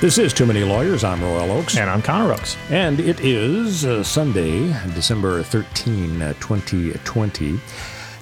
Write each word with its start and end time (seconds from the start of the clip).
This 0.00 0.16
is 0.16 0.32
Too 0.32 0.46
Many 0.46 0.62
Lawyers. 0.62 1.02
I'm 1.02 1.20
Royal 1.20 1.50
Oakes. 1.50 1.76
And 1.76 1.90
I'm 1.90 2.02
Connor 2.02 2.32
Oakes. 2.32 2.56
And 2.70 3.00
it 3.00 3.18
is 3.18 3.84
uh, 3.84 4.04
Sunday, 4.04 4.68
December 4.94 5.42
13, 5.42 6.22
uh, 6.22 6.34
2020. 6.34 7.58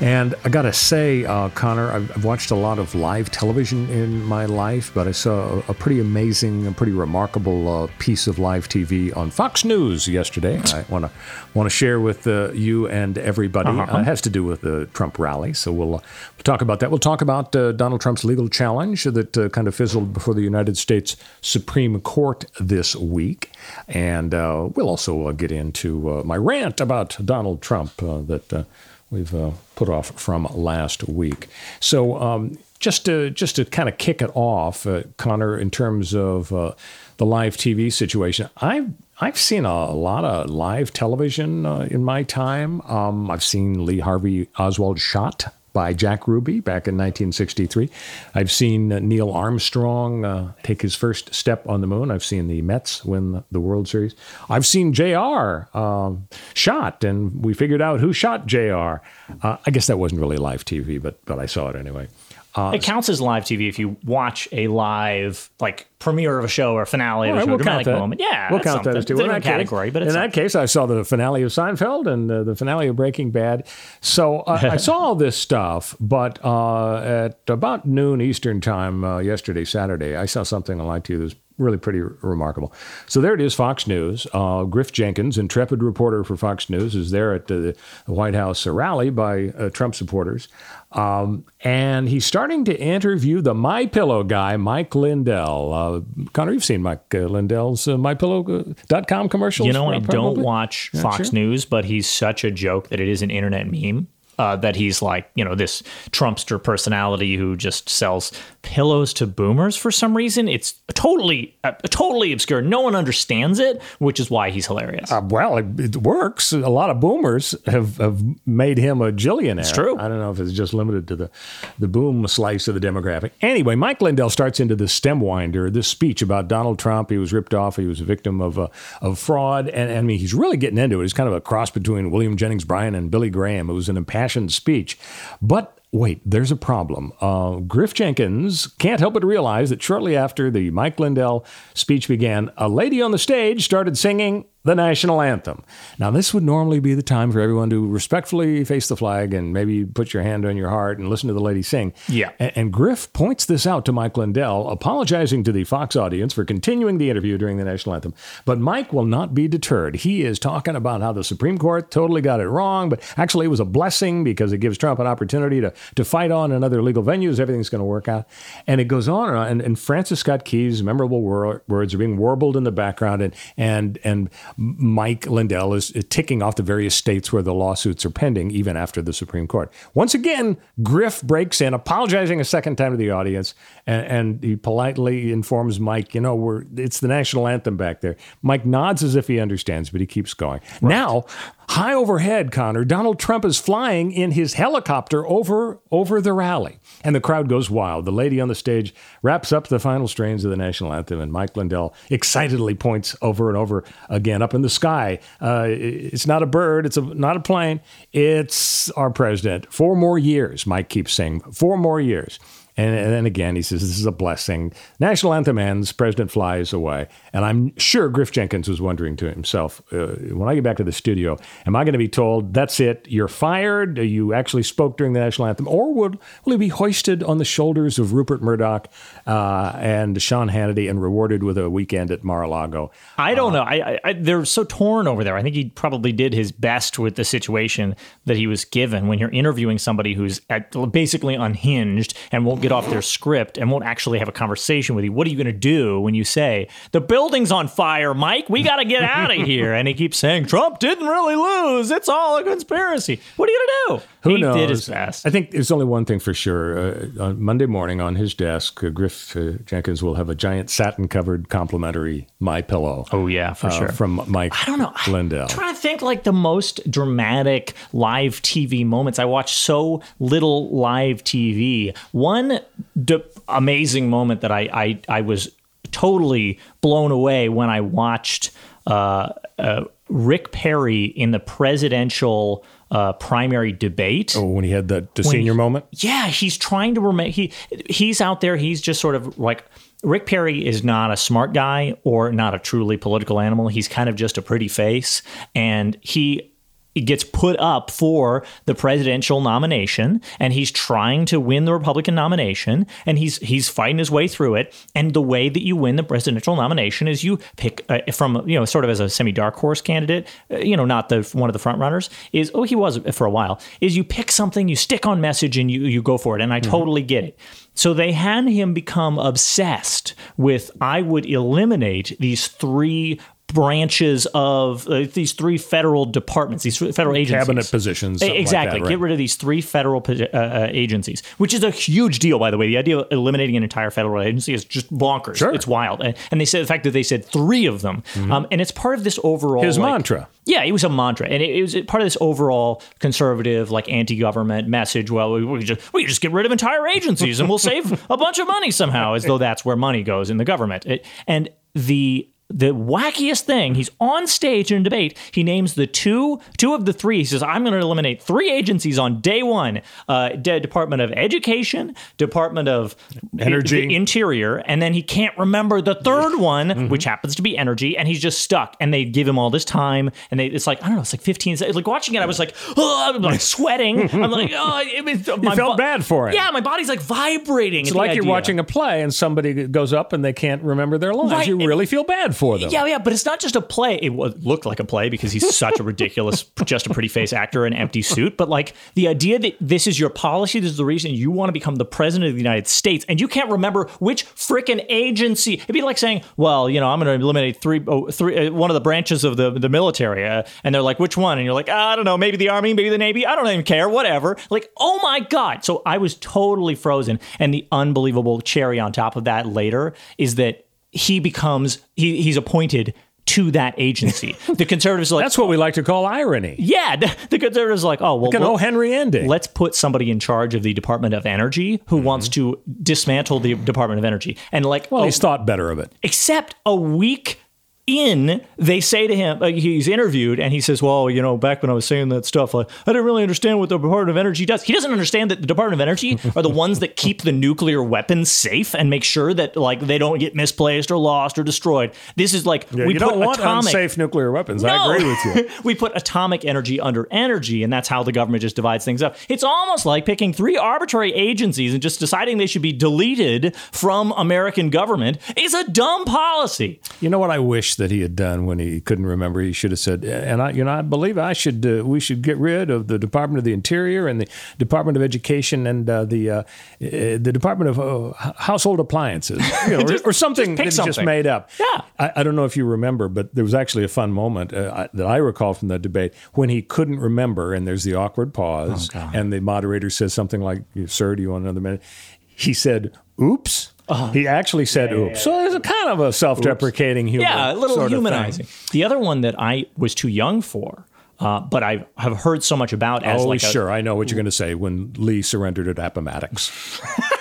And 0.00 0.34
I 0.44 0.50
got 0.50 0.62
to 0.62 0.74
say, 0.74 1.24
uh, 1.24 1.48
Connor, 1.50 1.90
I've, 1.90 2.10
I've, 2.10 2.24
watched 2.24 2.50
a 2.50 2.54
lot 2.54 2.78
of 2.78 2.94
live 2.94 3.30
television 3.30 3.88
in 3.88 4.22
my 4.22 4.44
life, 4.44 4.92
but 4.94 5.08
I 5.08 5.12
saw 5.12 5.54
a, 5.54 5.58
a 5.68 5.74
pretty 5.74 6.00
amazing, 6.00 6.66
a 6.66 6.72
pretty 6.72 6.92
remarkable 6.92 7.84
uh, 7.84 7.88
piece 7.98 8.26
of 8.26 8.38
live 8.38 8.68
TV 8.68 9.16
on 9.16 9.30
Fox 9.30 9.64
News 9.64 10.06
yesterday. 10.06 10.60
I 10.74 10.84
want 10.90 11.06
to 11.06 11.10
want 11.54 11.66
to 11.66 11.74
share 11.74 11.98
with 11.98 12.26
uh, 12.26 12.52
you 12.52 12.86
and 12.88 13.16
everybody. 13.16 13.70
Uh-huh. 13.70 13.98
it 13.98 14.04
has 14.04 14.20
to 14.22 14.30
do 14.30 14.44
with 14.44 14.60
the 14.60 14.84
Trump 14.92 15.18
rally, 15.18 15.54
so 15.54 15.72
we'll, 15.72 15.88
we'll 15.88 16.02
talk 16.44 16.60
about 16.60 16.80
that. 16.80 16.90
We'll 16.90 16.98
talk 16.98 17.22
about 17.22 17.56
uh, 17.56 17.72
Donald 17.72 18.02
Trump's 18.02 18.22
legal 18.22 18.48
challenge 18.48 19.04
that 19.04 19.38
uh, 19.38 19.48
kind 19.48 19.66
of 19.66 19.74
fizzled 19.74 20.12
before 20.12 20.34
the 20.34 20.42
United 20.42 20.76
States 20.76 21.16
Supreme 21.40 21.98
Court 22.02 22.44
this 22.60 22.94
week, 22.94 23.50
and 23.88 24.32
we'll 24.32 24.90
also 24.90 25.32
get 25.32 25.50
into 25.50 26.22
my 26.24 26.36
rant 26.36 26.82
about 26.82 27.16
Donald 27.24 27.62
Trump 27.62 27.96
that 27.96 28.66
we've 29.10 29.34
uh, 29.34 29.52
put 29.74 29.88
off 29.88 30.10
from 30.18 30.46
last 30.54 31.08
week. 31.08 31.48
So 31.80 32.20
um, 32.20 32.58
just 32.78 33.04
to 33.06 33.30
just 33.30 33.56
to 33.56 33.64
kind 33.64 33.88
of 33.88 33.98
kick 33.98 34.20
it 34.22 34.30
off, 34.34 34.86
uh, 34.86 35.02
Connor, 35.16 35.58
in 35.58 35.70
terms 35.70 36.14
of 36.14 36.52
uh, 36.52 36.72
the 37.16 37.26
live 37.26 37.56
TV 37.56 37.92
situation, 37.92 38.50
I've 38.58 38.90
I've 39.20 39.38
seen 39.38 39.64
a 39.64 39.92
lot 39.92 40.24
of 40.24 40.50
live 40.50 40.92
television 40.92 41.64
uh, 41.64 41.88
in 41.90 42.04
my 42.04 42.22
time. 42.22 42.82
Um, 42.82 43.30
I've 43.30 43.44
seen 43.44 43.86
Lee 43.86 44.00
Harvey 44.00 44.48
Oswald 44.58 45.00
shot 45.00 45.54
by 45.76 45.92
Jack 45.92 46.26
Ruby 46.26 46.60
back 46.60 46.88
in 46.88 46.94
1963. 46.94 47.90
I've 48.34 48.50
seen 48.50 48.90
uh, 48.90 48.98
Neil 48.98 49.30
Armstrong 49.30 50.24
uh, 50.24 50.52
take 50.62 50.80
his 50.80 50.94
first 50.94 51.34
step 51.34 51.68
on 51.68 51.82
the 51.82 51.86
moon. 51.86 52.10
I've 52.10 52.24
seen 52.24 52.48
the 52.48 52.62
Mets 52.62 53.04
win 53.04 53.44
the 53.52 53.60
World 53.60 53.86
Series. 53.86 54.14
I've 54.48 54.64
seen 54.64 54.94
JR 54.94 55.68
um, 55.76 56.28
shot, 56.54 57.04
and 57.04 57.44
we 57.44 57.52
figured 57.52 57.82
out 57.82 58.00
who 58.00 58.14
shot 58.14 58.46
JR. 58.46 59.02
Uh, 59.42 59.58
I 59.66 59.70
guess 59.70 59.86
that 59.88 59.98
wasn't 59.98 60.22
really 60.22 60.38
live 60.38 60.64
TV, 60.64 61.00
but 61.00 61.22
but 61.26 61.38
I 61.38 61.44
saw 61.44 61.68
it 61.68 61.76
anyway. 61.76 62.08
Uh, 62.56 62.72
it 62.74 62.82
counts 62.82 63.10
as 63.10 63.20
live 63.20 63.44
TV 63.44 63.68
if 63.68 63.78
you 63.78 63.96
watch 64.04 64.48
a 64.50 64.66
live 64.68 65.50
like 65.60 65.86
premiere 65.98 66.38
of 66.38 66.44
a 66.44 66.48
show 66.48 66.74
or 66.74 66.86
finale 66.86 67.28
of 67.28 67.36
a 67.36 67.40
show, 67.40 67.46
we'll 67.46 67.56
dramatic 67.58 67.86
moment. 67.86 68.20
Yeah, 68.20 68.50
we'll 68.50 68.60
count 68.60 68.84
that 68.84 68.96
as 68.96 69.04
two. 69.04 69.14
that 69.16 69.42
category, 69.42 69.88
case, 69.88 69.92
but 69.92 70.02
in 70.02 70.08
something. 70.08 70.30
that 70.30 70.32
case, 70.32 70.54
I 70.54 70.64
saw 70.64 70.86
the 70.86 71.04
finale 71.04 71.42
of 71.42 71.50
Seinfeld 71.50 72.06
and 72.06 72.30
uh, 72.30 72.44
the 72.44 72.56
finale 72.56 72.88
of 72.88 72.96
Breaking 72.96 73.30
Bad. 73.30 73.66
So 74.00 74.40
uh, 74.40 74.58
I 74.62 74.76
saw 74.78 74.96
all 74.96 75.14
this 75.14 75.36
stuff, 75.36 75.94
but 76.00 76.42
uh, 76.42 76.96
at 77.02 77.40
about 77.48 77.84
noon 77.84 78.22
Eastern 78.22 78.62
time 78.62 79.04
uh, 79.04 79.18
yesterday, 79.18 79.64
Saturday, 79.64 80.16
I 80.16 80.24
saw 80.24 80.42
something 80.42 80.80
on 80.80 80.86
live 80.86 81.02
TV 81.02 81.18
that 81.18 81.24
was 81.24 81.36
really 81.58 81.78
pretty 81.78 82.00
remarkable. 82.00 82.72
So 83.06 83.20
there 83.20 83.34
it 83.34 83.40
is, 83.40 83.54
Fox 83.54 83.86
News. 83.86 84.26
Uh, 84.32 84.64
Griff 84.64 84.92
Jenkins, 84.92 85.38
intrepid 85.38 85.82
reporter 85.82 86.24
for 86.24 86.36
Fox 86.36 86.68
News, 86.68 86.94
is 86.94 87.10
there 87.10 87.34
at 87.34 87.46
the, 87.46 87.76
the 88.06 88.12
White 88.12 88.34
House 88.34 88.66
rally 88.66 89.10
by 89.10 89.48
uh, 89.48 89.70
Trump 89.70 89.94
supporters. 89.94 90.48
Um, 90.92 91.44
and 91.60 92.08
he's 92.08 92.24
starting 92.24 92.64
to 92.66 92.78
interview 92.78 93.40
the 93.40 93.54
My 93.54 93.86
Pillow 93.86 94.22
guy, 94.22 94.56
Mike 94.56 94.94
Lindell. 94.94 95.72
Uh, 95.72 96.26
Connor, 96.32 96.52
you've 96.52 96.64
seen 96.64 96.82
Mike 96.82 97.14
uh, 97.14 97.20
Lindell's 97.20 97.86
uh, 97.88 97.96
MyPillow.com 97.96 99.28
commercials. 99.28 99.66
You 99.66 99.72
know, 99.72 99.92
I 99.92 99.98
don't 99.98 100.38
watch 100.38 100.90
Fox 100.90 101.28
sure. 101.28 101.34
News, 101.34 101.64
but 101.64 101.84
he's 101.84 102.08
such 102.08 102.44
a 102.44 102.50
joke 102.50 102.88
that 102.88 103.00
it 103.00 103.08
is 103.08 103.22
an 103.22 103.30
internet 103.30 103.70
meme 103.70 104.08
uh, 104.38 104.56
that 104.56 104.76
he's 104.76 105.02
like, 105.02 105.30
you 105.34 105.44
know, 105.44 105.54
this 105.54 105.82
Trumpster 106.10 106.62
personality 106.62 107.36
who 107.36 107.56
just 107.56 107.88
sells 107.88 108.32
pillows 108.62 109.12
to 109.14 109.26
boomers 109.26 109.76
for 109.76 109.90
some 109.90 110.16
reason. 110.16 110.48
It's 110.48 110.74
totally, 110.94 111.56
uh, 111.64 111.72
totally 111.90 112.32
obscure. 112.32 112.60
No 112.60 112.80
one 112.80 112.94
understands 112.94 113.58
it, 113.58 113.80
which 113.98 114.20
is 114.20 114.30
why 114.30 114.50
he's 114.50 114.66
hilarious. 114.66 115.10
Uh, 115.10 115.22
well, 115.24 115.58
it, 115.58 115.78
it, 115.78 115.96
works. 115.96 116.52
A 116.52 116.68
lot 116.68 116.90
of 116.90 117.00
boomers 117.00 117.54
have, 117.66 117.96
have 117.98 118.22
made 118.46 118.78
him 118.78 119.00
a 119.00 119.12
jillionaire. 119.12 119.60
It's 119.60 119.72
true. 119.72 119.98
I 119.98 120.08
don't 120.08 120.18
know 120.18 120.30
if 120.30 120.40
it's 120.40 120.52
just 120.52 120.74
limited 120.74 121.08
to 121.08 121.16
the, 121.16 121.30
the 121.78 121.88
boom 121.88 122.26
slice 122.28 122.68
of 122.68 122.74
the 122.74 122.80
demographic. 122.80 123.30
Anyway, 123.40 123.74
Mike 123.74 124.02
Lindell 124.02 124.30
starts 124.30 124.60
into 124.60 124.76
the 124.76 124.88
stem 124.88 125.20
winder, 125.20 125.70
this 125.70 125.88
speech 125.88 126.22
about 126.22 126.48
Donald 126.48 126.78
Trump. 126.78 127.10
He 127.10 127.18
was 127.18 127.32
ripped 127.32 127.54
off. 127.54 127.76
He 127.76 127.86
was 127.86 128.00
a 128.00 128.04
victim 128.04 128.40
of, 128.40 128.58
uh, 128.58 128.68
of 129.00 129.18
fraud. 129.18 129.68
And, 129.68 129.90
and 129.90 129.98
I 129.98 130.02
mean, 130.02 130.18
he's 130.18 130.34
really 130.34 130.56
getting 130.56 130.78
into 130.78 131.00
it. 131.00 131.04
He's 131.04 131.12
kind 131.12 131.28
of 131.28 131.34
a 131.34 131.40
cross 131.40 131.70
between 131.70 132.10
William 132.10 132.36
Jennings 132.36 132.64
Bryan 132.64 132.94
and 132.94 133.10
Billy 133.10 133.30
Graham. 133.30 133.70
It 133.70 133.74
was 133.74 133.88
an 133.88 133.96
impassioned 133.96 134.25
impassioned 134.26 134.52
speech. 134.52 134.98
But 135.40 135.78
wait, 135.92 136.20
there's 136.24 136.50
a 136.50 136.56
problem. 136.56 137.12
Uh, 137.20 137.56
Griff 137.60 137.94
Jenkins 137.94 138.66
can't 138.66 139.00
help 139.00 139.14
but 139.14 139.24
realize 139.24 139.70
that 139.70 139.82
shortly 139.82 140.16
after 140.16 140.50
the 140.50 140.70
Mike 140.70 140.98
Lindell 140.98 141.44
speech 141.74 142.08
began, 142.08 142.50
a 142.56 142.68
lady 142.68 143.00
on 143.00 143.12
the 143.12 143.18
stage 143.18 143.64
started 143.64 143.96
singing 143.96 144.46
the 144.66 144.74
national 144.74 145.22
anthem. 145.22 145.62
Now, 145.96 146.10
this 146.10 146.34
would 146.34 146.42
normally 146.42 146.80
be 146.80 146.94
the 146.94 147.02
time 147.02 147.30
for 147.30 147.40
everyone 147.40 147.70
to 147.70 147.86
respectfully 147.86 148.64
face 148.64 148.88
the 148.88 148.96
flag 148.96 149.32
and 149.32 149.52
maybe 149.52 149.84
put 149.84 150.12
your 150.12 150.24
hand 150.24 150.44
on 150.44 150.56
your 150.56 150.70
heart 150.70 150.98
and 150.98 151.08
listen 151.08 151.28
to 151.28 151.34
the 151.34 151.40
lady 151.40 151.62
sing. 151.62 151.92
Yeah. 152.08 152.32
And, 152.40 152.52
and 152.56 152.72
Griff 152.72 153.12
points 153.12 153.44
this 153.44 153.64
out 153.64 153.84
to 153.84 153.92
Mike 153.92 154.16
Lindell, 154.16 154.68
apologizing 154.68 155.44
to 155.44 155.52
the 155.52 155.62
Fox 155.62 155.94
audience 155.94 156.34
for 156.34 156.44
continuing 156.44 156.98
the 156.98 157.08
interview 157.10 157.38
during 157.38 157.58
the 157.58 157.64
national 157.64 157.94
anthem. 157.94 158.12
But 158.44 158.58
Mike 158.58 158.92
will 158.92 159.04
not 159.04 159.34
be 159.34 159.46
deterred. 159.46 159.96
He 159.96 160.22
is 160.22 160.40
talking 160.40 160.74
about 160.74 161.00
how 161.00 161.12
the 161.12 161.22
Supreme 161.22 161.58
Court 161.58 161.92
totally 161.92 162.20
got 162.20 162.40
it 162.40 162.48
wrong, 162.48 162.88
but 162.88 163.00
actually 163.16 163.46
it 163.46 163.50
was 163.50 163.60
a 163.60 163.64
blessing 163.64 164.24
because 164.24 164.52
it 164.52 164.58
gives 164.58 164.76
Trump 164.76 164.98
an 164.98 165.06
opportunity 165.06 165.60
to, 165.60 165.72
to 165.94 166.04
fight 166.04 166.32
on 166.32 166.50
in 166.50 166.64
other 166.64 166.82
legal 166.82 167.04
venues. 167.04 167.38
Everything's 167.38 167.68
going 167.68 167.80
to 167.80 167.84
work 167.84 168.08
out. 168.08 168.26
And 168.66 168.80
it 168.80 168.88
goes 168.88 169.08
on 169.08 169.28
and 169.28 169.38
on. 169.38 169.46
And, 169.46 169.60
and 169.62 169.78
Francis 169.78 170.18
Scott 170.18 170.44
Key's 170.44 170.82
memorable 170.82 171.22
wor- 171.22 171.62
words 171.68 171.94
are 171.94 171.98
being 171.98 172.16
warbled 172.16 172.56
in 172.56 172.64
the 172.64 172.72
background. 172.72 173.22
And, 173.22 173.34
and, 173.56 173.98
and 174.02 174.28
Mike 174.56 175.26
Lindell 175.26 175.74
is 175.74 175.92
ticking 176.08 176.42
off 176.42 176.56
the 176.56 176.62
various 176.62 176.94
states 176.94 177.32
where 177.32 177.42
the 177.42 177.54
lawsuits 177.54 178.04
are 178.04 178.10
pending, 178.10 178.50
even 178.50 178.76
after 178.76 179.02
the 179.02 179.12
Supreme 179.12 179.46
Court. 179.46 179.72
Once 179.94 180.14
again, 180.14 180.56
Griff 180.82 181.22
breaks 181.22 181.60
in, 181.60 181.74
apologizing 181.74 182.40
a 182.40 182.44
second 182.44 182.76
time 182.76 182.92
to 182.92 182.96
the 182.96 183.10
audience, 183.10 183.54
and, 183.86 184.06
and 184.06 184.44
he 184.44 184.56
politely 184.56 185.32
informs 185.32 185.78
Mike, 185.78 186.14
you 186.14 186.20
know, 186.20 186.34
we're 186.34 186.64
it's 186.76 187.00
the 187.00 187.08
national 187.08 187.46
anthem 187.46 187.76
back 187.76 188.00
there. 188.00 188.16
Mike 188.42 188.66
nods 188.66 189.02
as 189.02 189.14
if 189.14 189.28
he 189.28 189.38
understands, 189.38 189.90
but 189.90 190.00
he 190.00 190.06
keeps 190.06 190.34
going. 190.34 190.60
Right. 190.80 190.90
Now, 190.90 191.24
high 191.68 191.94
overhead, 191.94 192.50
Connor, 192.50 192.84
Donald 192.84 193.18
Trump 193.18 193.44
is 193.44 193.58
flying 193.58 194.10
in 194.10 194.32
his 194.32 194.54
helicopter 194.54 195.26
over 195.26 195.80
over 195.90 196.20
the 196.20 196.32
rally, 196.32 196.78
and 197.04 197.14
the 197.14 197.20
crowd 197.20 197.48
goes 197.48 197.70
wild. 197.70 198.04
The 198.04 198.12
lady 198.12 198.40
on 198.40 198.48
the 198.48 198.54
stage 198.54 198.94
wraps 199.22 199.52
up 199.52 199.68
the 199.68 199.78
final 199.78 200.08
strains 200.08 200.44
of 200.44 200.50
the 200.50 200.56
national 200.56 200.92
anthem, 200.92 201.20
and 201.20 201.32
Mike 201.32 201.56
Lindell 201.56 201.94
excitedly 202.10 202.74
points 202.74 203.14
over 203.22 203.48
and 203.48 203.56
over 203.56 203.84
again 204.08 204.42
up 204.42 204.52
in 204.52 204.62
the 204.62 204.70
sky. 204.70 205.20
Uh, 205.40 205.66
it's 205.68 206.26
not 206.26 206.42
a 206.42 206.46
bird, 206.46 206.86
it's 206.86 206.96
a, 206.96 207.02
not 207.02 207.36
a 207.36 207.40
plane, 207.40 207.80
it's 208.12 208.90
our 208.90 209.10
president. 209.10 209.72
Four 209.72 209.94
more 209.94 210.18
years, 210.18 210.66
Mike 210.66 210.88
keeps 210.88 211.12
saying. 211.12 211.40
Four 211.52 211.76
more 211.76 212.00
years. 212.00 212.40
And, 212.76 212.94
and 212.94 213.12
then 213.12 213.26
again, 213.26 213.56
he 213.56 213.62
says, 213.62 213.80
This 213.80 213.98
is 213.98 214.06
a 214.06 214.12
blessing. 214.12 214.72
National 215.00 215.32
anthem 215.32 215.58
ends, 215.58 215.92
president 215.92 216.30
flies 216.30 216.72
away. 216.72 217.08
And 217.32 217.44
I'm 217.44 217.76
sure 217.76 218.08
Griff 218.08 218.32
Jenkins 218.32 218.68
was 218.68 218.80
wondering 218.80 219.16
to 219.16 219.30
himself, 219.30 219.80
uh, 219.92 220.08
when 220.32 220.48
I 220.48 220.54
get 220.54 220.64
back 220.64 220.76
to 220.76 220.84
the 220.84 220.92
studio, 220.92 221.38
am 221.64 221.74
I 221.74 221.84
going 221.84 221.94
to 221.94 221.98
be 221.98 222.08
told, 222.08 222.52
That's 222.52 222.78
it, 222.80 223.06
you're 223.08 223.28
fired? 223.28 223.98
You 223.98 224.34
actually 224.34 224.62
spoke 224.62 224.96
during 224.96 225.14
the 225.14 225.20
national 225.20 225.48
anthem? 225.48 225.68
Or 225.68 225.94
would, 225.94 226.18
will 226.44 226.52
he 226.52 226.58
be 226.58 226.68
hoisted 226.68 227.22
on 227.22 227.38
the 227.38 227.44
shoulders 227.44 227.98
of 227.98 228.12
Rupert 228.12 228.42
Murdoch 228.42 228.88
uh, 229.26 229.72
and 229.76 230.20
Sean 230.20 230.50
Hannity 230.50 230.90
and 230.90 231.00
rewarded 231.00 231.42
with 231.42 231.56
a 231.56 231.70
weekend 231.70 232.10
at 232.10 232.24
Mar 232.24 232.42
a 232.42 232.48
Lago? 232.48 232.90
I 233.16 233.34
don't 233.34 233.54
uh, 233.54 233.58
know. 233.58 233.64
I, 233.64 234.00
I, 234.04 234.12
they're 234.12 234.44
so 234.44 234.64
torn 234.64 235.08
over 235.08 235.24
there. 235.24 235.36
I 235.36 235.42
think 235.42 235.54
he 235.54 235.70
probably 235.70 236.12
did 236.12 236.34
his 236.34 236.52
best 236.52 236.98
with 236.98 237.16
the 237.16 237.24
situation 237.24 237.96
that 238.26 238.36
he 238.36 238.46
was 238.46 238.64
given 238.64 239.08
when 239.08 239.18
you're 239.18 239.30
interviewing 239.30 239.78
somebody 239.78 240.14
who's 240.14 240.40
at, 240.50 240.74
basically 240.92 241.34
unhinged 241.34 242.16
and 242.32 242.44
won't 242.44 242.60
get 242.66 242.72
off 242.72 242.90
their 242.90 243.00
script 243.00 243.58
and 243.58 243.70
won't 243.70 243.84
actually 243.84 244.18
have 244.18 244.28
a 244.28 244.32
conversation 244.32 244.96
with 244.96 245.04
you. 245.04 245.12
What 245.12 245.24
are 245.28 245.30
you 245.30 245.36
going 245.36 245.46
to 245.46 245.52
do 245.52 246.00
when 246.00 246.14
you 246.14 246.24
say 246.24 246.66
the 246.90 247.00
building's 247.00 247.52
on 247.52 247.68
fire, 247.68 248.12
Mike? 248.12 248.50
We 248.50 248.64
got 248.64 248.76
to 248.76 248.84
get 248.84 249.04
out 249.04 249.30
of 249.30 249.46
here. 249.46 249.72
And 249.72 249.86
he 249.86 249.94
keeps 249.94 250.18
saying 250.18 250.46
Trump 250.46 250.80
didn't 250.80 251.06
really 251.06 251.36
lose. 251.36 251.92
It's 251.92 252.08
all 252.08 252.38
a 252.38 252.42
conspiracy. 252.42 253.20
What 253.36 253.48
are 253.48 253.52
you 253.52 253.66
going 253.88 253.98
to 253.98 254.02
do? 254.02 254.08
Who 254.26 254.36
he 254.36 254.42
knows? 254.42 254.56
did 254.56 254.70
his 254.70 254.88
best. 254.88 255.26
I 255.26 255.30
think 255.30 255.50
there's 255.52 255.70
only 255.70 255.84
one 255.84 256.04
thing 256.04 256.18
for 256.18 256.34
sure. 256.34 256.78
Uh, 256.78 257.08
on 257.20 257.42
Monday 257.42 257.66
morning 257.66 258.00
on 258.00 258.16
his 258.16 258.34
desk, 258.34 258.82
uh, 258.82 258.90
Griff 258.90 259.36
uh, 259.36 259.52
Jenkins 259.64 260.02
will 260.02 260.14
have 260.14 260.28
a 260.28 260.34
giant 260.34 260.70
satin-covered 260.70 261.48
complimentary 261.48 262.26
My 262.40 262.62
Pillow. 262.62 263.06
Oh 263.12 263.26
yeah, 263.26 263.52
for 263.54 263.68
uh, 263.68 263.70
sure. 263.70 263.88
From 263.88 264.22
Mike 264.26 264.52
I 264.54 264.66
don't 264.66 264.78
know. 264.78 264.92
Lindell. 265.08 265.42
I'm 265.42 265.48
trying 265.48 265.74
to 265.74 265.80
think 265.80 266.02
like 266.02 266.24
the 266.24 266.32
most 266.32 266.90
dramatic 266.90 267.74
live 267.92 268.42
TV 268.42 268.84
moments. 268.84 269.18
I 269.18 269.24
watch 269.24 269.54
so 269.54 270.02
little 270.18 270.68
live 270.76 271.24
TV. 271.24 271.96
One 272.12 272.60
d- 273.02 273.22
amazing 273.48 274.10
moment 274.10 274.40
that 274.42 274.50
I, 274.50 274.68
I 274.72 275.00
I 275.08 275.20
was 275.20 275.50
totally 275.92 276.58
blown 276.80 277.10
away 277.10 277.48
when 277.48 277.70
I 277.70 277.80
watched 277.80 278.50
uh, 278.86 279.32
uh, 279.58 279.84
Rick 280.08 280.52
Perry 280.52 281.04
in 281.04 281.30
the 281.30 281.40
presidential 281.40 282.64
uh, 282.90 283.12
primary 283.14 283.72
debate. 283.72 284.34
Oh, 284.36 284.44
when 284.44 284.64
he 284.64 284.70
had 284.70 284.88
that 284.88 285.14
the 285.14 285.24
senior 285.24 285.52
he- 285.52 285.56
moment. 285.56 285.86
Yeah, 285.92 286.26
he's 286.28 286.56
trying 286.56 286.94
to 286.94 287.00
remain. 287.00 287.32
He 287.32 287.52
he's 287.88 288.20
out 288.20 288.40
there. 288.40 288.56
He's 288.56 288.80
just 288.80 289.00
sort 289.00 289.14
of 289.14 289.38
like 289.38 289.64
Rick 290.02 290.26
Perry 290.26 290.66
is 290.66 290.84
not 290.84 291.10
a 291.10 291.16
smart 291.16 291.52
guy 291.52 291.96
or 292.04 292.30
not 292.32 292.54
a 292.54 292.58
truly 292.58 292.96
political 292.96 293.40
animal. 293.40 293.68
He's 293.68 293.88
kind 293.88 294.08
of 294.08 294.14
just 294.14 294.38
a 294.38 294.42
pretty 294.42 294.68
face, 294.68 295.22
and 295.54 295.96
he. 296.00 296.52
He 296.96 297.02
gets 297.02 297.24
put 297.24 297.60
up 297.60 297.90
for 297.90 298.42
the 298.64 298.74
presidential 298.74 299.42
nomination, 299.42 300.22
and 300.40 300.54
he's 300.54 300.70
trying 300.70 301.26
to 301.26 301.38
win 301.38 301.66
the 301.66 301.74
Republican 301.74 302.14
nomination, 302.14 302.86
and 303.04 303.18
he's 303.18 303.36
he's 303.40 303.68
fighting 303.68 303.98
his 303.98 304.10
way 304.10 304.26
through 304.26 304.54
it. 304.54 304.74
And 304.94 305.12
the 305.12 305.20
way 305.20 305.50
that 305.50 305.62
you 305.62 305.76
win 305.76 305.96
the 305.96 306.02
presidential 306.02 306.56
nomination 306.56 307.06
is 307.06 307.22
you 307.22 307.38
pick 307.58 307.84
uh, 307.90 307.98
from 308.12 308.48
you 308.48 308.58
know 308.58 308.64
sort 308.64 308.82
of 308.82 308.90
as 308.90 308.98
a 308.98 309.10
semi 309.10 309.30
dark 309.30 309.56
horse 309.56 309.82
candidate, 309.82 310.26
uh, 310.50 310.56
you 310.56 310.74
know, 310.74 310.86
not 310.86 311.10
the 311.10 311.20
one 311.34 311.50
of 311.50 311.52
the 311.52 311.58
front 311.58 311.80
runners. 311.80 312.08
Is 312.32 312.50
oh 312.54 312.62
he 312.62 312.74
was 312.74 312.98
for 313.12 313.26
a 313.26 313.30
while. 313.30 313.60
Is 313.82 313.94
you 313.94 314.02
pick 314.02 314.32
something, 314.32 314.66
you 314.66 314.74
stick 314.74 315.04
on 315.04 315.20
message, 315.20 315.58
and 315.58 315.70
you 315.70 315.82
you 315.82 316.00
go 316.00 316.16
for 316.16 316.34
it. 316.34 316.40
And 316.40 316.50
I 316.50 316.60
totally 316.60 317.02
get 317.02 317.24
it. 317.24 317.38
So 317.74 317.92
they 317.92 318.12
had 318.12 318.48
him 318.48 318.72
become 318.72 319.18
obsessed 319.18 320.14
with 320.38 320.70
I 320.80 321.02
would 321.02 321.26
eliminate 321.26 322.16
these 322.18 322.48
three 322.48 323.20
branches 323.48 324.26
of 324.34 324.86
uh, 324.88 325.06
these 325.12 325.32
three 325.32 325.56
federal 325.56 326.04
departments, 326.04 326.64
these 326.64 326.76
federal 326.78 327.16
agencies. 327.16 327.46
Cabinet 327.46 327.70
positions, 327.70 328.18
something 328.20 328.34
like 328.34 328.40
exactly. 328.40 328.78
that, 328.80 328.84
right. 328.84 328.90
Get 328.90 328.98
rid 328.98 329.12
of 329.12 329.18
these 329.18 329.36
three 329.36 329.60
federal 329.60 330.04
uh, 330.08 330.24
uh, 330.36 330.68
agencies, 330.70 331.22
which 331.38 331.54
is 331.54 331.62
a 331.62 331.70
huge 331.70 332.18
deal, 332.18 332.38
by 332.38 332.50
the 332.50 332.58
way. 332.58 332.66
The 332.66 332.76
idea 332.76 332.98
of 332.98 333.06
eliminating 333.12 333.56
an 333.56 333.62
entire 333.62 333.90
federal 333.90 334.20
agency 334.20 334.52
is 334.52 334.64
just 334.64 334.92
bonkers. 334.92 335.36
Sure. 335.36 335.54
It's 335.54 335.66
wild. 335.66 336.02
And, 336.02 336.16
and 336.30 336.40
they 336.40 336.44
said 336.44 336.62
the 336.62 336.66
fact 336.66 336.84
that 336.84 336.90
they 336.90 337.02
said 337.04 337.24
three 337.24 337.66
of 337.66 337.82
them, 337.82 338.02
um, 338.30 338.46
and 338.50 338.60
it's 338.60 338.72
part 338.72 338.98
of 338.98 339.04
this 339.04 339.18
overall 339.22 339.62
His 339.62 339.78
like- 339.78 339.92
mantra. 339.92 340.28
yeah, 340.44 340.64
it 340.64 340.72
was 340.72 340.84
a 340.84 340.88
mantra, 340.90 341.28
and 341.28 341.42
it, 341.42 341.50
it 341.56 341.62
was 341.62 341.74
part 341.86 342.02
of 342.02 342.06
this 342.06 342.16
overall 342.20 342.82
conservative, 342.98 343.70
like 343.70 343.88
anti-government 343.88 344.66
message. 344.68 345.10
Well, 345.10 345.32
we, 345.34 345.44
we 345.44 345.62
just 345.62 345.92
we 345.92 346.04
just 346.04 346.20
get 346.20 346.32
rid 346.32 346.46
of 346.46 346.52
entire 346.52 346.86
agencies, 346.88 347.38
and 347.40 347.48
we'll 347.48 347.58
save 347.58 347.92
a 348.10 348.16
bunch 348.16 348.38
of 348.38 348.48
money 348.48 348.70
somehow, 348.72 349.14
as 349.14 349.24
though 349.24 349.38
that's 349.38 349.64
where 349.64 349.76
money 349.76 350.02
goes 350.02 350.30
in 350.30 350.36
the 350.36 350.44
government. 350.44 350.84
It- 350.86 351.06
and 351.28 351.48
the 351.74 352.28
the 352.48 352.66
wackiest 352.74 353.42
thing, 353.42 353.74
he's 353.74 353.90
on 354.00 354.26
stage 354.26 354.70
in 354.70 354.80
a 354.80 354.84
debate. 354.84 355.18
He 355.32 355.42
names 355.42 355.74
the 355.74 355.86
two 355.86 356.40
two 356.58 356.74
of 356.74 356.84
the 356.86 356.92
three. 356.92 357.18
He 357.18 357.24
says, 357.24 357.42
"I'm 357.42 357.62
going 357.64 357.72
to 357.74 357.80
eliminate 357.80 358.22
three 358.22 358.50
agencies 358.50 358.98
on 358.98 359.20
day 359.20 359.42
one: 359.42 359.82
uh, 360.08 360.30
De- 360.30 360.60
Department 360.60 361.02
of 361.02 361.10
Education, 361.12 361.94
Department 362.18 362.68
of 362.68 362.94
Energy. 363.38 363.94
Interior, 363.94 364.56
and 364.58 364.80
then 364.80 364.92
he 364.94 365.02
can't 365.02 365.36
remember 365.38 365.80
the 365.80 365.94
third 365.96 366.36
one, 366.38 366.88
which 366.88 367.04
happens 367.04 367.34
to 367.36 367.42
be 367.42 367.56
energy, 367.58 367.96
and 367.96 368.06
he's 368.06 368.20
just 368.20 368.38
stuck. 368.40 368.76
And 368.80 368.94
they 368.94 369.04
give 369.04 369.26
him 369.26 369.38
all 369.38 369.50
this 369.50 369.64
time, 369.64 370.10
and 370.30 370.38
they, 370.38 370.46
it's 370.46 370.66
like 370.66 370.82
I 370.82 370.86
don't 370.86 370.96
know, 370.96 371.02
it's 371.02 371.12
like 371.12 371.22
15. 371.22 371.56
seconds. 371.56 371.74
Like 371.76 371.86
watching 371.86 372.14
it, 372.14 372.22
I 372.22 372.26
was 372.26 372.38
like, 372.38 372.54
oh, 372.76 373.12
I'm 373.14 373.22
like 373.22 373.40
sweating. 373.56 374.08
I'm 374.12 374.30
like, 374.30 374.52
oh, 374.54 374.82
it 374.84 375.04
was, 375.04 375.42
my 375.42 375.56
felt 375.56 375.78
bad 375.78 376.04
for 376.04 376.28
it. 376.28 376.34
Yeah, 376.34 376.50
my 376.52 376.60
body's 376.60 376.88
like 376.88 377.00
vibrating. 377.00 377.86
It's 377.86 377.94
like 377.94 378.14
you're 378.14 378.22
idea. 378.22 378.30
watching 378.30 378.58
a 378.60 378.64
play 378.64 379.02
and 379.02 379.12
somebody 379.12 379.66
goes 379.66 379.92
up 379.92 380.12
and 380.12 380.24
they 380.24 380.32
can't 380.32 380.62
remember 380.62 380.98
their 380.98 381.12
lines. 381.14 381.32
Right, 381.32 381.46
You 381.48 381.56
really 381.66 381.86
feel 381.86 382.04
bad 382.04 382.35
for 382.36 382.58
them. 382.58 382.70
Yeah, 382.70 382.86
yeah, 382.86 382.98
but 382.98 383.12
it's 383.12 383.24
not 383.24 383.40
just 383.40 383.56
a 383.56 383.60
play. 383.60 383.96
It 383.96 384.10
looked 384.10 384.66
like 384.66 384.80
a 384.80 384.84
play 384.84 385.08
because 385.08 385.32
he's 385.32 385.54
such 385.54 385.80
a 385.80 385.82
ridiculous, 385.96 386.44
just 386.64 386.86
a 386.86 386.90
pretty 386.90 387.08
face 387.08 387.32
actor 387.32 387.66
in 387.66 387.72
an 387.72 387.78
empty 387.78 388.02
suit. 388.02 388.36
But 388.36 388.48
like 388.48 388.74
the 388.94 389.08
idea 389.08 389.38
that 389.38 389.56
this 389.60 389.86
is 389.86 389.98
your 389.98 390.10
policy, 390.10 390.60
this 390.60 390.70
is 390.70 390.76
the 390.76 390.84
reason 390.84 391.12
you 391.12 391.30
want 391.30 391.48
to 391.48 391.52
become 391.52 391.76
the 391.76 391.84
president 391.84 392.28
of 392.28 392.34
the 392.34 392.40
United 392.40 392.66
States, 392.66 393.04
and 393.08 393.20
you 393.20 393.28
can't 393.28 393.50
remember 393.50 393.88
which 393.98 394.26
freaking 394.34 394.84
agency. 394.88 395.54
It'd 395.54 395.72
be 395.72 395.82
like 395.82 395.98
saying, 395.98 396.22
"Well, 396.36 396.68
you 396.68 396.80
know, 396.80 396.88
I'm 396.88 397.00
going 397.00 397.18
to 397.18 397.22
eliminate 397.24 397.60
three, 397.60 397.82
oh, 397.86 398.10
three, 398.10 398.48
uh, 398.48 398.52
one 398.52 398.70
of 398.70 398.74
the 398.74 398.80
branches 398.80 399.24
of 399.24 399.36
the 399.36 399.50
the 399.50 399.68
military," 399.68 400.26
uh, 400.26 400.42
and 400.64 400.74
they're 400.74 400.82
like, 400.82 400.98
"Which 400.98 401.16
one?" 401.16 401.38
And 401.38 401.44
you're 401.44 401.54
like, 401.54 401.68
"I 401.68 401.96
don't 401.96 402.04
know, 402.04 402.18
maybe 402.18 402.36
the 402.36 402.50
army, 402.50 402.74
maybe 402.74 402.90
the 402.90 402.98
navy. 402.98 403.26
I 403.26 403.34
don't 403.34 403.46
even 403.48 403.64
care, 403.64 403.88
whatever." 403.88 404.36
Like, 404.50 404.70
oh 404.78 405.00
my 405.02 405.20
god! 405.20 405.64
So 405.64 405.82
I 405.86 405.98
was 405.98 406.14
totally 406.14 406.74
frozen, 406.74 407.20
and 407.38 407.52
the 407.52 407.66
unbelievable 407.72 408.40
cherry 408.40 408.78
on 408.78 408.92
top 408.92 409.16
of 409.16 409.24
that 409.24 409.46
later 409.46 409.94
is 410.18 410.36
that 410.36 410.65
he 410.96 411.20
becomes 411.20 411.78
he, 411.96 412.22
he's 412.22 412.36
appointed 412.36 412.94
to 413.26 413.50
that 413.50 413.74
agency. 413.76 414.36
The 414.56 414.64
conservatives 414.64 415.12
are 415.12 415.16
like 415.16 415.24
That's 415.24 415.36
what 415.36 415.48
we 415.48 415.56
like 415.56 415.74
to 415.74 415.82
call 415.82 416.06
irony. 416.06 416.56
yeah, 416.58 416.96
the, 416.96 417.14
the 417.30 417.38
conservatives 417.38 417.84
are 417.84 417.88
like, 417.88 418.00
oh 418.00 418.14
well, 418.14 418.30
Like 418.30 418.40
well. 418.40 418.56
Henry 418.56 418.94
ending. 418.94 419.26
let's 419.28 419.46
put 419.46 419.74
somebody 419.74 420.10
in 420.10 420.18
charge 420.20 420.54
of 420.54 420.62
the 420.62 420.72
Department 420.72 421.12
of 421.12 421.26
Energy 421.26 421.82
who 421.88 421.96
mm-hmm. 421.96 422.06
wants 422.06 422.28
to 422.30 422.58
dismantle 422.82 423.40
the 423.40 423.54
Department 423.54 423.98
of 423.98 424.04
Energy. 424.04 424.38
And 424.52 424.64
like, 424.64 424.90
well, 424.90 425.02
oh, 425.02 425.04
he's 425.04 425.18
thought 425.18 425.44
better 425.44 425.70
of 425.70 425.78
it. 425.78 425.92
except 426.02 426.54
a 426.64 426.74
week 426.74 427.40
in, 427.86 428.40
they 428.56 428.80
say 428.80 429.06
to 429.06 429.14
him, 429.14 429.40
uh, 429.40 429.46
he's 429.46 429.86
interviewed, 429.86 430.40
and 430.40 430.52
he 430.52 430.60
says, 430.60 430.82
Well, 430.82 431.08
you 431.08 431.22
know, 431.22 431.36
back 431.36 431.62
when 431.62 431.70
I 431.70 431.72
was 431.72 431.84
saying 431.84 432.08
that 432.08 432.26
stuff, 432.26 432.54
I, 432.54 432.60
I 432.60 432.64
didn't 432.86 433.04
really 433.04 433.22
understand 433.22 433.60
what 433.60 433.68
the 433.68 433.78
Department 433.78 434.10
of 434.10 434.16
Energy 434.16 434.44
does. 434.44 434.64
He 434.64 434.72
doesn't 434.72 434.90
understand 434.90 435.30
that 435.30 435.40
the 435.40 435.46
Department 435.46 435.80
of 435.80 435.86
Energy 435.86 436.18
are 436.36 436.42
the 436.42 436.48
ones 436.50 436.80
that 436.80 436.96
keep 436.96 437.22
the 437.22 437.30
nuclear 437.30 437.82
weapons 437.82 438.30
safe 438.32 438.74
and 438.74 438.90
make 438.90 439.04
sure 439.04 439.32
that, 439.34 439.56
like, 439.56 439.80
they 439.80 439.98
don't 439.98 440.18
get 440.18 440.34
misplaced 440.34 440.90
or 440.90 440.98
lost 440.98 441.38
or 441.38 441.44
destroyed. 441.44 441.92
This 442.16 442.34
is 442.34 442.44
like, 442.44 442.66
Yeah, 442.72 442.86
we 442.86 442.94
you 442.94 442.98
put 443.00 443.08
don't 443.10 443.20
want 443.20 443.38
atomic. 443.38 443.66
unsafe 443.66 443.96
nuclear 443.96 444.32
weapons. 444.32 444.64
I 444.64 444.94
agree 444.96 445.08
with 445.08 445.24
you. 445.24 445.48
we 445.64 445.74
put 445.76 445.92
atomic 445.94 446.44
energy 446.44 446.80
under 446.80 447.06
energy, 447.12 447.62
and 447.62 447.72
that's 447.72 447.88
how 447.88 448.02
the 448.02 448.12
government 448.12 448.42
just 448.42 448.56
divides 448.56 448.84
things 448.84 449.00
up. 449.00 449.16
It's 449.28 449.44
almost 449.44 449.86
like 449.86 450.04
picking 450.04 450.32
three 450.32 450.56
arbitrary 450.56 451.12
agencies 451.12 451.72
and 451.72 451.80
just 451.80 452.00
deciding 452.00 452.38
they 452.38 452.46
should 452.46 452.62
be 452.62 452.72
deleted 452.72 453.54
from 453.70 454.12
American 454.16 454.70
government 454.70 455.18
is 455.36 455.54
a 455.54 455.70
dumb 455.70 456.04
policy. 456.04 456.80
You 457.00 457.10
know 457.10 457.18
what 457.20 457.30
I 457.30 457.38
wish 457.38 457.75
that 457.76 457.90
he 457.90 458.00
had 458.00 458.16
done 458.16 458.46
when 458.46 458.58
he 458.58 458.80
couldn't 458.80 459.06
remember? 459.06 459.40
He 459.40 459.52
should 459.52 459.70
have 459.70 459.78
said, 459.80 460.04
and 460.04 460.42
I, 460.42 460.50
you 460.50 460.64
know, 460.64 460.70
I 460.72 460.82
believe 460.82 461.18
I 461.18 461.32
should, 461.32 461.64
uh, 461.66 461.84
we 461.84 462.00
should 462.00 462.22
get 462.22 462.36
rid 462.38 462.70
of 462.70 462.88
the 462.88 462.98
Department 462.98 463.38
of 463.38 463.44
the 463.44 463.52
Interior 463.52 464.06
and 464.08 464.20
the 464.20 464.28
Department 464.58 464.96
of 464.96 465.02
Education 465.02 465.66
and 465.66 465.88
uh, 465.88 466.04
the 466.04 466.30
uh, 466.30 466.38
uh, 466.40 466.44
the 466.80 467.30
Department 467.32 467.70
of 467.70 467.78
uh, 467.80 468.12
Household 468.36 468.80
Appliances, 468.80 469.38
you 469.66 469.72
know, 469.72 469.80
or- 469.80 469.88
Just- 469.88 470.06
or, 470.06 470.12
something 470.12 470.56
just 470.56 470.78
he 470.80 470.84
just 470.84 471.02
made 471.02 471.26
up. 471.26 471.50
Yeah. 471.58 471.82
I, 471.98 472.12
I 472.16 472.22
don't 472.22 472.36
know 472.36 472.44
if 472.44 472.56
you 472.56 472.64
remember, 472.64 473.08
but 473.08 473.34
there 473.34 473.44
was 473.44 473.54
actually 473.54 473.84
a 473.84 473.88
fun 473.88 474.12
moment 474.12 474.52
uh, 474.52 474.72
I, 474.74 474.88
that 474.94 475.06
I 475.06 475.16
recall 475.16 475.54
from 475.54 475.68
the 475.68 475.78
debate 475.78 476.14
when 476.34 476.48
he 476.48 476.62
couldn't 476.62 476.98
remember, 477.00 477.54
and 477.54 477.66
there's 477.66 477.84
the 477.84 477.94
awkward 477.94 478.34
pause, 478.34 478.90
Oh, 478.94 479.10
and 479.14 479.32
the 479.32 479.40
moderator 479.40 479.90
says 479.90 480.12
something 480.14 480.40
like, 480.40 480.62
"Sir, 480.86 481.14
do 481.16 481.22
you 481.22 481.30
want 481.30 481.44
another 481.44 481.60
minute?" 481.60 481.82
He 482.26 482.52
said, 482.52 482.96
"Oops." 483.20 483.72
Uh-huh. 483.88 484.10
He 484.12 484.26
actually 484.26 484.66
said 484.66 484.92
"oops," 484.92 485.22
so 485.22 485.44
it's 485.44 485.54
a 485.54 485.60
kind 485.60 485.90
of 485.90 486.00
a 486.00 486.12
self-deprecating 486.12 487.06
humor. 487.06 487.22
Yeah, 487.22 487.52
a 487.52 487.54
little 487.54 487.86
humanizing. 487.88 488.46
The 488.72 488.82
other 488.84 488.98
one 488.98 489.20
that 489.20 489.36
I 489.38 489.66
was 489.76 489.94
too 489.94 490.08
young 490.08 490.42
for, 490.42 490.84
uh, 491.20 491.40
but 491.40 491.62
I 491.62 491.86
have 491.96 492.16
heard 492.16 492.42
so 492.42 492.56
much 492.56 492.72
about 492.72 493.04
as 493.04 493.22
Oh, 493.22 493.28
like 493.28 493.42
a, 493.42 493.46
sure. 493.46 493.70
I 493.70 493.82
know 493.82 493.94
what 493.94 494.10
you're 494.10 494.16
going 494.16 494.24
to 494.24 494.32
say 494.32 494.54
when 494.54 494.92
Lee 494.96 495.22
surrendered 495.22 495.68
at 495.68 495.78
Appomattox. 495.78 496.80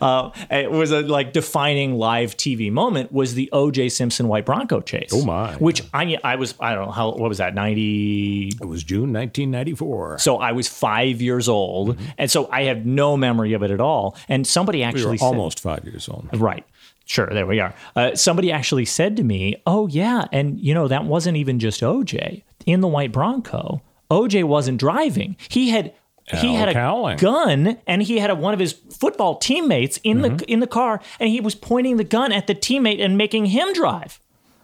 uh, 0.00 0.30
it 0.50 0.70
was 0.70 0.90
a 0.90 1.00
like 1.00 1.32
defining 1.32 1.94
live 1.94 2.36
TV 2.36 2.70
moment 2.70 3.12
was 3.12 3.34
the 3.34 3.48
O.J. 3.52 3.88
Simpson 3.90 4.28
White 4.28 4.46
Bronco 4.46 4.80
chase. 4.80 5.10
Oh, 5.12 5.24
my. 5.24 5.54
Which 5.56 5.82
I 5.92 6.16
I 6.24 6.36
was 6.36 6.54
I 6.60 6.74
don't 6.74 6.86
know 6.86 6.92
how 6.92 7.10
what 7.12 7.28
was 7.28 7.38
that 7.38 7.54
ninety 7.54 8.48
It 8.60 8.66
was 8.66 8.84
June 8.84 9.12
1994. 9.12 10.18
So 10.18 10.38
I 10.38 10.52
was 10.52 10.68
five 10.68 11.20
years 11.20 11.48
old, 11.48 11.98
and 12.18 12.30
so 12.30 12.48
I 12.50 12.64
have 12.64 12.84
no 12.86 13.16
memory 13.16 13.52
of 13.52 13.62
it 13.62 13.70
at 13.70 13.80
all. 13.80 14.16
And 14.28 14.46
somebody 14.46 14.78
we 14.78 14.84
actually 14.84 15.18
said, 15.18 15.26
almost 15.26 15.60
five 15.60 15.84
years 15.84 16.08
old. 16.08 16.28
right. 16.34 16.64
Sure, 17.06 17.26
there 17.26 17.46
we 17.46 17.60
are. 17.60 17.74
Uh, 17.94 18.14
somebody 18.14 18.50
actually 18.50 18.86
said 18.86 19.16
to 19.18 19.22
me, 19.22 19.56
"Oh 19.66 19.86
yeah, 19.88 20.24
and 20.32 20.58
you 20.58 20.72
know 20.72 20.88
that 20.88 21.04
wasn't 21.04 21.36
even 21.36 21.58
just 21.58 21.82
OJ 21.82 22.42
in 22.64 22.80
the 22.80 22.88
white 22.88 23.12
Bronco. 23.12 23.82
OJ 24.10 24.44
wasn't 24.44 24.78
driving. 24.80 25.36
He 25.48 25.68
had." 25.70 25.92
He 26.32 26.54
had 26.54 26.68
a 26.68 26.72
Cowling. 26.72 27.18
gun, 27.18 27.78
and 27.86 28.02
he 28.02 28.18
had 28.18 28.30
a, 28.30 28.34
one 28.34 28.54
of 28.54 28.60
his 28.60 28.72
football 28.72 29.36
teammates 29.36 29.98
in 30.02 30.22
the 30.22 30.44
in 30.48 30.60
the 30.60 30.66
car, 30.66 31.00
and 31.20 31.28
he 31.28 31.40
was 31.40 31.54
pointing 31.54 31.96
the 31.98 32.04
gun 32.04 32.32
at 32.32 32.46
the 32.46 32.54
teammate 32.54 33.04
and 33.04 33.18
making 33.18 33.46
him 33.46 33.72
drive. 33.74 34.18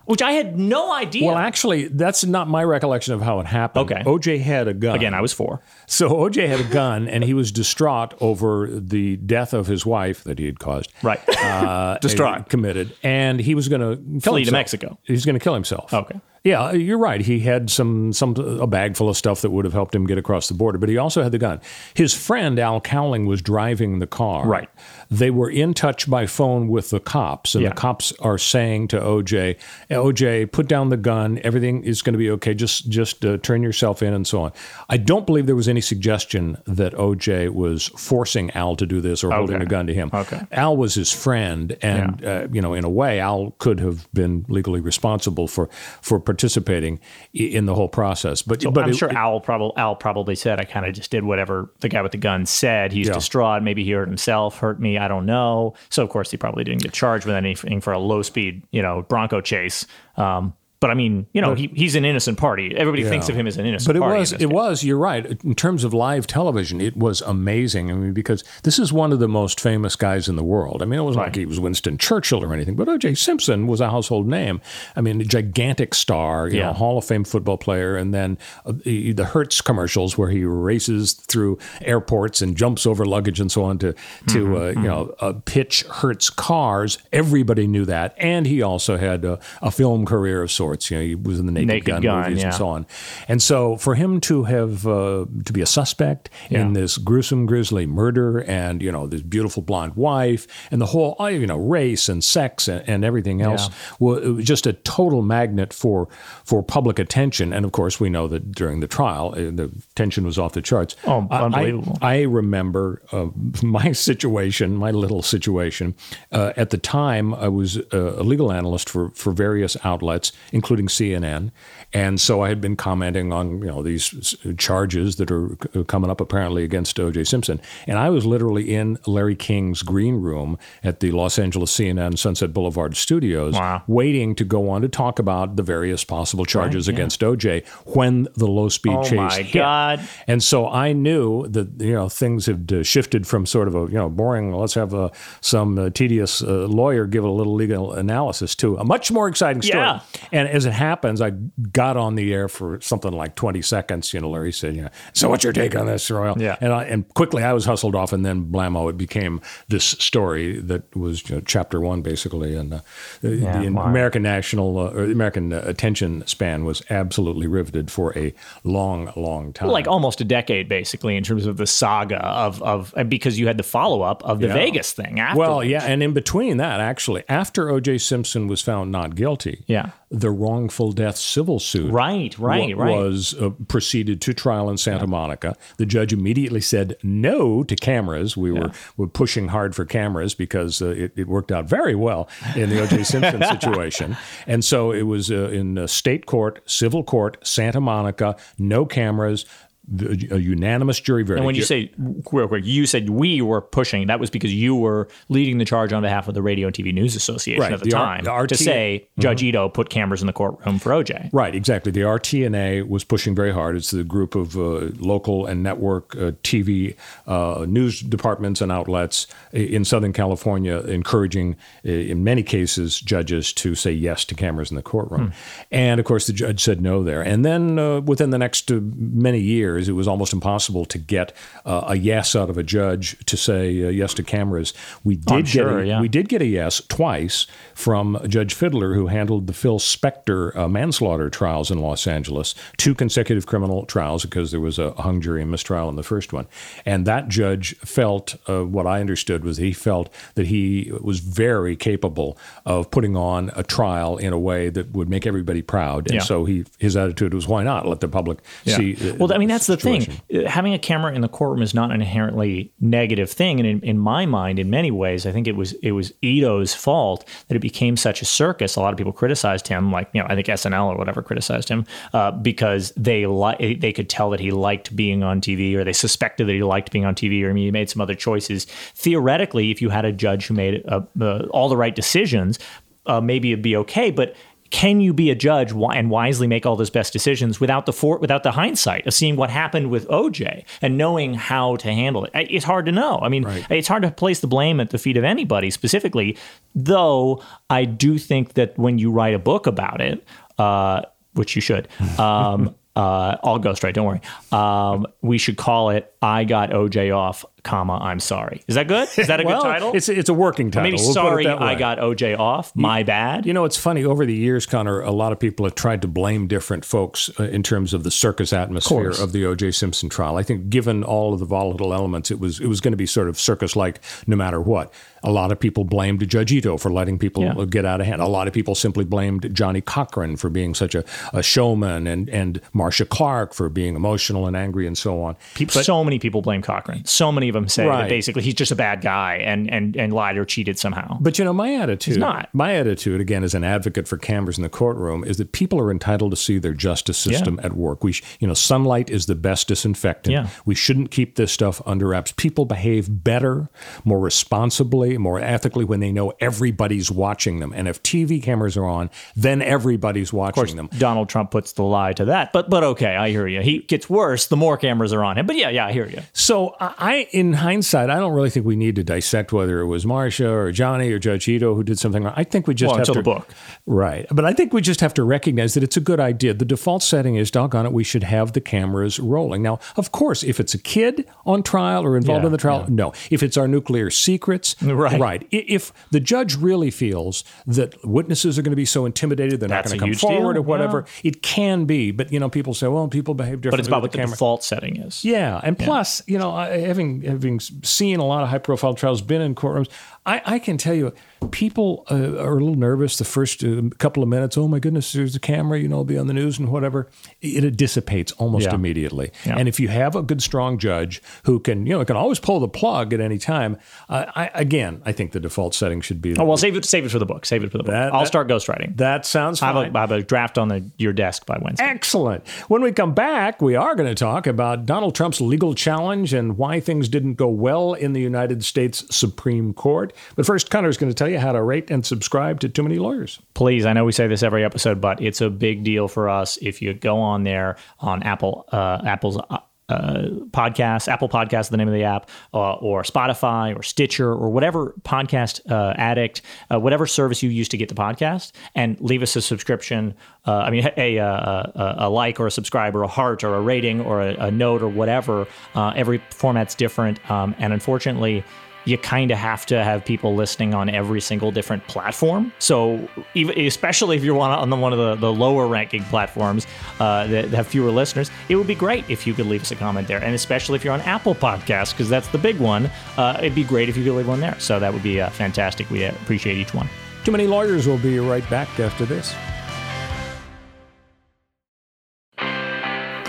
which 0.06 0.22
I 0.22 0.32
had 0.32 0.58
no 0.58 0.92
idea. 0.92 1.26
Well, 1.28 1.36
actually, 1.36 1.86
that's 1.88 2.24
not 2.24 2.48
my 2.48 2.64
recollection 2.64 3.14
of 3.14 3.20
how 3.22 3.38
it 3.40 3.46
happened. 3.46 3.92
Okay. 3.92 4.02
OJ 4.02 4.40
had 4.40 4.66
a 4.68 4.74
gun. 4.74 4.96
Again, 4.96 5.14
I 5.14 5.20
was 5.20 5.32
four. 5.32 5.60
So 5.86 6.08
OJ 6.08 6.48
had 6.48 6.60
a 6.60 6.64
gun, 6.64 7.06
and 7.08 7.22
he 7.22 7.34
was 7.34 7.52
distraught 7.52 8.14
over 8.20 8.66
the 8.66 9.16
death 9.18 9.52
of 9.52 9.66
his 9.68 9.84
wife 9.86 10.24
that 10.24 10.38
he 10.38 10.46
had 10.46 10.58
caused. 10.58 10.90
Right. 11.02 11.20
Uh, 11.28 11.98
Distraught. 12.00 12.48
committed, 12.48 12.96
and 13.04 13.38
he 13.38 13.54
was 13.54 13.68
going 13.68 13.82
to 13.82 14.20
Flee 14.20 14.44
to 14.46 14.50
Mexico. 14.52 14.98
He's 15.04 15.24
going 15.26 15.38
to 15.38 15.44
kill 15.44 15.54
himself. 15.54 15.92
Okay. 15.92 16.18
Yeah, 16.42 16.72
you're 16.72 16.96
right. 16.96 17.20
He 17.20 17.40
had 17.40 17.68
some 17.68 18.14
some 18.14 18.34
a 18.36 18.66
bag 18.66 18.96
full 18.96 19.10
of 19.10 19.16
stuff 19.16 19.42
that 19.42 19.50
would 19.50 19.66
have 19.66 19.74
helped 19.74 19.94
him 19.94 20.06
get 20.06 20.16
across 20.16 20.48
the 20.48 20.54
border, 20.54 20.78
but 20.78 20.88
he 20.88 20.96
also 20.96 21.22
had 21.22 21.32
the 21.32 21.38
gun. 21.38 21.60
His 21.92 22.14
friend 22.14 22.58
Al 22.58 22.80
Cowling 22.80 23.26
was 23.26 23.42
driving 23.42 23.98
the 23.98 24.06
car. 24.06 24.46
Right. 24.46 24.70
They 25.10 25.30
were 25.30 25.50
in 25.50 25.74
touch 25.74 26.08
by 26.08 26.24
phone 26.24 26.68
with 26.68 26.88
the 26.88 27.00
cops, 27.00 27.54
and 27.54 27.62
Yeah. 27.64 27.70
the 27.70 27.74
cops 27.74 28.14
are 28.20 28.38
saying 28.38 28.88
to 28.88 28.98
OJ, 29.00 29.56
"OJ, 29.90 30.46
put 30.50 30.66
down 30.66 30.88
the 30.88 30.96
gun. 30.96 31.38
Everything 31.44 31.82
is 31.84 32.00
going 32.00 32.14
to 32.14 32.18
be 32.18 32.30
okay. 32.30 32.54
Just 32.54 32.88
just 32.88 33.22
uh, 33.24 33.36
turn 33.38 33.62
yourself 33.62 34.02
in 34.02 34.14
and 34.14 34.26
so 34.26 34.40
on." 34.42 34.52
I 34.88 34.96
don't 34.96 35.26
believe 35.26 35.44
there 35.44 35.56
was 35.56 35.68
any 35.68 35.82
suggestion 35.82 36.56
that 36.66 36.94
OJ 36.94 37.50
was 37.52 37.88
forcing 37.98 38.50
Al 38.52 38.76
to 38.76 38.86
do 38.86 39.02
this 39.02 39.22
or 39.22 39.30
holding 39.30 39.60
a 39.60 39.66
gun 39.66 39.86
to 39.88 39.92
him. 39.94 40.10
Okay. 40.14 40.40
Al 40.52 40.74
was 40.74 40.94
his 40.94 41.12
friend, 41.12 41.76
and 41.82 42.24
uh, 42.24 42.46
you 42.50 42.62
know, 42.62 42.72
in 42.72 42.84
a 42.84 42.90
way, 42.90 43.20
Al 43.20 43.54
could 43.58 43.78
have 43.80 44.10
been 44.14 44.46
legally 44.48 44.80
responsible 44.80 45.46
for 45.46 45.68
for 46.00 46.18
participating 46.30 47.00
in 47.34 47.66
the 47.66 47.74
whole 47.74 47.88
process. 47.88 48.42
But 48.42 48.62
but 48.72 48.84
I'm 48.84 48.90
it- 48.90 48.96
sure 48.96 49.12
Al 49.12 49.40
probably 49.40 49.72
Al 49.76 49.96
probably 49.96 50.34
said 50.34 50.60
I 50.60 50.64
kind 50.64 50.86
of 50.86 50.94
just 50.94 51.10
did 51.10 51.24
whatever 51.24 51.72
the 51.80 51.88
guy 51.88 52.02
with 52.02 52.12
the 52.12 52.18
gun 52.18 52.46
said. 52.46 52.92
He's 52.92 53.08
Yeah. 53.08 53.14
distraught. 53.14 53.62
Maybe 53.62 53.84
he 53.84 53.90
hurt 53.92 54.08
himself, 54.08 54.58
hurt 54.58 54.80
me. 54.80 54.96
I 54.98 55.08
don't 55.08 55.26
know. 55.26 55.74
So 55.88 56.02
of 56.02 56.08
course 56.10 56.30
he 56.30 56.36
probably 56.36 56.64
didn't 56.64 56.82
get 56.82 56.92
charged 56.92 57.26
with 57.26 57.34
anything 57.34 57.80
for 57.80 57.92
a 57.92 57.98
low 57.98 58.22
speed, 58.22 58.62
you 58.70 58.82
know, 58.82 59.02
Bronco 59.08 59.40
chase. 59.40 59.86
Um, 60.16 60.54
but 60.80 60.90
I 60.90 60.94
mean, 60.94 61.26
you 61.32 61.40
know, 61.42 61.54
he, 61.54 61.68
he's 61.74 61.94
an 61.94 62.04
innocent 62.04 62.38
party. 62.38 62.74
Everybody 62.76 63.04
thinks 63.04 63.28
of 63.28 63.36
him 63.36 63.46
as 63.46 63.56
an 63.58 63.66
innocent 63.66 63.86
But 63.86 63.96
it 63.96 64.00
party. 64.00 64.18
was, 64.20 64.32
it 64.32 64.38
case. 64.38 64.48
was. 64.48 64.82
You're 64.84 64.98
right. 64.98 65.26
In 65.44 65.54
terms 65.54 65.84
of 65.84 65.92
live 65.94 66.26
television, 66.26 66.80
it 66.80 66.96
was 66.96 67.20
amazing. 67.22 67.90
I 67.90 67.94
mean, 67.94 68.12
because 68.12 68.44
this 68.62 68.78
is 68.78 68.92
one 68.92 69.12
of 69.12 69.18
the 69.18 69.28
most 69.28 69.60
famous 69.60 69.94
guys 69.96 70.28
in 70.28 70.36
the 70.36 70.42
world. 70.42 70.80
I 70.82 70.86
mean, 70.86 70.98
it 70.98 71.02
wasn't 71.02 71.26
like 71.26 71.36
he 71.36 71.44
was 71.46 71.60
Winston 71.60 71.98
Churchill 71.98 72.42
or 72.42 72.52
anything, 72.54 72.76
but 72.76 72.88
O.J. 72.88 73.14
Simpson 73.16 73.66
was 73.66 73.80
a 73.80 73.90
household 73.90 74.26
name. 74.26 74.60
I 74.96 75.00
mean, 75.02 75.20
a 75.20 75.24
gigantic 75.24 75.94
star, 75.94 76.48
you 76.48 76.58
Yeah. 76.58 76.66
know, 76.68 76.72
Hall 76.72 76.96
of 76.98 77.04
Fame 77.04 77.24
football 77.24 77.58
player, 77.58 77.96
and 77.96 78.14
then 78.14 78.38
uh, 78.64 78.72
the 78.84 79.12
the 79.12 79.26
Hertz 79.26 79.60
commercials 79.60 80.16
where 80.16 80.30
he 80.30 80.44
races 80.44 81.12
through 81.12 81.58
airports 81.82 82.40
and 82.42 82.56
jumps 82.56 82.86
over 82.86 83.04
luggage 83.04 83.40
and 83.40 83.52
so 83.52 83.64
on 83.64 83.78
to 83.78 83.92
to 84.28 84.40
Mm-hmm, 84.40 84.54
uh, 84.54 84.82
you 84.82 84.88
know 84.88 85.14
uh, 85.20 85.34
pitch 85.44 85.82
Hertz 85.90 86.30
cars. 86.30 86.98
Everybody 87.12 87.66
knew 87.66 87.84
that, 87.84 88.14
and 88.16 88.46
he 88.46 88.62
also 88.62 88.96
had 88.96 89.24
a, 89.24 89.38
a 89.60 89.70
film 89.70 90.06
career 90.06 90.42
of 90.42 90.50
sorts. 90.50 90.69
You 90.90 90.96
know, 90.96 91.02
he 91.02 91.14
was 91.14 91.38
in 91.40 91.46
the 91.46 91.52
Naked, 91.52 91.68
Naked 91.68 91.86
Gun, 91.86 92.02
Gun, 92.02 92.22
movies 92.24 92.40
yeah. 92.42 92.46
and 92.48 92.54
so 92.54 92.68
on. 92.68 92.86
And 93.28 93.42
so 93.42 93.76
for 93.76 93.94
him 93.94 94.20
to 94.22 94.44
have 94.44 94.86
uh, 94.86 95.26
to 95.44 95.52
be 95.52 95.60
a 95.60 95.66
suspect 95.66 96.30
in 96.50 96.72
this 96.74 96.98
gruesome, 96.98 97.46
grisly 97.46 97.86
murder, 97.86 98.38
and 98.44 98.82
you 98.82 98.92
know 98.92 99.06
this 99.06 99.22
beautiful 99.22 99.62
blonde 99.62 99.94
wife, 99.96 100.46
and 100.70 100.80
the 100.80 100.86
whole 100.86 101.16
uh, 101.20 101.26
you 101.26 101.46
know 101.46 101.56
race 101.58 102.08
and 102.08 102.22
sex 102.22 102.68
and, 102.68 102.88
and 102.88 103.04
everything 103.04 103.42
else, 103.42 103.68
wa- 103.98 104.14
it 104.14 104.28
was 104.28 104.44
just 104.44 104.66
a 104.66 104.72
total 104.72 105.22
magnet 105.22 105.72
for 105.72 106.08
for 106.44 106.62
public 106.62 106.98
attention. 106.98 107.52
And 107.52 107.64
of 107.64 107.72
course, 107.72 107.98
we 108.00 108.10
know 108.10 108.28
that 108.28 108.52
during 108.52 108.80
the 108.80 108.88
trial, 108.88 109.32
uh, 109.32 109.50
the 109.50 109.70
tension 109.94 110.24
was 110.24 110.38
off 110.38 110.52
the 110.52 110.62
charts. 110.62 110.96
Oh, 111.06 111.26
I- 111.30 111.38
I- 111.44 111.70
I 112.02 112.22
remember 112.22 113.02
uh, 113.12 113.26
my 113.62 113.92
situation, 113.92 114.76
my 114.76 114.90
little 114.90 115.22
situation. 115.22 115.94
Uh, 116.32 116.52
at 116.56 116.70
the 116.70 116.78
time, 116.78 117.34
I 117.34 117.48
was 117.48 117.76
uh, 117.92 118.14
a 118.18 118.22
legal 118.22 118.52
analyst 118.52 118.88
for, 118.88 119.10
for 119.10 119.32
various 119.32 119.76
outlets, 119.84 120.32
including 120.60 120.88
CNN, 120.88 121.50
and 121.94 122.20
so 122.20 122.42
I 122.42 122.48
had 122.50 122.60
been 122.60 122.76
commenting 122.76 123.32
on 123.32 123.60
you 123.60 123.66
know 123.66 123.82
these 123.82 124.34
charges 124.58 125.16
that 125.16 125.30
are 125.30 125.56
coming 125.88 126.10
up 126.10 126.20
apparently 126.20 126.64
against 126.64 127.00
O.J. 127.00 127.24
Simpson, 127.24 127.60
and 127.86 127.98
I 127.98 128.10
was 128.10 128.26
literally 128.26 128.74
in 128.74 128.98
Larry 129.06 129.34
King's 129.36 129.82
green 129.82 130.16
room 130.20 130.58
at 130.84 131.00
the 131.00 131.12
Los 131.12 131.38
Angeles 131.38 131.72
CNN 131.76 132.18
Sunset 132.18 132.52
Boulevard 132.52 132.94
studios, 132.96 133.54
Wow. 133.54 133.82
waiting 133.86 134.34
to 134.34 134.44
go 134.44 134.68
on 134.68 134.82
to 134.82 134.88
talk 134.88 135.18
about 135.18 135.56
the 135.56 135.62
various 135.62 136.04
possible 136.04 136.44
charges 136.44 136.86
Right, 136.86 136.92
yeah. 136.92 136.98
against 136.98 137.22
O.J. 137.24 137.62
when 137.86 138.28
the 138.34 138.46
low 138.46 138.68
speed 138.68 138.96
Oh 138.98 139.02
chase 139.02 139.12
my 139.16 139.42
hit. 139.42 139.54
God. 139.54 140.00
And 140.26 140.42
so 140.42 140.68
I 140.68 140.92
knew 140.92 141.46
that 141.48 141.68
you 141.80 141.94
know 141.94 142.08
things 142.10 142.44
had 142.46 142.70
uh, 142.72 142.82
shifted 142.82 143.26
from 143.26 143.46
sort 143.46 143.66
of 143.68 143.74
a 143.74 143.80
you 143.92 143.98
know 144.00 144.10
boring. 144.10 144.52
Let's 144.52 144.74
have 144.74 144.92
uh, 144.94 145.08
some 145.40 145.78
uh, 145.78 145.88
tedious 145.90 146.42
uh, 146.42 146.66
lawyer 146.66 147.06
give 147.06 147.24
a 147.24 147.30
little 147.30 147.54
legal 147.54 147.92
analysis 147.94 148.54
to 148.56 148.76
a 148.76 148.84
much 148.84 149.10
more 149.10 149.26
exciting 149.28 149.62
story. 149.62 149.80
Yeah. 149.84 150.00
And 150.32 150.48
as 150.50 150.66
it 150.66 150.72
happens, 150.72 151.20
I 151.20 151.30
got 151.30 151.96
on 151.96 152.14
the 152.14 152.32
air 152.34 152.48
for 152.48 152.80
something 152.80 153.12
like 153.12 153.34
twenty 153.34 153.62
seconds. 153.62 154.12
You 154.12 154.20
know, 154.20 154.30
Larry 154.30 154.52
said, 154.52 154.76
"You 154.76 154.82
know, 154.82 154.88
so 155.12 155.28
what's 155.28 155.44
your 155.44 155.52
take 155.52 155.74
on 155.76 155.86
this, 155.86 156.10
Royal?" 156.10 156.40
Yeah. 156.40 156.56
And 156.60 156.72
I, 156.72 156.84
and 156.84 157.08
quickly 157.14 157.42
I 157.42 157.52
was 157.52 157.64
hustled 157.64 157.94
off, 157.94 158.12
and 158.12 158.24
then 158.24 158.44
blammo, 158.46 158.90
it 158.90 158.96
became 158.96 159.40
this 159.68 159.84
story 159.84 160.58
that 160.60 160.94
was 160.96 161.28
you 161.28 161.36
know, 161.36 161.42
chapter 161.46 161.80
one 161.80 162.02
basically, 162.02 162.54
and 162.56 162.74
uh, 162.74 162.80
the, 163.22 163.36
Yeah, 163.36 163.60
the 163.62 163.70
wow. 163.70 163.84
American 163.84 164.22
national 164.22 164.78
uh, 164.78 164.90
or 164.90 165.06
the 165.06 165.12
American 165.12 165.52
uh, 165.52 165.62
attention 165.64 166.26
span 166.26 166.64
was 166.64 166.82
absolutely 166.90 167.46
riveted 167.46 167.90
for 167.90 168.16
a 168.18 168.32
long, 168.64 169.12
long 169.16 169.52
time. 169.52 169.68
like 169.68 169.86
almost 169.88 170.20
a 170.20 170.24
decade 170.24 170.68
basically 170.68 171.16
in 171.16 171.22
terms 171.24 171.46
of 171.46 171.56
the 171.56 171.66
saga 171.66 172.18
of 172.26 172.62
of 172.62 172.94
because 173.08 173.38
you 173.38 173.46
had 173.46 173.56
the 173.56 173.62
follow 173.62 174.02
up 174.02 174.22
of 174.24 174.40
the 174.40 174.46
Yeah. 174.48 174.54
Vegas 174.54 174.92
thing 174.92 175.20
after. 175.20 175.38
Well, 175.38 175.62
yeah, 175.64 175.84
and 175.84 176.02
in 176.02 176.12
between 176.12 176.56
that, 176.58 176.80
actually, 176.80 177.22
after 177.28 177.68
O.J. 177.70 177.98
Simpson 177.98 178.46
was 178.48 178.60
found 178.62 178.90
not 178.90 179.14
guilty, 179.14 179.64
Yeah. 179.66 179.90
The 180.12 180.30
wrongful 180.30 180.90
death 180.90 181.16
civil 181.16 181.60
suit, 181.60 181.90
Right, 181.90 182.36
right, 182.38 182.76
wa- 182.76 182.84
right. 182.84 182.96
was 182.96 183.32
uh, 183.40 183.50
proceeded 183.68 184.20
to 184.22 184.34
trial 184.34 184.68
in 184.68 184.76
Santa 184.76 185.06
Monica. 185.06 185.54
The 185.76 185.86
judge 185.86 186.12
immediately 186.12 186.60
said 186.60 186.96
no 187.04 187.62
to 187.62 187.76
cameras. 187.76 188.36
We 188.36 188.50
were 188.50 188.72
were 188.96 189.06
pushing 189.06 189.48
hard 189.48 189.76
for 189.76 189.84
cameras 189.84 190.34
because 190.34 190.82
uh, 190.82 190.88
it, 190.88 191.12
it 191.16 191.28
worked 191.28 191.52
out 191.52 191.66
very 191.68 191.94
well 191.94 192.28
in 192.56 192.70
the 192.70 192.80
O.J. 192.82 193.04
Simpson 193.04 193.42
situation, 193.50 194.16
and 194.48 194.64
so 194.64 194.90
it 194.90 195.02
was 195.02 195.30
uh, 195.30 195.48
in 195.50 195.78
uh, 195.78 195.86
state 195.86 196.26
court, 196.26 196.60
civil 196.68 197.04
court, 197.04 197.36
Santa 197.46 197.80
Monica, 197.80 198.34
no 198.58 198.84
cameras. 198.86 199.46
The, 199.92 200.28
a 200.30 200.38
unanimous 200.38 201.00
jury 201.00 201.24
verdict. 201.24 201.38
And 201.38 201.46
when 201.46 201.56
you 201.56 201.64
say 201.64 201.92
real 201.98 202.46
quick, 202.46 202.64
you 202.64 202.86
said 202.86 203.10
we 203.10 203.42
were 203.42 203.60
pushing. 203.60 204.06
That 204.06 204.20
was 204.20 204.30
because 204.30 204.54
you 204.54 204.76
were 204.76 205.08
leading 205.28 205.58
the 205.58 205.64
charge 205.64 205.92
on 205.92 206.02
behalf 206.02 206.28
of 206.28 206.34
the 206.34 206.42
Radio 206.42 206.68
and 206.68 206.76
TV 206.76 206.94
News 206.94 207.16
Association 207.16 207.60
Right, 207.60 207.72
at 207.72 207.80
the, 207.80 207.90
the 207.90 207.96
R- 207.96 208.04
time 208.04 208.24
the 208.24 208.32
RT 208.32 208.48
to 208.50 208.56
say 208.56 209.08
Judge 209.18 209.42
Ito 209.42 209.68
put 209.68 209.90
cameras 209.90 210.20
in 210.20 210.26
the 210.26 210.32
courtroom 210.32 210.78
for 210.78 210.92
OJ. 210.92 211.30
Right, 211.32 211.54
exactly. 211.54 211.90
The 211.90 212.02
RTNA 212.02 212.88
was 212.88 213.04
pushing 213.04 213.34
very 213.34 213.52
hard. 213.52 213.76
It's 213.76 213.90
the 213.90 214.04
group 214.04 214.34
of 214.34 214.56
uh, 214.56 214.90
local 214.98 215.46
and 215.46 215.62
network 215.62 216.14
uh, 216.16 216.32
TV 216.42 216.96
uh, 217.26 217.64
news 217.68 218.00
departments 218.00 218.60
and 218.60 218.70
outlets 218.70 219.26
in 219.52 219.84
Southern 219.84 220.12
California, 220.12 220.78
encouraging, 220.80 221.56
in 221.82 222.22
many 222.22 222.42
cases, 222.42 223.00
judges 223.00 223.52
to 223.54 223.74
say 223.74 223.90
yes 223.92 224.24
to 224.26 224.34
cameras 224.34 224.70
in 224.70 224.76
the 224.76 224.82
courtroom. 224.82 225.32
And 225.70 225.98
of 225.98 226.06
course, 226.06 226.26
the 226.26 226.32
judge 226.32 226.62
said 226.62 226.80
no 226.80 227.02
there. 227.02 227.22
And 227.22 227.44
then 227.44 227.78
uh, 227.78 228.00
within 228.00 228.30
the 228.30 228.38
next 228.38 228.70
uh, 228.70 228.80
many 228.80 229.40
years, 229.40 229.79
it 229.88 229.92
was 229.92 230.08
almost 230.08 230.32
impossible 230.32 230.84
to 230.86 230.98
get 230.98 231.32
uh, 231.64 231.84
a 231.88 231.96
yes 231.96 232.34
out 232.36 232.50
of 232.50 232.58
a 232.58 232.62
judge 232.62 233.16
to 233.26 233.36
say 233.36 233.84
uh, 233.84 233.88
yes 233.88 234.14
to 234.14 234.22
cameras. 234.22 234.72
We 235.04 235.16
did 235.16 235.32
I'm 235.32 235.40
get 235.42 235.48
sure, 235.48 235.78
a, 235.80 235.86
yeah. 235.86 236.00
we 236.00 236.08
did 236.08 236.28
get 236.28 236.42
a 236.42 236.46
yes 236.46 236.82
twice 236.88 237.46
from 237.74 238.18
Judge 238.28 238.54
Fidler, 238.54 238.94
who 238.94 239.06
handled 239.06 239.46
the 239.46 239.52
Phil 239.52 239.78
Spector 239.78 240.54
uh, 240.56 240.68
manslaughter 240.68 241.30
trials 241.30 241.70
in 241.70 241.78
Los 241.78 242.06
Angeles, 242.06 242.54
two 242.76 242.94
consecutive 242.94 243.46
criminal 243.46 243.84
trials 243.86 244.24
because 244.24 244.50
there 244.50 244.60
was 244.60 244.78
a 244.78 244.92
hung 244.92 245.20
jury 245.20 245.42
and 245.42 245.50
mistrial 245.50 245.88
in 245.88 245.96
the 245.96 246.02
first 246.02 246.32
one. 246.32 246.46
And 246.84 247.06
that 247.06 247.28
judge 247.28 247.76
felt, 247.78 248.36
uh, 248.48 248.64
what 248.64 248.86
I 248.86 249.00
understood 249.00 249.44
was 249.44 249.56
he 249.56 249.72
felt 249.72 250.12
that 250.34 250.46
he 250.46 250.92
was 251.00 251.20
very 251.20 251.76
capable 251.76 252.36
of 252.66 252.90
putting 252.90 253.16
on 253.16 253.50
a 253.56 253.62
trial 253.62 254.16
in 254.18 254.32
a 254.32 254.38
way 254.38 254.68
that 254.70 254.92
would 254.92 255.08
make 255.08 255.26
everybody 255.26 255.62
proud. 255.62 256.06
And 256.06 256.14
Yeah. 256.16 256.20
so 256.22 256.44
he 256.44 256.64
his 256.78 256.96
attitude 256.96 257.34
was, 257.34 257.46
why 257.48 257.62
not 257.62 257.86
let 257.86 258.00
the 258.00 258.08
public 258.08 258.38
see? 258.66 258.96
uh, 259.10 259.14
Well, 259.18 259.32
I 259.32 259.38
mean, 259.38 259.48
that's 259.48 259.66
the 259.70 259.76
thing. 259.76 260.00
situation. 260.00 260.46
Uh, 260.46 260.48
Having 260.48 260.74
a 260.74 260.78
camera 260.78 261.14
in 261.14 261.20
the 261.20 261.28
courtroom 261.28 261.62
is 261.62 261.74
not 261.74 261.90
an 261.90 262.00
inherently 262.00 262.72
negative 262.80 263.30
thing, 263.30 263.60
and 263.60 263.66
in, 263.66 263.80
in 263.80 263.98
my 263.98 264.26
mind, 264.26 264.58
in 264.58 264.70
many 264.70 264.90
ways, 264.90 265.26
I 265.26 265.32
think 265.32 265.46
it 265.46 265.56
was 265.56 265.72
it 265.74 265.92
was 265.92 266.12
Ito's 266.22 266.74
fault 266.74 267.26
that 267.48 267.56
it 267.56 267.60
became 267.60 267.96
such 267.96 268.22
a 268.22 268.24
circus. 268.24 268.76
A 268.76 268.80
lot 268.80 268.92
of 268.92 268.98
people 268.98 269.12
criticized 269.12 269.68
him, 269.68 269.90
like 269.90 270.08
you 270.12 270.20
know, 270.20 270.26
I 270.28 270.34
think 270.34 270.46
SNL 270.46 270.88
or 270.88 270.96
whatever 270.96 271.22
criticized 271.22 271.68
him 271.68 271.86
uh, 272.12 272.30
because 272.30 272.92
they 272.96 273.26
li- 273.26 273.76
they 273.80 273.92
could 273.92 274.08
tell 274.08 274.30
that 274.30 274.40
he 274.40 274.50
liked 274.50 274.94
being 274.94 275.22
on 275.22 275.40
TV, 275.40 275.74
or 275.74 275.84
they 275.84 275.92
suspected 275.92 276.46
that 276.48 276.54
he 276.54 276.62
liked 276.62 276.92
being 276.92 277.04
on 277.04 277.14
TV, 277.14 277.44
or 277.44 277.50
I 277.50 277.52
mean, 277.52 277.64
he 277.64 277.70
made 277.70 277.90
some 277.90 278.00
other 278.00 278.14
choices. 278.14 278.66
Theoretically, 278.94 279.70
if 279.70 279.80
you 279.80 279.90
had 279.90 280.04
a 280.04 280.12
judge 280.12 280.46
who 280.46 280.54
made 280.54 280.84
uh, 280.88 281.02
uh, 281.20 281.46
all 281.50 281.68
the 281.68 281.76
right 281.76 281.94
decisions, 281.94 282.58
uh, 283.06 283.20
maybe 283.20 283.52
it'd 283.52 283.62
be 283.62 283.76
okay, 283.76 284.10
but 284.10 284.34
can 284.70 285.00
you 285.00 285.12
be 285.12 285.30
a 285.30 285.34
judge 285.34 285.72
and 285.72 286.10
wisely 286.10 286.46
make 286.46 286.64
all 286.64 286.76
those 286.76 286.90
best 286.90 287.12
decisions 287.12 287.60
without 287.60 287.86
the 287.86 287.92
for, 287.92 288.18
without 288.18 288.44
the 288.44 288.52
hindsight 288.52 289.06
of 289.06 289.12
seeing 289.12 289.36
what 289.36 289.50
happened 289.50 289.90
with 289.90 290.06
OJ 290.08 290.64
and 290.80 290.96
knowing 290.96 291.34
how 291.34 291.76
to 291.76 291.92
handle 291.92 292.24
it? 292.24 292.30
It's 292.34 292.64
hard 292.64 292.86
to 292.86 292.92
know. 292.92 293.18
I 293.20 293.28
mean, 293.28 293.44
right. 293.44 293.66
it's 293.68 293.88
hard 293.88 294.02
to 294.02 294.10
place 294.10 294.40
the 294.40 294.46
blame 294.46 294.80
at 294.80 294.90
the 294.90 294.98
feet 294.98 295.16
of 295.16 295.24
anybody 295.24 295.70
specifically. 295.70 296.36
Though 296.74 297.42
I 297.68 297.84
do 297.84 298.16
think 298.16 298.54
that 298.54 298.78
when 298.78 298.98
you 298.98 299.10
write 299.10 299.34
a 299.34 299.38
book 299.38 299.66
about 299.66 300.00
it, 300.00 300.24
uh, 300.58 301.02
which 301.32 301.56
you 301.56 301.62
should, 301.62 301.88
um, 302.18 302.74
uh, 302.96 303.36
I'll 303.42 303.58
go 303.58 303.74
straight. 303.74 303.94
Don't 303.94 304.06
worry. 304.06 304.20
Um, 304.52 305.06
we 305.22 305.38
should 305.38 305.56
call 305.56 305.90
it 305.90 306.14
"I 306.22 306.44
Got 306.44 306.70
OJ 306.70 307.16
Off 307.16 307.44
comma 307.62 307.98
I'm 308.00 308.20
sorry. 308.20 308.62
Is 308.66 308.74
that 308.74 308.88
good? 308.88 309.08
Is 309.16 309.26
that 309.26 309.40
a 309.40 309.44
well, 309.46 309.62
good 309.62 309.68
title? 309.68 309.92
It's 309.94 310.08
it's 310.08 310.28
a 310.28 310.34
working 310.34 310.70
title. 310.70 310.90
maybe 310.90 311.02
we'll 311.02 311.12
sorry 311.12 311.46
I 311.46 311.74
got 311.74 311.98
OJ 311.98 312.38
off. 312.38 312.74
My 312.74 313.02
bad. 313.02 313.46
You 313.46 313.52
know, 313.52 313.64
it's 313.64 313.76
funny. 313.76 314.04
Over 314.04 314.26
the 314.26 314.34
years, 314.34 314.66
Connor, 314.66 315.00
a 315.00 315.10
lot 315.10 315.32
of 315.32 315.38
people 315.38 315.66
have 315.66 315.74
tried 315.74 316.02
to 316.02 316.08
blame 316.08 316.46
different 316.46 316.84
folks 316.84 317.30
uh, 317.38 317.44
in 317.44 317.62
terms 317.62 317.94
of 317.94 318.04
the 318.04 318.10
circus 318.10 318.52
atmosphere 318.52 319.10
of, 319.10 319.20
of 319.20 319.32
the 319.32 319.44
OJ 319.44 319.74
Simpson 319.74 320.08
trial. 320.08 320.36
I 320.36 320.42
think, 320.42 320.68
given 320.68 321.02
all 321.02 321.32
of 321.32 321.40
the 321.40 321.46
volatile 321.46 321.92
elements, 321.92 322.30
it 322.30 322.40
was 322.40 322.60
it 322.60 322.66
was 322.66 322.80
going 322.80 322.92
to 322.92 322.96
be 322.96 323.06
sort 323.06 323.28
of 323.28 323.38
circus 323.38 323.76
like 323.76 324.00
no 324.26 324.36
matter 324.36 324.60
what. 324.60 324.92
A 325.22 325.30
lot 325.30 325.52
of 325.52 325.60
people 325.60 325.84
blamed 325.84 326.26
Judge 326.26 326.50
Ito 326.50 326.78
for 326.78 326.90
letting 326.90 327.18
people 327.18 327.44
yeah. 327.44 327.64
get 327.68 327.84
out 327.84 328.00
of 328.00 328.06
hand. 328.06 328.22
A 328.22 328.26
lot 328.26 328.48
of 328.48 328.54
people 328.54 328.74
simply 328.74 329.04
blamed 329.04 329.54
Johnnie 329.54 329.82
Cochran 329.82 330.36
for 330.36 330.48
being 330.48 330.74
such 330.74 330.94
a, 330.94 331.04
a 331.34 331.42
showman, 331.42 332.06
and 332.06 332.28
and 332.30 332.60
Marcia 332.72 333.04
Clark 333.04 333.52
for 333.52 333.68
being 333.68 333.96
emotional 333.96 334.46
and 334.46 334.56
angry 334.56 334.86
and 334.86 334.96
so 334.96 335.22
on. 335.22 335.36
People, 335.54 335.74
but, 335.74 335.84
so 335.84 336.02
many 336.02 336.18
people 336.18 336.40
blame 336.40 336.62
Cochran. 336.62 337.04
So 337.04 337.30
many 337.30 337.49
of 337.50 337.54
them 337.54 337.68
say 337.68 337.86
right. 337.86 338.02
that 338.02 338.08
basically 338.08 338.42
he's 338.42 338.54
just 338.54 338.72
a 338.72 338.76
bad 338.76 339.02
guy 339.02 339.36
and 339.36 339.70
and 339.70 339.96
and 339.96 340.12
lied 340.12 340.36
or 340.36 340.44
cheated 340.44 340.78
somehow. 340.78 341.18
But 341.20 341.38
you 341.38 341.44
know, 341.44 341.52
my 341.52 341.74
attitude, 341.74 342.14
he's 342.14 342.18
not. 342.18 342.48
My 342.52 342.74
attitude, 342.74 343.20
again, 343.20 343.44
as 343.44 343.54
an 343.54 343.64
advocate 343.64 344.08
for 344.08 344.16
cameras 344.16 344.56
in 344.56 344.62
the 344.62 344.68
courtroom, 344.68 345.24
is 345.24 345.36
that 345.36 345.52
people 345.52 345.78
are 345.78 345.90
entitled 345.90 346.30
to 346.30 346.36
see 346.36 346.58
their 346.58 346.72
justice 346.72 347.18
system 347.18 347.56
yeah. 347.58 347.66
at 347.66 347.74
work. 347.74 348.02
We, 348.02 348.12
sh- 348.12 348.22
you 348.40 348.46
know, 348.48 348.54
sunlight 348.54 349.10
is 349.10 349.26
the 349.26 349.34
best 349.34 349.68
disinfectant. 349.68 350.32
Yeah. 350.32 350.48
We 350.64 350.74
shouldn't 350.74 351.10
keep 351.10 351.36
this 351.36 351.52
stuff 351.52 351.82
under 351.86 352.08
wraps. 352.08 352.32
People 352.32 352.64
behave 352.64 353.08
better, 353.24 353.68
more 354.04 354.18
responsibly, 354.18 355.18
more 355.18 355.40
ethically 355.40 355.84
when 355.84 356.00
they 356.00 356.12
know 356.12 356.32
everybody's 356.40 357.10
watching 357.10 357.60
them. 357.60 357.72
And 357.74 357.88
if 357.88 358.02
TV 358.02 358.42
cameras 358.42 358.76
are 358.76 358.86
on, 358.86 359.10
then 359.36 359.62
everybody's 359.62 360.32
watching 360.32 360.54
course, 360.54 360.74
them. 360.74 360.88
Donald 360.98 361.28
Trump 361.28 361.50
puts 361.50 361.72
the 361.72 361.82
lie 361.82 362.12
to 362.14 362.26
that. 362.26 362.52
But 362.52 362.70
but 362.70 362.84
okay, 362.84 363.16
I 363.16 363.30
hear 363.30 363.46
you. 363.46 363.62
He 363.62 363.78
gets 363.78 364.08
worse 364.08 364.46
the 364.46 364.56
more 364.56 364.76
cameras 364.76 365.12
are 365.12 365.24
on 365.24 365.38
him. 365.38 365.46
But 365.46 365.56
yeah, 365.56 365.70
yeah, 365.70 365.86
I 365.86 365.92
hear 365.92 366.06
you. 366.06 366.20
So 366.32 366.76
I, 366.80 367.28
in 367.40 367.54
hindsight, 367.54 368.10
I 368.10 368.16
don't 368.16 368.32
really 368.32 368.50
think 368.50 368.66
we 368.66 368.76
need 368.76 368.96
to 368.96 369.02
dissect 369.02 369.52
whether 369.52 369.80
it 369.80 369.86
was 369.86 370.04
Marcia 370.04 370.50
or 370.50 370.70
Johnnie 370.72 371.10
or 371.10 371.18
Judge 371.18 371.48
Ito 371.48 371.74
who 371.74 371.82
did 371.82 371.98
something 371.98 372.22
wrong. 372.22 372.34
I 372.36 372.44
think 372.44 372.66
we 372.66 372.74
just 372.74 372.90
well, 372.90 372.98
have 372.98 373.06
to 373.06 373.14
the 373.14 373.22
book, 373.22 373.48
right? 373.86 374.26
But 374.30 374.44
I 374.44 374.52
think 374.52 374.72
we 374.74 374.82
just 374.82 375.00
have 375.00 375.14
to 375.14 375.24
recognize 375.24 375.74
that 375.74 375.82
it's 375.82 375.96
a 375.96 376.00
good 376.00 376.20
idea. 376.20 376.52
The 376.52 376.66
default 376.66 377.02
setting 377.02 377.36
is, 377.36 377.50
doggone 377.50 377.86
it, 377.86 377.92
we 377.92 378.04
should 378.04 378.24
have 378.24 378.52
the 378.52 378.60
cameras 378.60 379.18
rolling. 379.18 379.62
Now, 379.62 379.78
of 379.96 380.12
course, 380.12 380.44
if 380.44 380.60
it's 380.60 380.74
a 380.74 380.78
kid 380.78 381.26
on 381.46 381.62
trial 381.62 382.04
or 382.04 382.16
involved 382.16 382.42
yeah, 382.42 382.46
in 382.46 382.52
the 382.52 382.58
trial, 382.58 382.80
yeah. 382.80 382.94
no. 382.94 383.12
If 383.30 383.42
it's 383.42 383.56
our 383.56 383.66
nuclear 383.66 384.10
secrets, 384.10 384.76
right, 384.82 385.18
right. 385.18 385.48
If 385.50 385.92
the 386.10 386.20
judge 386.20 386.56
really 386.56 386.90
feels 386.90 387.42
that 387.66 388.06
witnesses 388.06 388.58
are 388.58 388.62
going 388.62 388.72
to 388.72 388.76
be 388.76 388.84
so 388.84 389.06
intimidated 389.06 389.60
they're 389.60 389.68
That's 389.68 389.92
not 389.92 389.98
going 389.98 390.12
to 390.12 390.18
come 390.18 390.30
forward 390.30 390.54
deal. 390.54 390.62
or 390.62 390.64
whatever, 390.64 391.06
yeah. 391.22 391.30
it 391.30 391.42
can 391.42 391.86
be. 391.86 392.10
But 392.10 392.32
you 392.32 392.38
know, 392.38 392.50
people 392.50 392.74
say, 392.74 392.86
well, 392.86 393.08
people 393.08 393.32
behave 393.32 393.62
differently. 393.62 393.70
But 393.70 393.80
it's 393.80 393.88
about 393.88 394.02
what 394.02 394.12
the, 394.12 394.18
the 394.18 394.26
default 394.26 394.62
setting 394.62 394.96
is. 394.96 395.24
Yeah, 395.24 395.60
and 395.62 395.78
plus, 395.78 396.22
you 396.26 396.38
know, 396.38 396.54
having 396.54 397.22
having 397.30 397.60
seen 397.60 398.18
a 398.18 398.26
lot 398.26 398.42
of 398.42 398.48
high 398.48 398.58
profile 398.58 398.94
trials, 398.94 399.22
been 399.22 399.40
in 399.40 399.54
courtrooms, 399.54 399.88
I, 400.26 400.42
I 400.44 400.58
can 400.58 400.76
tell 400.76 400.94
you, 400.94 401.12
people 401.48 402.04
uh, 402.10 402.14
are 402.14 402.58
a 402.58 402.60
little 402.60 402.74
nervous 402.74 403.16
the 403.16 403.24
first 403.24 403.64
uh, 403.64 403.82
couple 403.98 404.22
of 404.22 404.28
minutes. 404.28 404.56
Oh 404.56 404.68
my 404.68 404.78
goodness, 404.78 405.12
there's 405.12 405.34
a 405.34 405.40
camera, 405.40 405.78
you 405.78 405.88
know, 405.88 405.96
I'll 405.96 406.04
be 406.04 406.18
on 406.18 406.26
the 406.26 406.34
news 406.34 406.58
and 406.58 406.68
whatever. 406.68 407.08
It, 407.40 407.64
it 407.64 407.76
dissipates 407.76 408.32
almost 408.32 408.66
yeah. 408.66 408.74
immediately. 408.74 409.30
Yeah. 409.44 409.56
And 409.58 409.68
if 409.68 409.80
you 409.80 409.88
have 409.88 410.16
a 410.16 410.22
good, 410.22 410.42
strong 410.42 410.78
judge 410.78 411.22
who 411.44 411.60
can, 411.60 411.86
you 411.86 411.92
know, 411.92 412.04
can 412.04 412.16
always 412.16 412.40
pull 412.40 412.60
the 412.60 412.68
plug 412.68 413.12
at 413.12 413.20
any 413.20 413.38
time, 413.38 413.78
uh, 414.08 414.26
I, 414.34 414.50
again, 414.54 415.02
I 415.04 415.12
think 415.12 415.32
the 415.32 415.40
default 415.40 415.74
setting 415.74 416.00
should 416.00 416.20
be. 416.20 416.36
Oh 416.36 416.44
well, 416.44 416.56
save 416.56 416.76
it, 416.76 416.84
save 416.84 417.04
it 417.04 417.10
for 417.10 417.18
the 417.18 417.26
book. 417.26 417.46
Save 417.46 417.64
it 417.64 417.72
for 417.72 417.78
the 417.78 417.84
book. 417.84 417.92
That, 417.92 418.12
I'll 418.12 418.20
that, 418.20 418.26
start 418.26 418.48
ghostwriting. 418.48 418.96
That 418.96 419.26
sounds. 419.26 419.62
I 419.62 419.66
have, 419.66 419.76
a, 419.76 419.96
I 419.96 420.00
have 420.00 420.12
a 420.12 420.22
draft 420.22 420.58
on 420.58 420.68
the, 420.68 420.90
your 420.98 421.12
desk 421.12 421.46
by 421.46 421.58
Wednesday. 421.60 421.84
Excellent. 421.84 422.46
When 422.68 422.82
we 422.82 422.92
come 422.92 423.14
back, 423.14 423.62
we 423.62 423.76
are 423.76 423.94
going 423.94 424.08
to 424.08 424.14
talk 424.14 424.46
about 424.46 424.86
Donald 424.86 425.14
Trump's 425.14 425.40
legal 425.40 425.74
challenge 425.74 426.32
and 426.32 426.56
why 426.56 426.80
things 426.80 427.08
didn't 427.08 427.34
go 427.34 427.48
well 427.48 427.94
in 427.94 428.12
the 428.12 428.20
United 428.20 428.64
States 428.64 429.04
Supreme 429.14 429.72
Court. 429.72 430.12
But 430.36 430.46
first, 430.46 430.70
Connor's 430.70 430.96
going 430.96 431.10
to 431.10 431.14
tell 431.14 431.28
you 431.28 431.29
how 431.34 431.52
to 431.52 431.62
rate 431.62 431.90
and 431.90 432.04
subscribe 432.04 432.60
to 432.60 432.68
Too 432.68 432.82
Many 432.82 432.98
Lawyers. 432.98 433.40
Please, 433.54 433.86
I 433.86 433.92
know 433.92 434.04
we 434.04 434.12
say 434.12 434.26
this 434.26 434.42
every 434.42 434.64
episode, 434.64 435.00
but 435.00 435.20
it's 435.20 435.40
a 435.40 435.50
big 435.50 435.84
deal 435.84 436.08
for 436.08 436.28
us 436.28 436.58
if 436.62 436.82
you 436.82 436.94
go 436.94 437.18
on 437.18 437.44
there 437.44 437.76
on 438.00 438.22
Apple, 438.22 438.66
uh, 438.72 439.02
Apple's. 439.04 439.38
Uh, 439.38 439.58
uh, 439.90 440.28
podcast, 440.52 441.08
Apple 441.08 441.28
Podcast, 441.28 441.70
the 441.70 441.76
name 441.76 441.88
of 441.88 441.94
the 441.94 442.04
app, 442.04 442.30
uh, 442.54 442.74
or 442.74 443.02
Spotify, 443.02 443.76
or 443.76 443.82
Stitcher, 443.82 444.32
or 444.32 444.48
whatever 444.48 444.94
podcast 445.02 445.68
uh, 445.70 445.94
addict, 445.96 446.42
uh, 446.72 446.78
whatever 446.78 447.06
service 447.06 447.42
you 447.42 447.50
use 447.50 447.68
to 447.68 447.76
get 447.76 447.88
the 447.88 447.94
podcast, 447.94 448.52
and 448.74 449.00
leave 449.00 449.22
us 449.22 449.34
a 449.34 449.42
subscription. 449.42 450.14
Uh, 450.46 450.58
I 450.58 450.70
mean, 450.70 450.88
a, 450.96 451.16
a, 451.16 451.24
a, 451.24 451.94
a, 451.98 452.08
like 452.08 452.38
or 452.38 452.46
a 452.46 452.50
subscribe 452.50 452.94
or 452.94 453.02
a 453.02 453.08
heart 453.08 453.42
or 453.42 453.54
a 453.56 453.60
rating 453.60 454.00
or 454.00 454.22
a, 454.22 454.34
a 454.36 454.50
note 454.50 454.82
or 454.82 454.88
whatever. 454.88 455.46
Uh, 455.74 455.92
every 455.96 456.18
format's 456.30 456.76
different, 456.76 457.28
um, 457.30 457.54
and 457.58 457.72
unfortunately 457.72 458.44
you 458.90 458.98
kind 458.98 459.30
of 459.30 459.38
have 459.38 459.64
to 459.66 459.82
have 459.82 460.04
people 460.04 460.34
listening 460.34 460.74
on 460.74 460.90
every 460.90 461.20
single 461.20 461.50
different 461.50 461.86
platform. 461.86 462.52
So, 462.58 463.08
even, 463.34 463.58
especially 463.60 464.16
if 464.16 464.24
you're 464.24 464.38
on, 464.38 464.50
on 464.50 464.80
one 464.80 464.92
of 464.92 464.98
the, 464.98 465.14
the 465.14 465.32
lower 465.32 465.66
ranking 465.66 466.02
platforms 466.04 466.66
uh, 466.98 467.26
that 467.28 467.48
have 467.50 467.66
fewer 467.66 467.90
listeners, 467.90 468.30
it 468.48 468.56
would 468.56 468.66
be 468.66 468.74
great 468.74 469.08
if 469.08 469.26
you 469.26 469.34
could 469.34 469.46
leave 469.46 469.62
us 469.62 469.70
a 469.70 469.76
comment 469.76 470.08
there. 470.08 470.22
And 470.22 470.34
especially 470.34 470.76
if 470.76 470.84
you're 470.84 470.94
on 470.94 471.00
Apple 471.02 471.34
Podcasts, 471.34 471.92
because 471.92 472.08
that's 472.08 472.28
the 472.28 472.38
big 472.38 472.58
one, 472.58 472.90
uh, 473.16 473.36
it'd 473.38 473.54
be 473.54 473.64
great 473.64 473.88
if 473.88 473.96
you 473.96 474.04
could 474.04 474.14
leave 474.14 474.28
one 474.28 474.40
there. 474.40 474.58
So, 474.58 474.78
that 474.80 474.92
would 474.92 475.02
be 475.02 475.20
uh, 475.20 475.30
fantastic. 475.30 475.88
We 475.90 476.04
appreciate 476.04 476.56
each 476.56 476.74
one. 476.74 476.88
Too 477.24 477.32
many 477.32 477.46
lawyers 477.46 477.86
will 477.86 477.98
be 477.98 478.18
right 478.18 478.48
back 478.50 478.80
after 478.80 479.04
this. 479.04 479.34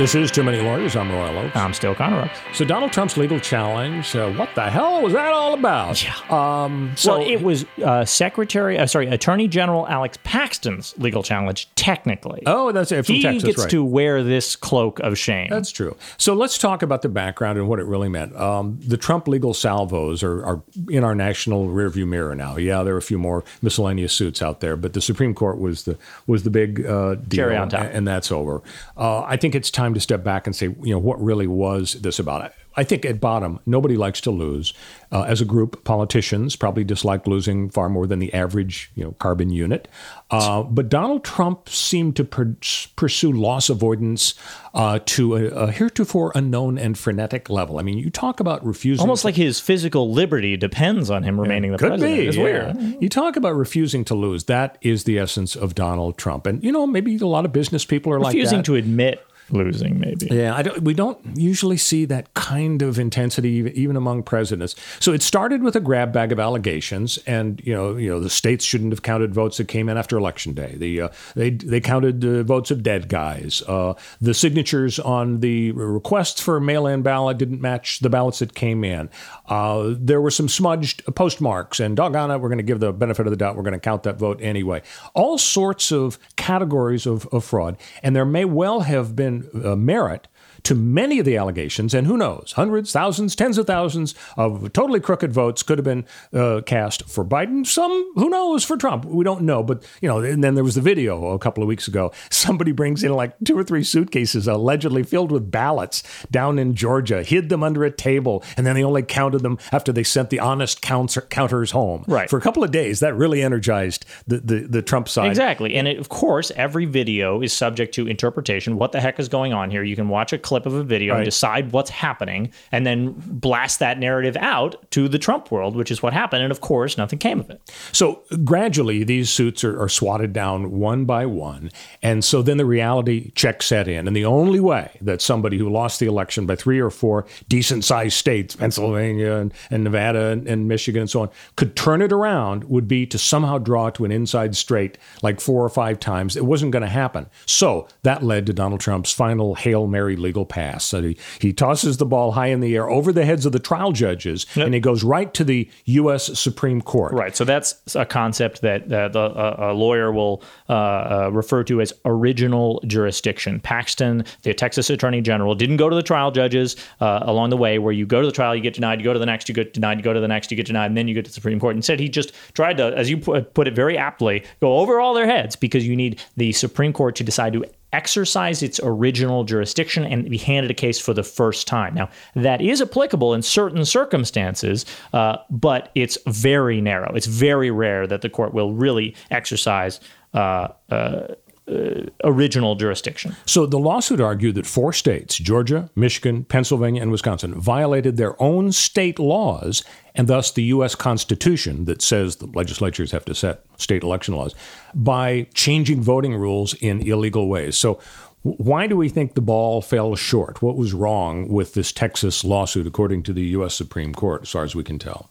This 0.02 0.16
is 0.16 0.32
Too 0.32 0.42
Many 0.42 0.60
Lawyers. 0.62 0.96
I'm 0.96 1.12
Royal 1.12 1.38
Oakes. 1.38 1.56
I'm 1.56 1.76
still 1.76 1.94
Connor. 1.94 2.28
So 2.56 2.66
Donald 2.66 2.92
Trump's 2.92 3.18
legal 3.18 3.40
challenge, 3.40 4.16
uh, 4.16 4.32
what 4.32 4.50
the 4.56 4.68
hell 4.68 5.04
was 5.04 5.14
that 5.14 5.32
all 5.32 5.54
about? 5.54 6.04
Yeah. 6.04 6.16
Um, 6.32 6.94
so 6.96 7.20
well, 7.20 7.30
it 7.30 7.44
was 7.44 7.68
uh, 7.86 8.04
Secretary, 8.04 8.80
uh, 8.80 8.88
sorry, 8.88 9.06
Attorney 9.06 9.48
General 9.48 9.88
Alex 9.88 10.18
Paxton's 10.24 10.98
legal 10.98 11.22
challenge, 11.22 11.70
technically. 11.76 12.42
Oh, 12.48 12.72
that's 12.72 12.92
it. 12.92 13.06
From 13.06 13.14
he 13.14 13.22
Texas, 13.22 13.44
gets 13.44 13.60
right. 13.60 13.70
to 13.70 13.86
wear 13.86 14.24
this 14.24 14.56
cloak 14.56 15.00
of 15.02 15.20
shame. 15.20 15.50
That's 15.52 15.70
true. 15.70 15.96
So 16.18 16.34
let's 16.34 16.58
talk 16.58 16.82
about 16.82 17.04
the 17.04 17.10
background 17.10 17.60
and 17.60 17.70
what 17.70 17.78
it 17.78 17.86
really 17.86 18.10
meant. 18.10 18.36
Um, 18.36 18.80
the 18.82 18.98
Trump 18.98 19.28
legal 19.28 19.54
salvos 19.54 20.24
are, 20.24 20.44
are 20.44 20.64
in 20.90 21.04
our 21.04 21.14
national 21.14 21.68
rearview 21.68 22.08
mirror 22.08 22.34
now. 22.34 22.58
Yeah, 22.58 22.82
there 22.82 22.96
are 22.96 22.98
a 22.98 23.04
few 23.04 23.20
more 23.20 23.44
miscellaneous 23.62 24.14
suits 24.14 24.42
out 24.42 24.62
there, 24.62 24.76
but 24.76 24.94
the 24.94 25.02
Supreme 25.02 25.36
Court 25.36 25.60
was 25.60 25.84
the 25.84 25.96
was 26.26 26.42
the 26.42 26.50
big 26.50 26.88
uh, 26.88 27.14
deal, 27.14 27.46
Cherry 27.46 27.56
on 27.56 27.70
top. 27.70 27.82
and, 27.82 27.90
and 27.92 28.08
that's 28.08 28.32
over. 28.32 28.64
Uh, 28.98 29.22
I 29.22 29.38
think 29.38 29.54
it's 29.54 29.70
time 29.70 29.90
to 29.93 29.99
step 29.99 30.23
back 30.23 30.47
and 30.47 30.56
say, 30.56 30.67
you 30.82 30.93
know, 30.93 30.99
what 30.99 31.21
really 31.21 31.47
was 31.47 31.93
this 31.93 32.19
about? 32.19 32.54
I 32.75 32.86
think 32.86 33.06
at 33.06 33.19
bottom, 33.19 33.60
nobody 33.65 33.97
likes 33.97 34.21
to 34.21 34.32
lose. 34.32 34.73
Uh, 35.12 35.23
as 35.23 35.41
a 35.41 35.45
group, 35.45 35.84
politicians 35.84 36.56
probably 36.56 36.86
dislike 36.86 37.27
losing 37.27 37.69
far 37.69 37.89
more 37.89 38.08
than 38.08 38.19
the 38.19 38.34
average, 38.34 38.91
you 38.95 39.04
know, 39.04 39.12
carbon 39.13 39.49
unit. 39.49 39.89
Uh, 40.30 40.63
but 40.63 40.88
Donald 40.88 41.25
Trump 41.25 41.67
seemed 41.67 42.15
to 42.15 42.23
per- 42.23 42.56
pursue 42.95 43.34
loss 43.34 43.69
avoidance 43.69 44.36
uh, 44.73 44.99
to 45.06 45.36
a, 45.36 45.45
a, 45.47 45.71
heretofore 45.71 46.32
unknown 46.34 46.77
and 46.77 46.97
frenetic 46.97 47.49
level. 47.49 47.77
I 47.77 47.82
mean, 47.82 47.97
you 47.97 48.10
talk 48.10 48.39
about 48.39 48.65
refusing, 48.65 49.01
almost 49.01 49.23
to, 49.23 49.27
like 49.27 49.36
his 49.36 49.60
physical 49.60 50.10
liberty 50.13 50.56
depends 50.56 51.10
on 51.10 51.23
him 51.23 51.41
remaining 51.41 51.71
yeah, 51.71 51.77
the 51.77 51.84
could 51.84 51.89
president. 51.89 52.17
Be, 52.17 52.27
it's 52.27 52.38
yeah. 52.38 52.43
weird. 52.43 53.01
You 53.01 53.10
talk 53.10 53.36
about 53.36 53.56
refusing 53.58 54.06
to 54.06 54.15
lose. 54.15 54.45
That 54.45 54.77
is 54.82 55.04
the 55.04 55.19
essence 55.19 55.58
of 55.58 55.75
Donald 55.75 56.17
Trump. 56.17 56.47
And 56.47 56.63
you 56.63 56.71
know, 56.71 56.88
maybe 56.88 57.17
a 57.17 57.25
lot 57.25 57.43
of 57.43 57.51
business 57.51 57.84
people 57.84 58.13
are 58.13 58.19
refusing 58.19 58.38
like 58.38 58.43
refusing 58.43 58.63
to 58.63 58.75
admit 58.75 59.27
losing 59.54 60.00
maybe. 60.00 60.28
Yeah 60.32 60.56
I 60.56 60.62
don't, 60.62 60.84
we 60.84 60.94
don't 60.94 61.20
usually 61.36 61.78
see 61.78 62.06
that 62.06 62.34
kind 62.34 62.82
of 62.82 63.00
intensity 63.00 63.72
even 63.76 63.96
among 63.96 64.24
presidents. 64.24 64.76
So 65.00 65.14
it 65.14 65.22
started 65.22 65.64
with 65.64 65.76
a 65.76 65.80
grab 65.80 66.14
bag 66.14 66.32
of 66.32 66.40
allegations 66.40 67.18
and 67.26 67.62
you 67.64 67.74
know 67.74 67.96
you 67.96 68.10
know 68.10 68.20
the 68.20 68.30
states 68.30 68.66
shouldn't 68.66 68.92
have 68.92 69.02
counted 69.02 69.34
votes 69.34 69.58
that 69.58 69.68
came 69.68 69.90
in 69.90 69.98
after 69.98 70.18
election 70.18 70.54
day. 70.54 70.76
The 70.78 71.02
uh, 71.02 71.10
they 71.36 71.52
they 71.52 71.80
counted 71.80 72.24
uh, 72.24 72.44
votes 72.44 72.72
of 72.72 72.84
dead 72.84 73.10
guys. 73.10 73.62
Uh, 73.68 73.94
the 74.20 74.34
signatures 74.34 75.00
on 75.00 75.40
the 75.40 75.72
requests 75.72 76.42
for 76.42 76.60
mail-in 76.60 77.02
ballot 77.02 77.38
didn't 77.38 77.62
match 77.62 78.00
the 78.00 78.10
ballots 78.10 78.40
that 78.40 78.54
came 78.54 78.84
in. 78.84 79.10
Uh, 79.48 79.94
there 79.98 80.22
were 80.22 80.32
some 80.32 80.50
smudged 80.50 81.04
postmarks 81.16 81.80
and 81.80 81.96
doggone 81.96 82.32
it 82.32 82.38
we're 82.40 82.50
going 82.50 82.58
to 82.58 82.64
give 82.64 82.80
the 82.80 82.92
benefit 82.92 83.26
of 83.26 83.32
the 83.32 83.38
doubt 83.38 83.56
we're 83.56 83.64
going 83.64 83.74
to 83.74 83.80
count 83.80 84.04
that 84.04 84.18
vote 84.18 84.40
anyway. 84.42 84.82
All 85.14 85.38
sorts 85.38 85.92
of 85.92 86.20
categories 86.36 87.06
of, 87.06 87.28
of 87.28 87.44
fraud 87.44 87.78
and 88.04 88.16
there 88.16 88.26
may 88.26 88.46
well 88.46 88.82
have 88.82 89.16
been 89.16 89.40
Uh, 89.54 89.75
merit 89.75 90.27
to 90.63 90.76
many 90.76 91.19
of 91.19 91.26
the 91.26 91.38
allegations, 91.38 91.93
and 91.93 92.08
who 92.08 92.17
knows, 92.17 92.54
hundreds, 92.56 92.91
thousands, 92.91 93.36
tens 93.36 93.58
of 93.58 93.67
thousands 93.67 94.15
of 94.38 94.71
totally 94.74 95.00
crooked 95.00 95.32
votes 95.32 95.63
could 95.63 95.78
have 95.78 95.86
been 95.86 96.06
uh, 96.34 96.62
cast 96.65 97.10
for 97.10 97.26
Biden. 97.26 97.65
Some, 97.65 98.12
who 98.15 98.30
knows, 98.30 98.63
for 98.63 98.78
Trump. 98.78 99.06
We 99.06 99.24
don't 99.24 99.41
know. 99.41 99.63
But, 99.63 99.84
you 100.02 100.08
know, 100.08 100.19
and 100.19 100.43
then 100.43 100.56
there 100.56 100.63
was 100.63 100.76
the 100.76 100.82
video 100.82 101.28
a 101.28 101.39
couple 101.39 101.63
of 101.63 101.67
weeks 101.67 101.88
ago. 101.88 102.12
Somebody 102.30 102.71
brings 102.71 103.04
in 103.04 103.13
like 103.13 103.36
two 103.43 103.58
or 103.58 103.63
three 103.63 103.84
suitcases 103.84 104.47
allegedly 104.47 105.04
filled 105.04 105.32
with 105.32 105.52
ballots 105.52 106.04
down 106.32 106.60
in 106.60 106.76
Georgia, 106.76 107.24
hid 107.24 107.50
them 107.50 107.63
under 107.63 107.84
a 107.84 107.91
table, 107.91 108.43
and 108.58 108.65
then 108.65 108.76
they 108.76 108.84
only 108.84 109.04
counted 109.04 109.41
them 109.41 109.58
after 109.71 109.91
they 109.91 110.04
sent 110.04 110.30
the 110.30 110.39
honest 110.39 110.82
counters 110.82 111.71
home. 111.71 112.04
Right. 112.08 112.30
For 112.30 112.38
a 112.38 112.41
couple 112.41 112.63
of 112.63 112.71
days, 112.71 113.00
that 113.00 113.15
really 113.15 113.41
energized 113.41 114.06
the, 114.28 114.39
the, 114.39 114.60
the 114.62 114.82
Trump 114.82 115.08
side. 115.08 115.28
Exactly. 115.28 115.76
And 115.76 115.88
it, 115.88 115.97
of 115.97 116.10
course, 116.10 116.52
every 116.56 116.86
video 116.86 117.41
is 117.41 117.54
subject 117.54 117.93
to 117.95 118.08
interpretation. 118.08 118.78
What 118.78 118.91
the 118.91 119.02
heck 119.02 119.19
is 119.19 119.30
going 119.30 119.54
on 119.54 119.71
here? 119.71 119.84
You 119.84 119.95
can 119.95 120.10
watch 120.10 120.34
a 120.34 120.38
clip 120.52 120.66
of 120.66 120.74
a 120.74 120.84
video 120.84 121.14
right. 121.14 121.20
and 121.20 121.26
decide 121.26 121.72
what's 121.72 121.90
happening 121.90 122.52
and 122.74 122.86
then 122.86 123.14
blast 123.16 123.80
that 123.80 123.98
narrative 123.98 124.36
out 124.36 124.76
to 124.92 125.08
the 125.08 125.18
Trump 125.18 125.50
world, 125.50 125.78
which 125.78 125.90
is 125.90 126.04
what 126.04 126.12
happened. 126.12 126.44
And 126.44 126.52
of 126.52 126.60
course, 126.60 126.98
nothing 126.98 127.20
came 127.20 127.40
of 127.40 127.50
it. 127.50 127.62
So 127.94 128.22
gradually, 128.44 129.06
these 129.06 129.30
suits 129.30 129.64
are, 129.64 129.82
are 129.82 129.88
swatted 129.88 130.34
down 130.34 130.72
one 130.72 131.06
by 131.06 131.26
one. 131.26 131.72
And 132.04 132.22
so 132.26 132.42
then 132.42 132.58
the 132.58 132.66
reality 132.66 133.32
check 133.32 133.64
set 133.64 133.88
in. 133.88 134.08
And 134.08 134.16
the 134.16 134.26
only 134.26 134.60
way 134.60 134.98
that 135.00 135.22
somebody 135.22 135.58
who 135.58 135.70
lost 135.70 136.02
the 136.02 136.06
election 136.06 136.46
by 136.46 136.58
three 136.58 136.82
or 136.82 136.90
four 136.90 137.26
decent 137.48 137.86
sized 137.86 138.18
states, 138.18 138.58
Pennsylvania 138.58 139.36
and, 139.36 139.54
and 139.70 139.86
Nevada 139.86 140.32
and, 140.32 140.46
and 140.50 140.68
Michigan 140.68 141.04
and 141.04 141.10
so 141.10 141.22
on, 141.22 141.30
could 141.56 141.78
turn 141.78 142.02
it 142.02 142.12
around 142.12 142.66
would 142.66 142.90
be 142.90 143.06
to 143.06 143.18
somehow 143.18 143.58
draw 143.58 143.90
to 143.92 144.04
an 144.04 144.12
inside 144.12 144.58
straight 144.58 144.98
like 145.22 145.40
four 145.40 145.64
or 145.64 145.70
five 145.70 145.98
times. 145.98 146.36
It 146.36 146.46
wasn't 146.46 146.74
going 146.74 146.84
to 146.84 146.90
happen. 146.90 147.28
So 147.46 147.88
that 148.04 148.22
led 148.22 148.46
to 148.48 148.54
Donald 148.54 148.82
Trump's 148.82 149.14
final 149.14 149.56
Hail 149.56 149.88
Mary 149.88 150.18
legal 150.18 150.40
pass. 150.45 150.86
So 150.86 151.01
he, 151.01 151.17
he 151.39 151.54
tosses 151.54 151.97
the 151.97 152.06
ball 152.06 152.32
high 152.32 152.47
in 152.47 152.60
the 152.60 152.75
air 152.75 152.89
over 152.89 153.12
the 153.12 153.25
heads 153.25 153.45
of 153.45 153.51
the 153.51 153.60
trial 153.60 153.91
judges 153.91 154.45
yep. 154.56 154.65
and 154.65 154.73
he 154.73 154.80
goes 154.80 155.04
right 155.04 155.34
to 155.34 155.43
the 155.43 155.69
U.S. 155.86 156.38
Supreme 156.39 156.82
Court. 156.82 157.13
Right. 157.13 157.36
So 157.36 157.45
that's 157.45 157.95
a 157.95 158.06
concept 158.06 158.62
that 158.62 158.91
uh, 158.91 159.10
the, 159.10 159.19
uh, 159.19 159.71
a 159.71 159.73
lawyer 159.73 160.12
will 160.12 160.43
uh, 160.69 160.73
uh, 160.73 161.30
refer 161.32 161.63
to 161.65 161.82
as 161.82 161.93
original 162.06 162.82
jurisdiction. 162.88 163.60
Paxton, 163.60 164.25
the 164.43 164.54
Texas 164.54 164.89
Attorney 164.89 165.21
General, 165.21 165.56
didn't 165.56 165.77
go 165.77 165.89
to 165.89 165.95
the 165.95 166.04
trial 166.04 166.32
judges 166.32 166.75
uh, 166.99 167.19
along 167.23 167.49
the 167.49 167.58
way 167.58 167.80
where 167.80 167.93
you 167.93 168.06
go 168.06 168.21
to 168.21 168.27
the 168.27 168.34
trial, 168.34 168.56
you 168.56 168.62
get 168.62 168.73
denied, 168.73 168.99
you 168.99 169.04
go 169.04 169.13
to 169.13 169.19
the 169.19 169.25
next, 169.25 169.49
you 169.49 169.56
get 169.56 169.73
denied, 169.73 169.97
you 169.97 170.04
go 170.04 170.13
to 170.13 170.19
the 170.19 170.27
next, 170.27 170.51
you 170.51 170.58
get 170.58 170.65
denied, 170.65 170.88
and 170.88 170.97
then 170.97 171.08
you 171.08 171.13
get 171.13 171.25
to 171.25 171.32
the 171.32 171.36
Supreme 171.36 171.60
Court. 171.60 171.75
Instead, 171.75 171.99
he 171.99 172.10
just 172.10 172.34
tried 172.54 172.77
to, 172.77 172.95
as 172.97 173.10
you 173.10 173.17
put 173.17 173.67
it 173.67 173.75
very 173.75 173.97
aptly, 173.97 174.43
go 174.60 174.77
over 174.77 174.99
all 174.99 175.13
their 175.13 175.25
heads 175.27 175.56
because 175.56 175.88
you 175.88 175.95
need 175.95 176.21
the 176.38 176.51
Supreme 176.51 176.93
Court 176.93 177.15
to 177.15 177.23
decide 177.23 177.54
to 177.54 177.65
exercise 177.93 178.63
its 178.63 178.80
original 178.84 179.43
jurisdiction 179.43 180.06
and 180.06 180.30
be 180.30 180.38
handed 180.38 180.71
a 180.71 180.73
case 180.73 180.99
for 180.99 181.13
the 181.13 181.23
first 181.23 181.67
time. 181.67 181.93
Now, 181.93 182.10
that 182.36 182.62
is 182.62 182.82
applicable 182.82 183.34
in 183.34 183.41
certain 183.41 183.86
circumstances, 183.86 184.86
uh, 185.13 185.38
but 185.49 185.91
it's 185.95 186.17
very 186.27 186.82
narrow. 186.82 187.13
It's 187.13 187.27
very 187.27 187.71
rare 187.71 188.08
that 188.08 188.21
the 188.21 188.30
court 188.30 188.54
will 188.54 188.73
really 188.73 189.15
exercise 189.30 189.99
uh, 190.34 190.69
uh, 190.89 191.36
uh, 191.67 192.10
original 192.24 192.76
jurisdiction. 192.76 193.36
So 193.45 193.65
the 193.65 193.80
lawsuit 193.80 194.19
argued 194.19 194.56
that 194.56 194.65
four 194.65 194.93
states, 194.93 195.38
Georgia, 195.38 195.89
Michigan, 195.95 196.43
Pennsylvania, 196.43 197.02
and 197.02 197.12
Wisconsin, 197.12 197.60
violated 197.60 198.17
their 198.17 198.41
own 198.41 198.71
state 198.71 199.19
laws 199.19 199.84
and 200.15 200.28
thus 200.28 200.52
the 200.52 200.63
U.S. 200.63 200.95
Constitution 200.95 201.86
that 201.86 202.02
says 202.02 202.38
the 202.38 202.47
legislatures 202.47 203.12
have 203.12 203.26
to 203.26 203.36
set 203.36 203.63
state 203.78 204.04
election 204.04 204.36
laws 204.36 204.56
by 204.93 205.47
changing 205.54 206.02
voting 206.02 206.36
rules 206.36 206.74
in 206.76 207.02
illegal 207.02 207.47
ways. 207.47 207.78
So 207.78 208.00
why 208.43 208.88
do 208.88 208.97
we 208.97 209.08
think 209.08 209.36
the 209.36 209.41
ball 209.41 209.82
fell 209.82 210.15
short? 210.15 210.62
What 210.62 210.76
was 210.76 210.93
wrong 210.93 211.47
with 211.47 211.74
this 211.74 211.91
Texas 211.91 212.43
lawsuit, 212.43 212.88
according 212.88 213.24
to 213.24 213.34
the 213.34 213.45
U.S. 213.47 213.76
Supreme 213.76 214.13
Court, 214.13 214.41
as 214.41 214.50
far 214.50 214.63
as 214.63 214.76
we 214.76 214.84
can 214.84 214.97
tell? 214.97 215.30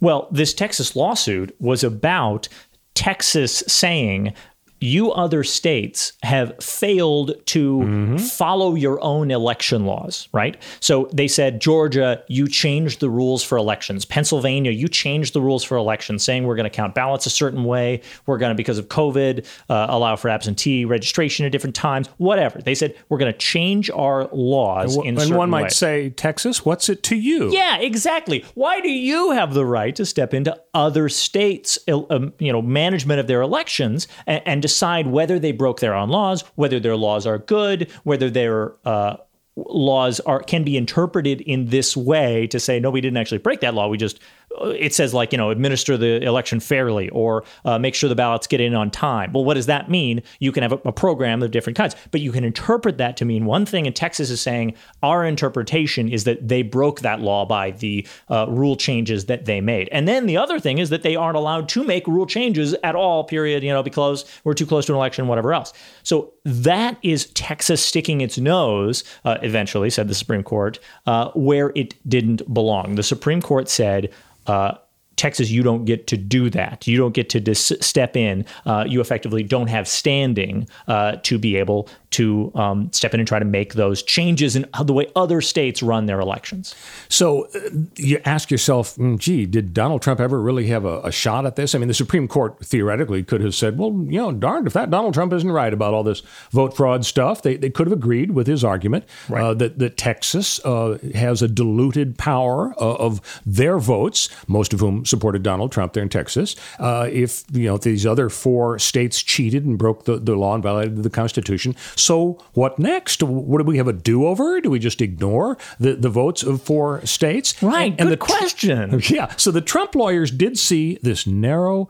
Well, 0.00 0.28
this 0.30 0.52
Texas 0.52 0.94
lawsuit 0.94 1.56
was 1.58 1.82
about 1.82 2.48
Texas 2.94 3.64
saying 3.66 4.34
you 4.80 5.12
other 5.12 5.44
states 5.44 6.12
have 6.22 6.52
failed 6.62 7.34
to 7.46 7.78
mm-hmm. 7.78 8.16
follow 8.18 8.74
your 8.74 9.02
own 9.02 9.30
election 9.30 9.86
laws, 9.86 10.28
right? 10.32 10.60
So 10.80 11.08
they 11.12 11.28
said, 11.28 11.60
Georgia, 11.60 12.22
you 12.28 12.48
changed 12.48 13.00
the 13.00 13.10
rules 13.10 13.42
for 13.42 13.58
elections. 13.58 14.04
Pennsylvania, 14.04 14.70
you 14.70 14.88
changed 14.88 15.32
the 15.32 15.40
rules 15.40 15.64
for 15.64 15.76
elections, 15.76 16.22
saying 16.24 16.44
we're 16.44 16.56
going 16.56 16.64
to 16.64 16.70
count 16.70 16.94
ballots 16.94 17.26
a 17.26 17.30
certain 17.30 17.64
way. 17.64 18.02
We're 18.26 18.38
going 18.38 18.50
to, 18.50 18.54
because 18.54 18.78
of 18.78 18.88
COVID, 18.88 19.44
uh, 19.68 19.86
allow 19.88 20.16
for 20.16 20.28
absentee 20.28 20.84
registration 20.84 21.46
at 21.46 21.52
different 21.52 21.76
times, 21.76 22.08
whatever. 22.18 22.60
They 22.60 22.74
said, 22.74 22.96
we're 23.08 23.18
going 23.18 23.32
to 23.32 23.38
change 23.38 23.90
our 23.90 24.28
laws 24.32 24.96
and, 24.96 25.06
in 25.06 25.18
and 25.18 25.36
one 25.36 25.50
might 25.50 25.72
say, 25.72 26.10
Texas, 26.10 26.64
what's 26.64 26.88
it 26.88 27.02
to 27.04 27.16
you? 27.16 27.52
Yeah, 27.52 27.78
exactly. 27.78 28.44
Why 28.54 28.80
do 28.80 28.90
you 28.90 29.32
have 29.32 29.54
the 29.54 29.66
right 29.66 29.94
to 29.96 30.06
step 30.06 30.34
into 30.34 30.58
other 30.74 31.08
states' 31.08 31.78
um, 31.88 32.32
you 32.38 32.52
know, 32.52 32.62
management 32.62 33.20
of 33.20 33.26
their 33.26 33.40
elections 33.40 34.06
and, 34.26 34.42
and 34.46 34.62
decide 34.68 35.06
whether 35.06 35.38
they 35.38 35.52
broke 35.52 35.80
their 35.80 35.94
own 35.94 36.10
laws, 36.10 36.44
whether 36.56 36.78
their 36.78 36.96
laws 36.96 37.26
are 37.26 37.38
good, 37.38 37.90
whether 38.04 38.28
their 38.28 38.74
uh, 38.84 39.16
laws 39.56 40.20
are 40.20 40.40
can 40.42 40.62
be 40.62 40.76
interpreted 40.76 41.40
in 41.40 41.66
this 41.66 41.96
way 41.96 42.46
to 42.46 42.60
say 42.60 42.78
no 42.78 42.90
we 42.90 43.00
didn't 43.00 43.16
actually 43.16 43.38
break 43.38 43.60
that 43.60 43.74
law. 43.74 43.88
We 43.88 43.96
just 43.96 44.20
it 44.60 44.94
says 44.94 45.12
like 45.14 45.32
you 45.32 45.38
know 45.38 45.50
administer 45.50 45.96
the 45.96 46.22
election 46.22 46.60
fairly 46.60 47.08
or 47.10 47.44
uh, 47.64 47.78
make 47.78 47.94
sure 47.94 48.08
the 48.08 48.14
ballots 48.14 48.46
get 48.46 48.60
in 48.60 48.74
on 48.74 48.90
time. 48.90 49.32
Well 49.32 49.44
what 49.44 49.54
does 49.54 49.66
that 49.66 49.90
mean? 49.90 50.22
You 50.40 50.52
can 50.52 50.62
have 50.62 50.72
a, 50.72 50.80
a, 50.84 50.92
program 50.92 51.42
of 51.42 51.50
different 51.50 51.76
kinds 51.76 51.94
but 52.10 52.20
you 52.20 52.32
can 52.32 52.44
interpret 52.44 52.98
that 52.98 53.16
to 53.18 53.24
mean 53.24 53.44
one 53.44 53.64
thing 53.64 53.86
and 53.86 53.94
texas 53.94 54.30
is 54.30 54.40
saying 54.40 54.74
our 55.02 55.24
interpretation 55.24 56.08
is 56.08 56.24
that 56.24 56.48
they 56.48 56.62
broke 56.62 57.00
that 57.00 57.20
law 57.20 57.44
by 57.44 57.70
the 57.70 58.06
uh, 58.30 58.46
rule 58.48 58.74
changes 58.74 59.26
that 59.26 59.44
they 59.44 59.60
made. 59.60 59.88
And 59.92 60.08
then 60.08 60.26
the 60.26 60.36
other 60.36 60.58
thing 60.58 60.78
is 60.78 60.90
that 60.90 61.02
they 61.02 61.14
aren't 61.14 61.36
allowed 61.36 61.68
to 61.70 61.84
make 61.84 62.06
rule 62.06 62.26
changes 62.26 62.74
at 62.82 62.96
all 62.96 63.24
period 63.24 63.62
you 63.62 63.72
know 63.72 63.82
because 63.82 64.24
we're 64.44 64.54
too 64.54 64.66
close 64.66 64.86
to 64.86 64.92
an 64.92 64.96
election 64.96 65.28
whatever 65.28 65.52
else. 65.52 65.72
So 66.02 66.32
that 66.44 66.98
is 67.02 67.26
texas 67.26 67.84
sticking 67.84 68.22
its 68.22 68.38
nose 68.38 69.04
uh, 69.24 69.38
eventually 69.42 69.90
said 69.90 70.08
the 70.08 70.14
supreme 70.14 70.42
court 70.42 70.78
uh, 71.06 71.30
where 71.34 71.70
it 71.76 71.94
didn't 72.08 72.52
belong. 72.52 72.96
The 72.96 73.02
supreme 73.02 73.42
court 73.42 73.68
said 73.68 74.10
uh, 74.48 74.78
Texas, 75.18 75.50
you 75.50 75.62
don't 75.62 75.84
get 75.84 76.06
to 76.06 76.16
do 76.16 76.48
that. 76.50 76.86
You 76.86 76.96
don't 76.96 77.12
get 77.12 77.28
to 77.30 77.40
dis- 77.40 77.72
step 77.80 78.16
in. 78.16 78.46
Uh, 78.64 78.84
you 78.86 79.00
effectively 79.00 79.42
don't 79.42 79.66
have 79.66 79.86
standing 79.86 80.68
uh, 80.86 81.16
to 81.24 81.38
be 81.38 81.56
able 81.56 81.88
to 82.10 82.50
um, 82.54 82.90
step 82.92 83.12
in 83.12 83.20
and 83.20 83.28
try 83.28 83.38
to 83.38 83.44
make 83.44 83.74
those 83.74 84.02
changes 84.02 84.56
in 84.56 84.64
the 84.84 84.92
way 84.92 85.06
other 85.14 85.40
states 85.40 85.82
run 85.82 86.06
their 86.06 86.20
elections. 86.20 86.74
So 87.08 87.46
uh, 87.54 87.70
you 87.96 88.20
ask 88.24 88.50
yourself, 88.50 88.96
mm, 88.96 89.18
gee, 89.18 89.44
did 89.44 89.74
Donald 89.74 90.00
Trump 90.00 90.20
ever 90.20 90.40
really 90.40 90.68
have 90.68 90.84
a, 90.84 91.00
a, 91.02 91.12
shot 91.12 91.44
at 91.44 91.56
this? 91.56 91.74
I 91.74 91.78
mean, 91.78 91.88
the 91.88 91.94
Supreme 91.94 92.26
Court 92.26 92.58
theoretically 92.64 93.22
could 93.22 93.40
have 93.40 93.54
said, 93.54 93.76
well, 93.76 93.90
you 93.90 94.18
know, 94.18 94.32
darned 94.32 94.66
if 94.66 94.72
that 94.72 94.90
Donald 94.90 95.14
Trump 95.14 95.32
isn't 95.32 95.50
right 95.50 95.72
about 95.72 95.92
all 95.92 96.02
this 96.02 96.22
vote 96.50 96.74
fraud 96.74 97.04
stuff. 97.04 97.42
They, 97.42 97.56
they 97.56 97.70
could 97.70 97.86
have 97.86 97.96
agreed 97.96 98.30
with 98.30 98.46
his 98.46 98.64
argument 98.64 99.04
right. 99.28 99.42
uh, 99.42 99.54
that, 99.54 99.78
that 99.78 99.96
Texas 99.96 100.64
uh, 100.64 100.98
has 101.14 101.42
a 101.42 101.48
diluted 101.48 102.16
power 102.16 102.72
uh, 102.80 102.94
of 102.94 103.20
their 103.44 103.78
votes, 103.78 104.28
most 104.46 104.72
of 104.72 104.80
whom 104.80 105.04
supported 105.08 105.42
Donald 105.42 105.72
Trump 105.72 105.92
there 105.92 106.02
in 106.02 106.08
Texas. 106.08 106.56
Uh, 106.78 107.08
if, 107.10 107.44
you 107.52 107.64
know, 107.64 107.78
these 107.78 108.06
other 108.06 108.28
four 108.28 108.78
states 108.78 109.22
cheated 109.22 109.64
and 109.64 109.78
broke 109.78 110.04
the, 110.04 110.18
the 110.18 110.36
law 110.36 110.54
and 110.54 110.62
violated 110.62 111.02
the 111.02 111.10
Constitution, 111.10 111.74
so 111.96 112.38
what 112.54 112.78
next? 112.78 113.22
What 113.22 113.58
do 113.58 113.64
we 113.64 113.76
have 113.78 113.88
a 113.88 113.92
do 113.92 114.26
over? 114.26 114.60
Do 114.60 114.70
we 114.70 114.78
just 114.78 115.00
ignore 115.00 115.56
the, 115.78 115.94
the 115.94 116.10
votes 116.10 116.42
of 116.42 116.62
four 116.62 117.04
states? 117.04 117.60
Right. 117.62 117.94
And, 117.98 118.08
good 118.08 118.10
the 118.10 118.16
question. 118.16 119.02
Yeah. 119.08 119.32
So 119.36 119.50
the 119.50 119.62
Trump 119.62 119.94
lawyers 119.94 120.30
did 120.30 120.58
see 120.58 120.98
this 121.02 121.26
narrow 121.26 121.88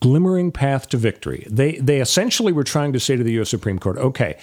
glimmering 0.00 0.52
path 0.52 0.88
to 0.90 0.96
victory. 0.96 1.46
They 1.50 1.72
they 1.78 2.00
essentially 2.00 2.52
were 2.52 2.64
trying 2.64 2.92
to 2.92 3.00
say 3.00 3.16
to 3.16 3.24
the 3.24 3.32
U.S. 3.32 3.48
Supreme 3.48 3.78
Court, 3.78 3.98
okay, 3.98 4.38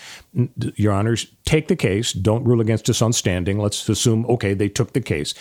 Your 0.75 0.91
Honors, 0.91 1.27
take 1.45 1.67
the 1.67 1.75
case. 1.75 2.13
Don't 2.13 2.43
rule 2.43 2.61
against 2.61 2.89
us 2.89 3.01
on 3.01 3.13
standing. 3.13 3.59
Let's 3.59 3.87
assume, 3.87 4.25
okay, 4.27 4.53
they 4.53 4.69
took 4.69 4.93
the 4.93 5.01
case 5.01 5.33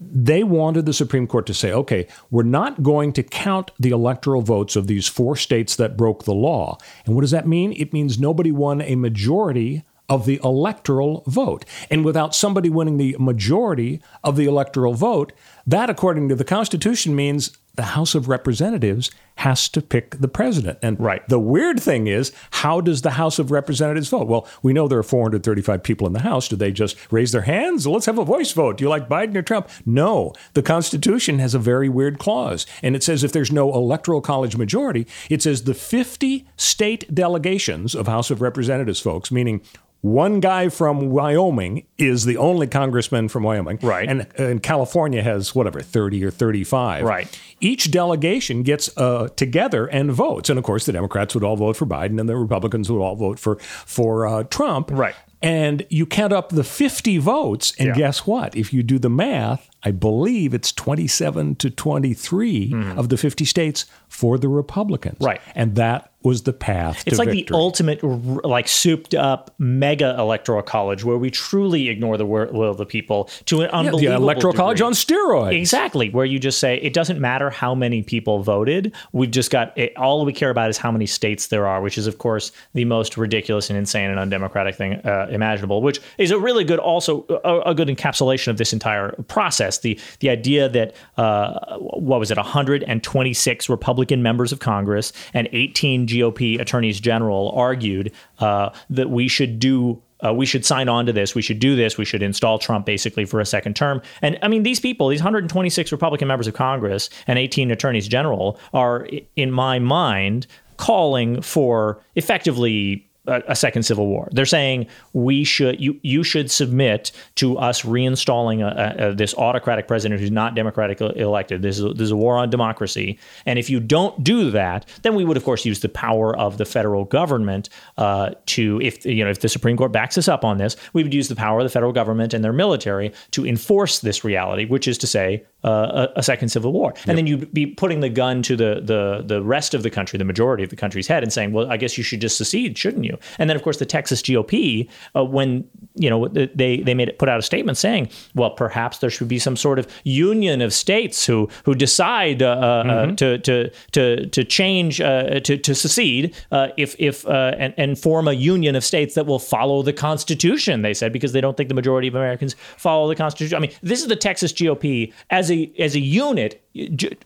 they 0.00 0.42
wanted 0.42 0.86
the 0.86 0.92
Supreme 0.92 1.26
Court 1.26 1.46
to 1.46 1.54
say, 1.54 1.72
okay, 1.72 2.06
we're 2.30 2.42
not 2.42 2.82
going 2.82 3.12
to 3.14 3.22
count 3.22 3.70
the 3.78 3.90
electoral 3.90 4.42
votes 4.42 4.76
of 4.76 4.86
these 4.86 5.06
four 5.06 5.36
states 5.36 5.76
that 5.76 5.96
broke 5.96 6.24
the 6.24 6.34
law. 6.34 6.78
And 7.06 7.14
what 7.14 7.22
does 7.22 7.30
that 7.30 7.46
mean? 7.46 7.72
It 7.76 7.92
means 7.92 8.18
nobody 8.18 8.50
won 8.50 8.80
a 8.80 8.96
majority 8.96 9.84
of 10.08 10.26
the 10.26 10.40
electoral 10.44 11.24
vote. 11.26 11.64
And 11.90 12.04
without 12.04 12.34
somebody 12.34 12.68
winning 12.68 12.98
the 12.98 13.16
majority 13.18 14.02
of 14.22 14.36
the 14.36 14.44
electoral 14.44 14.94
vote, 14.94 15.32
that, 15.66 15.88
according 15.88 16.28
to 16.28 16.34
the 16.34 16.44
Constitution, 16.44 17.16
means 17.16 17.56
the 17.74 17.82
House 17.82 18.14
of 18.14 18.28
Representatives 18.28 19.10
has 19.36 19.68
to 19.68 19.82
pick 19.82 20.20
the 20.20 20.28
president. 20.28 20.78
And 20.80 20.98
right. 21.00 21.26
the 21.28 21.40
weird 21.40 21.80
thing 21.80 22.06
is, 22.06 22.32
how 22.50 22.80
does 22.80 23.02
the 23.02 23.12
House 23.12 23.38
of 23.38 23.50
Representatives 23.50 24.08
vote? 24.08 24.28
Well, 24.28 24.46
we 24.62 24.72
know 24.72 24.86
there 24.86 24.98
are 24.98 25.02
435 25.02 25.82
people 25.82 26.06
in 26.06 26.12
the 26.12 26.20
House. 26.20 26.46
Do 26.46 26.54
they 26.54 26.70
just 26.70 26.96
raise 27.12 27.32
their 27.32 27.42
hands? 27.42 27.86
Let's 27.86 28.06
have 28.06 28.18
a 28.18 28.24
voice 28.24 28.52
vote. 28.52 28.76
Do 28.76 28.84
you 28.84 28.88
like 28.88 29.08
Biden 29.08 29.36
or 29.36 29.42
Trump? 29.42 29.68
No. 29.84 30.32
The 30.54 30.62
Constitution 30.62 31.40
has 31.40 31.54
a 31.54 31.58
very 31.58 31.88
weird 31.88 32.18
clause. 32.18 32.64
And 32.82 32.94
it 32.94 33.02
says 33.02 33.24
if 33.24 33.32
there's 33.32 33.50
no 33.50 33.74
electoral 33.74 34.20
college 34.20 34.56
majority, 34.56 35.06
it 35.28 35.42
says 35.42 35.64
the 35.64 35.74
50 35.74 36.46
state 36.56 37.12
delegations 37.12 37.94
of 37.94 38.06
House 38.06 38.30
of 38.30 38.40
Representatives 38.40 39.00
folks, 39.00 39.32
meaning 39.32 39.62
one 40.04 40.38
guy 40.38 40.68
from 40.68 41.08
Wyoming 41.08 41.86
is 41.96 42.26
the 42.26 42.36
only 42.36 42.66
congressman 42.66 43.26
from 43.28 43.42
Wyoming. 43.42 43.78
Right. 43.80 44.06
And, 44.06 44.26
and 44.36 44.62
California 44.62 45.22
has 45.22 45.54
whatever, 45.54 45.80
30 45.80 46.22
or 46.26 46.30
35. 46.30 47.06
Right. 47.06 47.40
Each 47.58 47.90
delegation 47.90 48.64
gets 48.64 48.94
uh, 48.98 49.28
together 49.34 49.86
and 49.86 50.12
votes. 50.12 50.50
And 50.50 50.58
of 50.58 50.64
course, 50.66 50.84
the 50.84 50.92
Democrats 50.92 51.32
would 51.34 51.42
all 51.42 51.56
vote 51.56 51.78
for 51.78 51.86
Biden 51.86 52.20
and 52.20 52.28
the 52.28 52.36
Republicans 52.36 52.92
would 52.92 53.00
all 53.00 53.16
vote 53.16 53.38
for, 53.38 53.56
for 53.56 54.26
uh, 54.26 54.42
Trump. 54.44 54.90
Right. 54.90 55.14
And 55.44 55.86
you 55.90 56.06
count 56.06 56.32
up 56.32 56.48
the 56.50 56.64
50 56.64 57.18
votes. 57.18 57.72
And 57.78 57.88
Yeah. 57.88 57.94
guess 57.94 58.26
what? 58.26 58.56
If 58.56 58.72
you 58.72 58.82
do 58.82 58.98
the 58.98 59.10
math, 59.10 59.68
I 59.82 59.90
believe 59.90 60.54
it's 60.54 60.72
27 60.72 61.56
to 61.56 61.70
23 61.70 62.74
of 62.96 63.08
the 63.10 63.16
50 63.16 63.44
states 63.44 63.84
for 64.08 64.38
the 64.38 64.48
Republicans. 64.48 65.18
Right. 65.20 65.40
And 65.54 65.74
that 65.74 66.10
was 66.22 66.44
the 66.44 66.54
path 66.54 67.02
It's 67.06 67.18
like 67.18 67.28
victory. 67.28 67.44
the 67.50 67.54
ultimate, 67.54 68.02
like 68.46 68.66
souped 68.66 69.14
up 69.14 69.52
mega 69.58 70.16
electoral 70.18 70.62
college 70.62 71.04
where 71.04 71.18
we 71.18 71.30
truly 71.30 71.90
ignore 71.90 72.16
the 72.16 72.24
will 72.24 72.62
of 72.62 72.78
the 72.78 72.86
people 72.86 73.28
to 73.44 73.60
an 73.60 73.68
Yeah, 73.70 73.78
unbelievable 73.78 74.18
the 74.20 74.24
electoral 74.24 74.54
college 74.54 74.80
on 74.80 74.92
steroids. 74.94 75.52
Exactly, 75.52 76.08
where 76.08 76.24
you 76.24 76.38
just 76.38 76.58
say 76.60 76.76
it 76.76 76.94
doesn't 76.94 77.20
matter 77.20 77.50
how 77.50 77.74
many 77.74 78.02
people 78.02 78.38
voted. 78.42 78.94
We've 79.12 79.30
just 79.30 79.50
got 79.50 79.76
it, 79.76 79.94
all 79.98 80.24
we 80.24 80.32
care 80.32 80.48
about 80.48 80.70
is 80.70 80.78
how 80.78 80.90
many 80.90 81.04
states 81.04 81.48
there 81.48 81.66
are, 81.66 81.82
which 81.82 81.98
is 81.98 82.06
of 82.06 82.16
course 82.16 82.52
the 82.72 82.86
most 82.86 83.18
ridiculous 83.18 83.68
and 83.68 83.78
insane 83.78 84.08
and 84.08 84.18
undemocratic 84.18 84.76
thing 84.76 84.94
uh, 85.04 85.26
imaginable. 85.34 85.82
Which 85.82 86.00
is 86.18 86.30
a 86.30 86.38
really 86.38 86.64
good, 86.64 86.78
also 86.78 87.26
a, 87.44 87.70
a 87.70 87.74
good 87.74 87.88
encapsulation 87.88 88.48
of 88.48 88.58
this 88.58 88.72
entire 88.72 89.12
process. 89.28 89.78
The 89.78 89.98
the 90.20 90.30
idea 90.30 90.68
that 90.68 90.94
uh, 91.16 91.78
what 91.78 92.20
was 92.20 92.30
it, 92.30 92.36
126 92.36 93.68
Republican 93.68 94.22
members 94.22 94.52
of 94.52 94.60
Congress 94.60 95.12
and 95.32 95.48
18 95.52 96.06
GOP 96.06 96.60
attorneys 96.60 97.00
general 97.00 97.52
argued 97.52 98.12
uh, 98.38 98.70
that 98.90 99.10
we 99.10 99.28
should 99.28 99.58
do 99.58 100.00
uh, 100.24 100.32
we 100.32 100.46
should 100.46 100.64
sign 100.64 100.88
on 100.88 101.06
to 101.06 101.12
this. 101.12 101.34
We 101.34 101.42
should 101.42 101.58
do 101.58 101.76
this. 101.76 101.98
We 101.98 102.04
should 102.04 102.22
install 102.22 102.58
Trump 102.58 102.86
basically 102.86 103.24
for 103.24 103.40
a 103.40 103.46
second 103.46 103.76
term. 103.76 104.00
And 104.22 104.38
I 104.42 104.48
mean, 104.48 104.62
these 104.62 104.80
people, 104.80 105.08
these 105.08 105.20
126 105.20 105.92
Republican 105.92 106.28
members 106.28 106.46
of 106.46 106.54
Congress 106.54 107.10
and 107.26 107.38
18 107.38 107.70
attorneys 107.70 108.08
general, 108.08 108.58
are, 108.72 109.06
in 109.36 109.50
my 109.50 109.78
mind, 109.78 110.46
calling 110.76 111.40
for 111.40 112.00
effectively 112.14 113.03
a, 113.26 113.42
a 113.48 113.56
second 113.56 113.82
civil 113.84 114.06
war. 114.06 114.28
They're 114.32 114.46
saying 114.46 114.86
we 115.12 115.44
should 115.44 115.80
you 115.80 115.98
you 116.02 116.22
should 116.22 116.50
submit 116.50 117.12
to 117.36 117.58
us 117.58 117.82
reinstalling 117.82 118.60
a, 118.62 119.10
a, 119.10 119.14
this 119.14 119.34
autocratic 119.34 119.88
president 119.88 120.20
who's 120.20 120.30
not 120.30 120.54
democratically 120.54 121.18
elected. 121.18 121.62
This 121.62 121.78
is, 121.78 121.94
this 121.94 122.06
is 122.06 122.10
a 122.10 122.16
war 122.16 122.36
on 122.36 122.50
democracy. 122.50 123.18
And 123.46 123.58
if 123.58 123.70
you 123.70 123.80
don't 123.80 124.22
do 124.22 124.50
that, 124.50 124.86
then 125.02 125.14
we 125.14 125.24
would 125.24 125.36
of 125.36 125.44
course 125.44 125.64
use 125.64 125.80
the 125.80 125.88
power 125.88 126.36
of 126.36 126.58
the 126.58 126.64
federal 126.64 127.04
government 127.04 127.68
uh, 127.96 128.30
to 128.46 128.80
if 128.82 129.04
you 129.06 129.24
know 129.24 129.30
if 129.30 129.40
the 129.40 129.48
Supreme 129.48 129.76
Court 129.76 129.92
backs 129.92 130.18
us 130.18 130.28
up 130.28 130.44
on 130.44 130.58
this, 130.58 130.76
we 130.92 131.02
would 131.02 131.14
use 131.14 131.28
the 131.28 131.36
power 131.36 131.60
of 131.60 131.64
the 131.64 131.70
federal 131.70 131.92
government 131.92 132.34
and 132.34 132.44
their 132.44 132.52
military 132.52 133.12
to 133.30 133.46
enforce 133.46 134.00
this 134.00 134.24
reality, 134.24 134.66
which 134.66 134.86
is 134.88 134.98
to 134.98 135.06
say 135.06 135.44
uh, 135.64 136.08
a, 136.14 136.20
a 136.20 136.22
second 136.22 136.50
civil 136.50 136.72
war. 136.72 136.94
And 137.06 137.16
then 137.16 137.26
you'd 137.26 137.52
be 137.52 137.66
putting 137.66 138.00
the 138.00 138.08
gun 138.08 138.42
to 138.42 138.56
the 138.56 138.80
the 138.82 139.22
the 139.24 139.42
rest 139.42 139.74
of 139.74 139.82
the 139.82 139.90
country, 139.90 140.18
the 140.18 140.24
majority 140.24 140.62
of 140.62 140.70
the 140.70 140.76
country's 140.76 141.06
head, 141.06 141.22
and 141.22 141.32
saying, 141.32 141.52
"Well, 141.52 141.70
I 141.70 141.76
guess 141.76 141.96
you 141.96 142.04
should 142.04 142.20
just 142.20 142.36
secede, 142.36 142.76
shouldn't 142.76 143.04
you?" 143.04 143.18
And 143.38 143.48
then, 143.48 143.56
of 143.56 143.62
course, 143.62 143.78
the 143.78 143.86
Texas 143.86 144.22
GOP, 144.22 144.88
uh, 145.16 145.24
when 145.24 145.64
you 145.94 146.10
know 146.10 146.28
they 146.28 146.78
they 146.78 146.94
made 146.94 147.08
it 147.08 147.18
put 147.18 147.28
out 147.28 147.38
a 147.38 147.42
statement 147.42 147.78
saying, 147.78 148.10
"Well, 148.34 148.50
perhaps 148.50 148.98
there 148.98 149.10
should 149.10 149.28
be 149.28 149.38
some 149.38 149.56
sort 149.56 149.78
of 149.78 149.86
union 150.04 150.60
of 150.60 150.72
states 150.72 151.26
who 151.26 151.48
who 151.64 151.74
decide 151.74 152.42
uh, 152.42 152.48
uh, 152.48 153.06
to 153.16 153.38
to 153.38 153.70
to 153.92 154.26
to 154.26 154.44
change 154.44 155.00
uh, 155.00 155.40
to 155.40 155.56
to 155.56 155.74
secede 155.74 156.34
uh, 156.52 156.68
if 156.76 156.94
if 156.98 157.26
uh, 157.26 157.52
and 157.58 157.74
and 157.78 157.98
form 157.98 158.28
a 158.28 158.32
union 158.32 158.76
of 158.76 158.84
states 158.84 159.14
that 159.14 159.26
will 159.26 159.38
follow 159.38 159.82
the 159.82 159.92
Constitution." 159.92 160.82
They 160.82 160.94
said 160.94 161.12
because 161.12 161.32
they 161.32 161.40
don't 161.40 161.56
think 161.56 161.68
the 161.68 161.74
majority 161.74 162.08
of 162.08 162.14
Americans 162.14 162.54
follow 162.76 163.08
the 163.08 163.16
Constitution. 163.16 163.56
I 163.56 163.60
mean, 163.60 163.72
this 163.82 164.02
is 164.02 164.08
the 164.08 164.16
Texas 164.16 164.52
GOP 164.52 165.12
as 165.30 165.50
a 165.54 165.72
as 165.78 165.94
a 165.94 166.00
unit. 166.00 166.63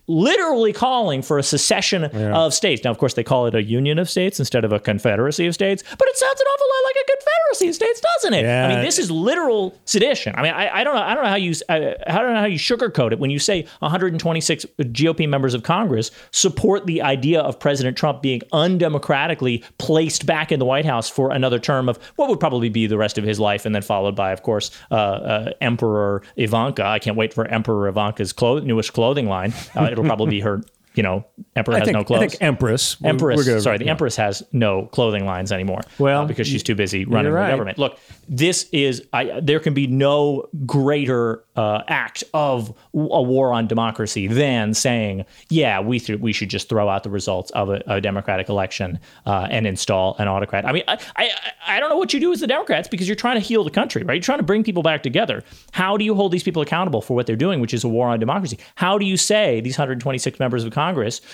Literally 0.07 0.73
calling 0.73 1.23
for 1.23 1.39
a 1.39 1.43
secession 1.43 2.05
of 2.45 2.53
states. 2.55 2.85
Now, 2.85 2.91
of 2.91 2.99
course, 2.99 3.15
they 3.15 3.25
call 3.25 3.47
it 3.47 3.55
a 3.55 3.63
union 3.63 3.99
of 3.99 4.09
states 4.11 4.39
instead 4.39 4.65
of 4.65 4.73
a 4.73 4.81
confederacy 4.81 5.47
of 5.47 5.55
states, 5.55 5.83
but 5.99 6.09
it 6.09 6.17
sounds 6.17 6.41
an 6.41 6.47
awful 6.47 6.67
lot 6.67 6.85
like 6.85 6.97
a 6.97 7.11
confederacy 7.13 7.69
of 7.69 7.75
states, 7.75 8.01
doesn't 8.17 8.35
it? 8.35 8.45
I 8.65 8.69
mean, 8.69 8.85
this 8.85 8.99
is 8.99 9.11
literal 9.11 9.79
sedition. 9.87 10.35
I 10.37 10.43
mean, 10.43 10.53
I, 10.53 10.81
I 10.81 10.85
don't 10.85 10.95
know. 10.95 11.03
I 11.03 11.15
don't 11.15 11.25
know 11.25 11.31
how 11.31 11.37
you 11.37 11.55
I, 11.69 11.95
I 12.07 12.19
don't 12.21 12.35
know 12.35 12.41
how 12.41 12.47
you 12.47 12.59
sugarcoat 12.59 13.13
it 13.13 13.19
when 13.19 13.31
you 13.31 13.39
say 13.39 13.63
126 13.81 14.67
GOP 14.81 15.29
members 15.29 15.55
of 15.55 15.63
Congress 15.63 16.11
support 16.31 16.87
the 16.87 17.01
idea 17.03 17.41
of 17.41 17.59
President 17.59 17.97
Trump 17.97 18.21
being 18.21 18.41
undemocratically 18.53 19.65
placed 19.79 20.27
back 20.27 20.53
in 20.53 20.59
the 20.59 20.67
White 20.67 20.85
House 20.85 21.09
for 21.09 21.31
another 21.31 21.59
term 21.59 21.89
of 21.89 21.99
what 22.17 22.29
would 22.29 22.41
probably 22.41 22.69
be 22.69 22.87
the 22.87 22.99
rest 22.99 23.17
of 23.19 23.25
his 23.25 23.41
life, 23.41 23.65
and 23.65 23.75
then 23.75 23.83
followed 23.83 24.15
by, 24.15 24.33
of 24.33 24.43
course, 24.43 24.71
uh, 24.91 24.95
uh, 24.95 25.53
Emperor 25.61 26.23
Ivanka. 26.37 26.85
I 26.85 26.99
can't 26.99 27.17
wait 27.17 27.33
for 27.33 27.47
Emperor 27.47 27.89
Ivanka's 27.89 28.33
clo- 28.33 28.59
newest 28.59 28.93
clothing 28.93 29.27
line. 29.27 29.38
Uh, 29.77 29.89
it'll 29.93 30.05
probably 30.05 30.31
be 30.31 30.41
her. 30.41 30.63
You 30.99 31.05
know, 31.05 31.25
Emperor 31.55 31.75
I 31.75 31.79
has 31.79 31.87
think, 31.87 32.11
no 32.11 32.17
I 32.17 32.19
think 32.19 32.43
Empress. 32.43 33.01
We're- 33.01 33.11
Empress, 33.11 33.47
we're 33.47 33.61
sorry, 33.61 33.79
the 33.79 33.85
yeah. 33.85 33.93
Empress 33.93 34.17
has 34.17 34.43
no 34.51 34.87
clothing 34.87 35.25
lines 35.27 35.53
anymore. 35.53 35.83
Well, 36.01 36.23
uh, 36.23 36.27
because 36.27 36.49
she's 36.49 36.65
too 36.65 36.75
busy 36.75 37.05
running 37.05 37.31
right. 37.31 37.47
the 37.47 37.53
government. 37.53 37.79
Look, 37.79 38.01
this 38.29 38.69
is 38.73 39.07
I, 39.13 39.39
there 39.41 39.61
can 39.61 39.75
be 39.75 39.87
no 39.87 40.49
greater 40.67 41.45
uh, 41.55 41.83
act 41.87 42.25
of 42.35 42.71
a 42.95 43.23
war 43.23 43.53
on 43.53 43.69
democracy 43.69 44.27
than 44.27 44.75
saying, 44.75 45.25
yeah, 45.51 45.79
we 45.79 46.01
th- 46.01 46.19
we 46.19 46.33
should 46.33 46.51
just 46.51 46.69
throw 46.69 46.89
out 46.89 47.05
the 47.05 47.11
results 47.11 47.53
of 47.53 47.71
a, 47.71 47.81
a 47.87 48.01
democratic 48.01 48.49
election 48.49 48.99
uh, 49.25 49.47
and 49.53 49.69
install 49.69 50.17
an 50.19 50.27
autocrat. 50.27 50.67
I 50.67 50.73
mean, 50.73 50.83
I, 50.89 50.99
I 51.15 51.31
I 51.69 51.81
don't 51.81 51.91
know 51.91 51.97
what 51.97 52.13
you 52.13 52.19
do 52.19 52.33
as 52.33 52.41
the 52.41 52.49
Democrats 52.49 52.89
because 52.89 53.07
you're 53.07 53.15
trying 53.15 53.37
to 53.37 53.47
heal 53.47 53.63
the 53.63 53.71
country, 53.71 54.03
right? 54.03 54.15
You're 54.15 54.23
trying 54.23 54.41
to 54.41 54.45
bring 54.45 54.65
people 54.65 54.83
back 54.83 55.05
together. 55.05 55.45
How 55.71 55.97
do 55.97 56.05
you 56.05 56.17
hold 56.17 56.33
these 56.33 56.43
people 56.43 56.61
accountable 56.61 57.03
for 57.03 57.15
what 57.15 57.27
they're 57.29 57.37
doing, 57.37 57.61
which 57.61 57.73
is 57.73 57.85
a 57.85 57.89
war 57.89 58.09
on 58.09 58.19
democracy? 58.19 58.59
How 58.75 58.99
do 58.99 59.07
you 59.07 59.17
say 59.17 59.61
these 59.61 59.79
126 59.79 60.41
members 60.41 60.65
of 60.65 60.73
Congress 60.73 60.88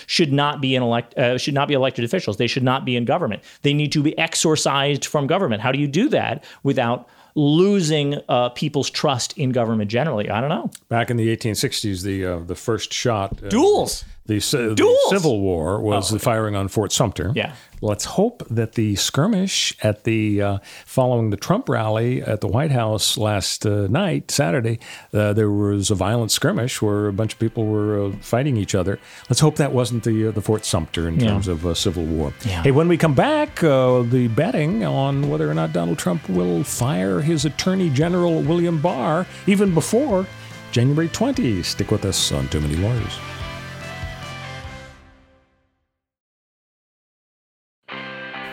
should 0.07 0.31
not 0.33 0.61
be 0.61 0.75
in 0.75 0.83
elect 0.83 1.13
uh, 1.17 1.37
should 1.37 1.53
not 1.53 1.67
be 1.67 1.73
elected 1.73 2.05
officials? 2.05 2.37
They 2.37 2.47
should 2.47 2.63
not 2.63 2.85
be 2.85 2.95
in 2.95 3.05
government. 3.05 3.43
They 3.61 3.73
need 3.73 3.91
to 3.93 4.03
be 4.03 4.17
exorcised 4.17 5.05
from 5.05 5.27
government. 5.27 5.61
How 5.61 5.71
do 5.71 5.79
you 5.79 5.87
do 5.87 6.09
that 6.09 6.43
without 6.63 7.07
losing 7.35 8.19
uh, 8.29 8.49
people's 8.49 8.89
trust 8.89 9.37
in 9.37 9.51
government 9.51 9.91
generally? 9.91 10.29
I 10.29 10.39
don't 10.41 10.49
know. 10.49 10.71
Back 10.89 11.09
in 11.09 11.17
the 11.17 11.35
1860s, 11.35 12.03
the 12.03 12.25
uh, 12.25 12.39
the 12.39 12.55
first 12.55 12.93
shot. 12.93 13.43
Uh, 13.43 13.49
Duels. 13.49 14.05
The, 14.27 14.35
the 14.39 14.97
Civil 15.09 15.39
War 15.39 15.79
was 15.79 16.09
the 16.09 16.17
firing 16.17 16.55
on 16.55 16.67
Fort 16.67 16.91
Sumter. 16.91 17.31
Yeah. 17.35 17.53
Let's 17.81 18.05
hope 18.05 18.41
that 18.49 18.71
the 18.73 18.95
skirmish 18.95 19.75
at 19.83 20.03
the 20.05 20.41
uh, 20.41 20.57
following 20.87 21.29
the 21.29 21.37
Trump 21.37 21.69
rally 21.69 22.23
at 22.23 22.41
the 22.41 22.47
White 22.47 22.71
House 22.71 23.17
last 23.17 23.67
uh, 23.67 23.85
night, 23.87 24.31
Saturday, 24.31 24.79
uh, 25.13 25.33
there 25.33 25.51
was 25.51 25.91
a 25.91 25.95
violent 25.95 26.31
skirmish 26.31 26.81
where 26.81 27.07
a 27.07 27.13
bunch 27.13 27.33
of 27.33 27.39
people 27.39 27.67
were 27.67 28.05
uh, 28.05 28.11
fighting 28.21 28.57
each 28.57 28.73
other. 28.73 28.97
Let's 29.29 29.41
hope 29.41 29.57
that 29.57 29.73
wasn't 29.73 30.03
the 30.05 30.29
uh, 30.29 30.31
the 30.31 30.41
Fort 30.41 30.65
Sumter 30.65 31.07
in 31.07 31.19
Yeah. 31.19 31.27
terms 31.27 31.47
of 31.47 31.63
uh, 31.63 31.75
civil 31.75 32.05
war. 32.05 32.33
Yeah. 32.45 32.63
Hey, 32.63 32.71
when 32.71 32.87
we 32.87 32.97
come 32.97 33.13
back, 33.13 33.63
uh, 33.63 34.01
the 34.01 34.27
betting 34.29 34.83
on 34.83 35.29
whether 35.29 35.47
or 35.47 35.53
not 35.53 35.71
Donald 35.71 35.99
Trump 35.99 36.27
will 36.29 36.63
fire 36.63 37.19
his 37.21 37.45
Attorney 37.45 37.91
General 37.91 38.41
William 38.41 38.81
Barr 38.81 39.27
even 39.45 39.75
before 39.75 40.25
January 40.71 41.09
20. 41.09 41.61
Stick 41.61 41.91
with 41.91 42.05
us 42.05 42.31
on 42.31 42.47
Too 42.47 42.61
Many 42.61 42.77
Lawyers. 42.77 43.19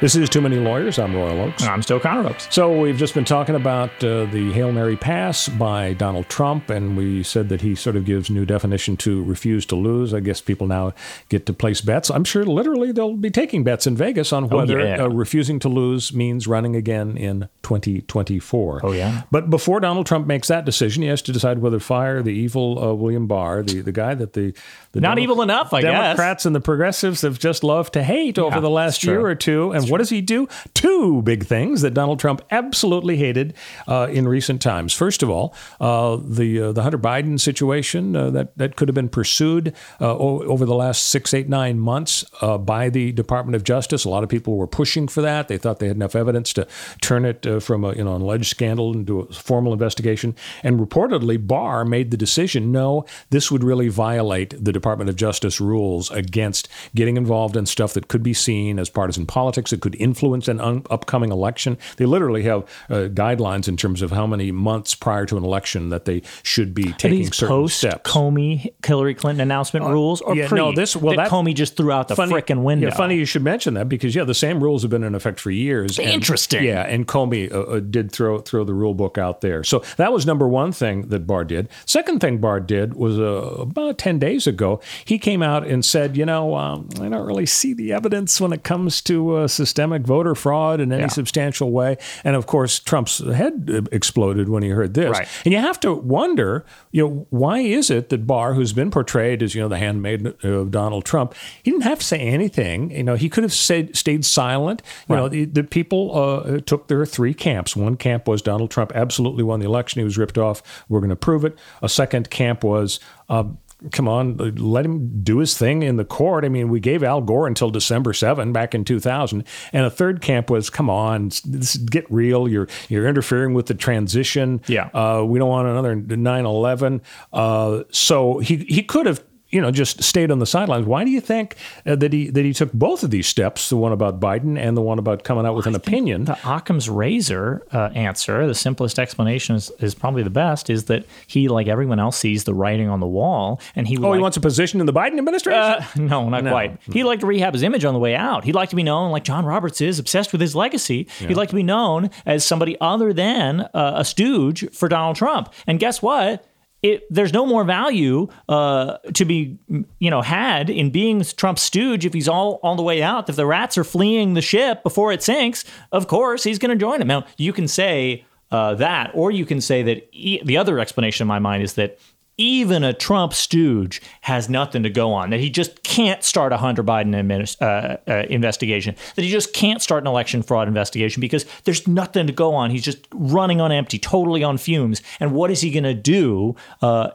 This 0.03 0.17
is 0.17 0.29
Too 0.29 0.41
Many 0.41 0.57
Lawyers. 0.57 0.99
I'm 0.99 1.15
Royal 1.15 1.43
Oakes. 1.43 1.63
And 1.63 1.71
I'm 1.71 1.81
still 1.81 2.01
Connor 2.01 2.29
Oakes. 2.29 2.49
So 2.51 2.77
we've 2.77 2.97
just 2.97 3.15
been 3.15 3.25
talking 3.25 3.55
about 3.55 3.91
uh, 4.03 4.25
the 4.25 4.51
Hail 4.51 4.73
Mary 4.73 4.97
pass 4.97 5.49
by 5.49 5.93
Donald 5.93 6.29
Trump, 6.29 6.71
and 6.71 6.97
we 6.97 7.23
said 7.23 7.49
that 7.51 7.61
he 7.61 7.77
sort 7.77 7.95
of 7.95 8.05
gives 8.05 8.29
new 8.29 8.45
definition 8.45 8.97
to 8.97 9.23
refuse 9.23 9.65
to 9.67 9.77
lose. 9.77 10.13
I 10.13 10.19
guess 10.19 10.41
people 10.41 10.67
now 10.67 10.93
get 11.29 11.47
to 11.47 11.53
place 11.53 11.81
bets. 11.83 12.11
I'm 12.11 12.25
sure 12.25 12.45
literally 12.45 12.91
they'll 12.91 13.15
be 13.15 13.31
taking 13.31 13.63
bets 13.63 13.87
in 13.87 13.97
Vegas 13.97 14.33
on 14.33 14.49
whether 14.49 14.81
yeah. 14.81 15.05
uh, 15.05 15.09
refusing 15.09 15.61
to 15.61 15.69
lose 15.69 16.13
means 16.13 16.49
running 16.49 16.75
again 16.75 17.17
in 17.17 17.49
2024. 17.63 18.81
Oh, 18.83 18.91
yeah. 18.91 19.23
But 19.31 19.51
before 19.51 19.79
Donald 19.79 20.07
Trump 20.07 20.27
makes 20.27 20.49
that 20.49 20.65
decision, 20.65 21.05
he 21.05 21.11
has 21.11 21.23
to 21.23 21.33
decide 21.33 21.61
whether 21.61 21.79
to 21.79 21.85
fire 21.85 22.25
the 22.25 22.31
evil 22.31 22.83
uh, 22.83 22.93
William 22.93 23.29
Barr, 23.29 23.63
the, 23.63 23.83
the 23.83 23.93
guy 23.93 24.15
that 24.17 24.33
the, 24.33 24.53
the 24.91 25.01
Not 25.01 25.15
Demo- 25.15 25.23
evil 25.23 25.43
enough, 25.43 25.73
I 25.73 25.83
guess. 25.83 25.93
Democrats 25.93 26.45
and 26.45 26.57
the 26.57 26.61
progressives 26.61 27.23
have 27.23 27.39
just 27.39 27.63
loved 27.63 27.93
to 27.93 28.03
hate 28.03 28.37
over 28.37 28.59
the 28.61 28.69
last 28.69 29.05
year 29.05 29.25
or 29.25 29.37
two. 29.37 29.71
And 29.71 29.92
what 29.93 29.99
does 29.99 30.09
he 30.09 30.23
do? 30.23 30.49
Two 30.73 31.21
big 31.21 31.45
things 31.45 31.83
that 31.83 31.93
Donald 31.93 32.19
Trump 32.19 32.41
absolutely 32.51 33.19
hated 33.19 33.53
uh, 33.87 34.09
in 34.11 34.27
recent 34.27 34.63
times. 34.63 34.95
First 34.95 35.23
of 35.23 35.29
all, 35.29 35.55
uh, 35.83 36.17
the 36.17 36.63
uh, 36.63 36.73
the 36.73 36.83
Hunter 36.83 36.97
Biden 36.97 37.39
situation 37.39 38.17
uh, 38.17 38.31
that 38.31 38.57
that 38.57 38.77
could 38.77 38.89
have 38.89 38.95
been 38.95 39.11
pursued 39.11 39.75
uh, 40.01 40.17
o- 40.17 40.43
over 40.45 40.65
the 40.65 40.75
last 40.75 41.11
six, 41.11 41.35
eight, 41.35 41.47
nine 41.47 41.79
months 41.79 42.25
by 42.61 42.89
the 42.89 43.13
Department 43.13 43.55
of 43.55 43.65
Justice. 43.65 44.07
A 44.07 44.09
lot 44.09 44.25
of 44.25 44.31
people 44.31 44.57
were 44.57 44.67
pushing 44.67 45.09
for 45.09 45.21
that. 45.21 45.49
They 45.49 45.59
thought 45.59 45.79
they 45.79 45.89
had 45.89 45.97
enough 45.97 46.17
evidence 46.17 46.55
to 46.55 46.67
turn 47.03 47.27
it 47.27 47.63
from 47.63 47.85
a 47.85 47.95
you 47.95 48.05
know 48.05 48.17
an 48.17 48.23
alleged 48.23 48.47
scandal 48.47 48.95
into 48.95 49.21
a 49.21 49.27
formal 49.27 49.75
investigation. 49.75 50.35
And 50.63 50.81
reportedly, 50.81 51.47
Barr 51.47 51.85
made 51.85 52.11
the 52.11 52.17
decision: 52.17 52.73
no, 52.73 53.05
this 53.29 53.51
would 53.51 53.63
really 53.63 53.89
violate 53.89 54.55
the 54.59 54.73
Department 54.73 55.11
of 55.11 55.17
Justice 55.17 55.61
rules 55.61 56.11
against 56.13 56.67
getting 56.95 57.19
involved 57.19 57.59
in 57.59 57.67
stuff 57.67 57.93
that 57.93 58.09
could 58.09 58.23
be 58.23 58.33
seen 58.33 58.79
as 58.79 58.89
partisan 58.89 59.27
politics 59.27 59.71
that 59.71 59.82
could 59.83 59.95
influence 59.97 60.49
an 60.49 60.61
un- 60.61 60.85
upcoming 60.89 61.31
election. 61.31 61.77
They 61.99 62.07
literally 62.07 62.45
have 62.45 62.63
uh, 62.89 63.09
guidelines 63.13 63.69
in 63.69 63.77
terms 63.77 64.01
of 64.01 64.11
how 64.13 64.27
many 64.27 64.51
months 64.53 64.95
prior 64.95 65.27
to 65.27 65.37
an 65.37 65.45
election 65.45 65.91
that 65.91 66.07
they 66.07 66.23
should 66.43 66.73
be 66.73 66.93
taking 66.95 67.31
certain 67.31 67.49
post 67.49 67.77
steps. 67.79 68.11
Comey 68.11 68.73
Hillary 68.87 69.15
Clinton 69.15 69.43
announcement 69.43 69.85
rules 69.85 70.23
or 70.23 70.35
yeah, 70.35 70.49
pre? 70.49 70.57
no, 70.57 70.73
this- 70.73 70.97
well, 70.97 71.15
that, 71.17 71.25
that- 71.25 71.31
Comey 71.31 71.55
just 71.55 71.77
threw 71.77 71.93
out 71.93 72.09
the 72.09 72.15
frickin' 72.15 72.63
window. 72.63 72.87
Yeah, 72.89 72.95
funny 72.95 73.17
you 73.17 73.25
should 73.27 73.43
mention 73.43 73.75
that 73.75 73.89
because 73.91 74.15
yeah, 74.15 74.25
the 74.25 74.35
same 74.35 74.63
rules 74.63 74.83
have 74.83 74.91
been 74.91 75.03
in 75.05 75.15
effect 75.15 75.41
for 75.41 75.51
years. 75.51 75.99
and- 75.99 76.09
Interesting. 76.09 76.63
yeah, 76.65 76.83
and 76.83 77.09
Comey 77.09 77.53
uh, 77.53 77.61
uh, 77.63 77.81
did 77.81 78.13
throw 78.13 78.39
throw 78.39 78.63
the 78.65 78.73
rule 78.75 78.95
book 78.95 79.19
out 79.19 79.41
there. 79.41 79.65
So 79.65 79.83
that 79.97 80.13
was 80.13 80.25
number 80.25 80.47
one 80.47 80.71
thing 80.73 81.09
that 81.09 81.27
Barr 81.27 81.45
did. 81.45 81.69
Second 81.87 82.21
thing 82.21 82.39
Barr 82.39 82.61
did 82.61 82.95
was 82.95 83.19
uh, 83.19 83.57
about 83.61 83.99
ten 83.99 84.19
days 84.21 84.47
ago, 84.47 84.81
he 85.05 85.19
came 85.19 85.43
out 85.43 85.67
and 85.67 85.85
said, 85.85 86.17
you 86.17 86.25
know, 86.25 86.55
um, 86.55 86.89
I 87.01 87.09
don't 87.09 87.27
really 87.27 87.47
see 87.47 87.75
the 87.75 87.93
evidence 87.93 88.41
when 88.41 88.53
it 88.53 88.63
comes 88.63 89.01
to 89.03 89.37
uh, 89.37 89.49
systemic 89.73 90.03
voter 90.03 90.35
fraud 90.35 90.81
in 90.81 90.93
any 90.93 91.03
Yeah. 91.03 91.09
substantial 91.09 91.71
way. 91.71 91.97
And 92.25 92.37
of 92.37 92.47
course, 92.47 92.79
Trump's 92.79 93.19
head 93.33 93.89
exploded 93.91 94.51
when 94.51 94.63
he 94.63 94.69
heard 94.69 94.93
this. 94.93 95.11
Right. 95.11 95.27
And 95.47 95.53
you 95.55 95.59
have 95.61 95.81
to 95.81 95.95
wonder, 95.95 96.65
you 96.91 97.03
know, 97.03 97.27
why 97.31 97.61
is 97.61 97.91
it 97.91 98.11
that 98.11 98.27
Barr, 98.27 98.53
who's 98.53 98.75
been 98.75 98.91
portrayed 98.91 99.43
as, 99.43 99.55
you 99.55 99.63
know, 99.63 99.69
the 99.69 99.79
handmaid 99.79 100.27
of 100.45 100.71
Donald 100.71 101.07
Trump, 101.07 101.35
he 101.63 101.71
didn't 101.71 101.85
have 101.85 102.01
to 102.01 102.05
say 102.05 102.19
anything. 102.19 102.91
You 102.91 103.03
know, 103.03 103.15
he 103.15 103.31
could 103.31 103.45
have 103.45 103.53
said, 103.55 103.97
stayed 103.97 104.27
silent. 104.27 104.83
You 105.09 105.17
know, 105.17 105.29
the, 105.29 105.47
the 105.47 105.65
people 105.65 106.15
uh, 106.15 106.61
took 106.61 106.89
their 106.89 107.07
three 107.07 107.33
camps. 107.33 107.75
One 107.75 107.97
camp 107.97 108.29
was 108.29 108.43
Donald 108.43 108.71
Trump 108.71 108.93
absolutely 108.95 109.43
won 109.43 109.61
the 109.61 109.67
election. 109.67 110.01
He 110.01 110.05
was 110.05 110.19
ripped 110.19 110.37
off. 110.37 110.63
We're 110.91 111.01
going 111.01 111.11
to 111.11 111.17
prove 111.17 111.47
it. 111.47 111.57
A 111.81 111.89
second 111.89 112.29
camp 112.29 112.63
was, 112.63 113.01
uh, 113.31 113.45
come 113.91 114.09
on, 114.09 114.37
let 114.37 114.85
him 114.85 115.23
do 115.23 115.39
his 115.39 115.57
thing 115.57 115.83
in 115.83 115.97
the 115.97 116.05
court. 116.05 116.45
I 116.45 116.49
mean, 116.49 116.69
we 116.69 116.81
gave 116.81 117.03
Al 117.03 117.21
Gore 117.21 117.47
until 117.47 117.71
December 117.71 118.13
7 118.13 118.53
back 118.53 118.75
in 118.75 118.85
2000. 118.85 119.45
And 119.73 119.85
a 119.87 119.91
third 119.91 120.21
camp 120.21 120.51
was, 120.51 120.71
come 120.71 120.89
on, 120.89 121.31
this, 121.45 121.77
get 121.77 122.11
real. 122.11 122.49
You're 122.49 122.69
you're 122.89 123.07
interfering 123.09 123.55
with 123.55 123.67
the 123.67 123.75
transition. 123.75 124.61
Yeah. 124.67 124.91
Uh, 124.95 125.25
we 125.25 125.39
don't 125.39 125.49
want 125.49 125.69
another 125.69 125.95
9 125.97 126.47
11. 126.47 127.03
Uh, 127.33 127.83
so 127.91 128.39
he, 128.39 128.57
he 128.57 128.83
could 128.83 129.07
have. 129.07 129.23
You 129.53 129.61
know, 129.61 129.71
just 129.71 130.03
stayed 130.03 130.31
on 130.31 130.39
the 130.39 130.47
sidelines. 130.47 130.87
Why 130.87 131.05
do 131.05 131.11
you 131.11 131.21
think 131.21 131.57
uh, 131.87 131.95
that 131.97 132.13
he 132.13 132.31
that 132.31 132.45
he 132.45 132.53
took 132.55 132.73
both 132.73 133.03
of 133.05 133.11
these 133.11 133.27
steps, 133.27 133.69
the 133.69 133.77
one 133.77 133.93
about 133.93 134.19
Biden 134.19 134.59
and 134.59 134.77
the 134.77 134.81
one 134.81 134.99
about 134.99 135.25
coming 135.25 135.45
out 135.47 135.55
with 135.55 135.67
an 135.67 135.75
opinion? 135.75 136.25
The 136.25 136.39
Occam's 136.45 136.89
razor 136.89 137.63
uh, 137.73 137.91
answer, 137.95 138.47
the 138.47 138.55
simplest 138.55 138.99
explanation 138.99 139.55
is, 139.57 139.71
is 139.79 139.95
probably 139.95 140.23
the 140.23 140.31
best, 140.31 140.71
is 140.71 140.85
that 140.87 141.05
he, 141.27 141.49
like 141.49 141.69
everyone 141.69 142.01
else, 142.01 142.17
sees 142.17 142.45
the 142.45 142.55
writing 142.55 142.89
on 142.89 143.01
the 143.01 143.07
wall, 143.07 143.61
and 143.77 143.87
he. 143.87 143.99
oh, 143.99 144.01
like, 144.01 144.17
he 144.17 144.23
wants 144.23 144.37
a 144.37 144.41
position 144.41 144.81
in 144.81 144.87
the 144.87 144.93
Biden 144.93 145.19
administration. 145.19 145.61
Uh, 145.61 145.85
no, 145.97 146.29
not 146.31 146.45
No. 146.45 146.51
quite. 146.51 146.79
He'd 146.91 147.05
like 147.05 147.21
to 147.21 147.27
rehab 147.27 147.53
his 147.53 147.63
image 147.63 147.85
on 147.85 147.93
the 147.93 148.01
way 148.01 148.15
out. 148.17 148.45
He'd 148.45 148.55
like 148.55 148.71
to 148.71 148.77
be 148.77 148.83
known, 148.83 149.11
like 149.13 149.25
John 149.25 149.45
Roberts 149.45 149.81
is, 149.83 149.99
obsessed 149.99 150.33
with 150.33 150.41
his 150.41 150.57
legacy. 150.57 151.07
He'd 151.19 151.37
like 151.37 151.51
to 151.51 151.55
be 151.55 151.63
known 151.63 152.09
as 152.25 152.45
somebody 152.45 152.77
other 152.81 153.13
than 153.13 153.61
uh, 153.75 153.93
a 153.97 154.05
stooge 154.05 154.71
for 154.75 154.89
Donald 154.89 155.17
Trump. 155.17 155.53
And 155.67 155.79
guess 155.79 156.01
what? 156.01 156.47
It, 156.83 157.07
there's 157.11 157.33
no 157.33 157.47
more 157.47 157.63
value 157.63 158.27
uh, 158.49 158.99
to 159.15 159.25
be, 159.25 159.57
you 160.01 160.11
know, 160.11 160.21
had 160.21 160.69
in 160.69 160.91
being 160.91 161.23
Trump's 161.23 161.63
stooge 161.63 162.05
if 162.05 162.13
he's 162.13 162.29
all 162.29 162.59
on 162.65 162.77
the 162.77 162.83
way 162.83 163.03
out. 163.03 163.29
If 163.29 163.37
the 163.37 163.47
rats 163.47 163.79
are 163.79 163.85
fleeing 163.85 164.35
the 164.35 164.43
ship 164.43 164.83
before 164.83 165.13
it 165.13 165.23
sinks, 165.23 165.65
of 165.93 166.09
course 166.09 166.43
he's 166.43 166.59
going 166.59 166.77
to 166.77 166.81
join 166.81 167.01
him. 167.01 167.07
Now 167.07 167.25
you 167.37 167.53
can 167.53 167.69
say 167.69 168.25
uh, 168.51 168.75
that, 168.75 169.13
or 169.15 169.31
you 169.31 169.47
can 169.47 169.61
say 169.61 169.83
that 169.83 170.11
the 170.13 170.57
other 170.57 170.81
explanation 170.81 171.25
in 171.25 171.29
my 171.29 171.39
mind 171.39 171.63
is 171.63 171.75
that 171.75 171.99
even 172.39 172.83
a 172.83 172.93
Trump 172.93 173.33
stooge 173.33 174.01
has 174.23 174.49
nothing 174.49 174.83
to 174.83 174.91
go 174.91 175.13
on, 175.13 175.31
that 175.31 175.41
he 175.41 175.51
just 175.51 175.83
can't 175.83 176.25
start 176.25 176.53
a 176.53 176.57
Hunter 176.57 176.83
Biden 176.83 177.15
adminis- 177.15 177.61
uh, 177.61 177.99
uh, 178.11 178.27
investigation, 178.31 178.97
that 179.17 179.23
he 179.23 179.31
just 179.31 179.53
can't 179.53 179.83
start 179.83 180.03
an 180.03 180.07
election 180.07 180.43
fraud 180.43 180.69
investigation 180.69 181.21
because 181.21 181.45
there's 181.65 181.87
nothing 181.87 182.27
to 182.27 182.33
go 182.33 182.55
on. 182.55 182.71
He's 182.71 182.85
just 182.85 183.07
running 183.13 183.61
on 183.61 183.71
empty, 183.71 183.99
totally 183.99 184.43
on 184.43 184.59
fumes. 184.59 185.03
And 185.21 185.33
what 185.33 185.51
is 185.51 185.61
he 185.61 185.71
going 185.71 185.85
to 185.85 185.95
do? 185.95 186.57
Uh, 186.81 187.11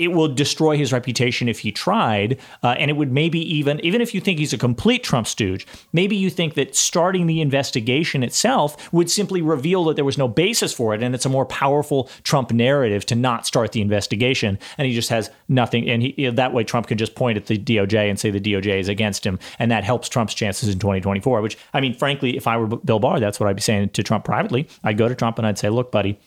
it 0.00 0.12
will 0.12 0.28
destroy 0.28 0.78
his 0.78 0.94
reputation 0.94 1.46
if 1.46 1.58
he 1.58 1.70
tried, 1.70 2.38
uh, 2.62 2.74
and 2.78 2.90
it 2.90 2.94
would 2.94 3.12
maybe 3.12 3.38
even 3.54 3.78
even 3.84 4.00
if 4.00 4.14
you 4.14 4.20
think 4.20 4.38
he's 4.38 4.54
a 4.54 4.58
complete 4.58 5.04
Trump 5.04 5.26
stooge, 5.26 5.66
maybe 5.92 6.16
you 6.16 6.30
think 6.30 6.54
that 6.54 6.74
starting 6.74 7.26
the 7.26 7.42
investigation 7.42 8.22
itself 8.22 8.90
would 8.94 9.10
simply 9.10 9.42
reveal 9.42 9.84
that 9.84 9.96
there 9.96 10.04
was 10.04 10.16
no 10.16 10.26
basis 10.26 10.72
for 10.72 10.94
it, 10.94 11.02
and 11.02 11.14
it's 11.14 11.26
a 11.26 11.28
more 11.28 11.44
powerful 11.44 12.08
Trump 12.22 12.50
narrative 12.50 13.04
to 13.06 13.14
not 13.14 13.46
start 13.46 13.72
the 13.72 13.82
investigation, 13.82 14.58
and 14.78 14.88
he 14.88 14.94
just 14.94 15.10
has 15.10 15.30
nothing, 15.48 15.86
and 15.86 16.00
he, 16.00 16.14
you 16.16 16.30
know, 16.30 16.34
that 16.34 16.54
way 16.54 16.64
Trump 16.64 16.86
can 16.86 16.96
just 16.96 17.14
point 17.14 17.36
at 17.36 17.44
the 17.44 17.58
DOJ 17.58 18.08
and 18.08 18.18
say 18.18 18.30
the 18.30 18.40
DOJ 18.40 18.80
is 18.80 18.88
against 18.88 19.24
him, 19.24 19.38
and 19.58 19.70
that 19.70 19.84
helps 19.84 20.08
Trump's 20.08 20.32
chances 20.32 20.70
in 20.70 20.78
2024. 20.78 21.42
Which 21.42 21.58
I 21.74 21.80
mean, 21.82 21.92
frankly, 21.92 22.38
if 22.38 22.46
I 22.46 22.56
were 22.56 22.68
Bill 22.68 23.00
Barr, 23.00 23.20
that's 23.20 23.38
what 23.38 23.50
I'd 23.50 23.56
be 23.56 23.62
saying 23.62 23.90
to 23.90 24.02
Trump 24.02 24.24
privately. 24.24 24.66
I'd 24.82 24.96
go 24.96 25.08
to 25.08 25.14
Trump 25.14 25.36
and 25.36 25.46
I'd 25.46 25.58
say, 25.58 25.68
look, 25.68 25.92
buddy. 25.92 26.18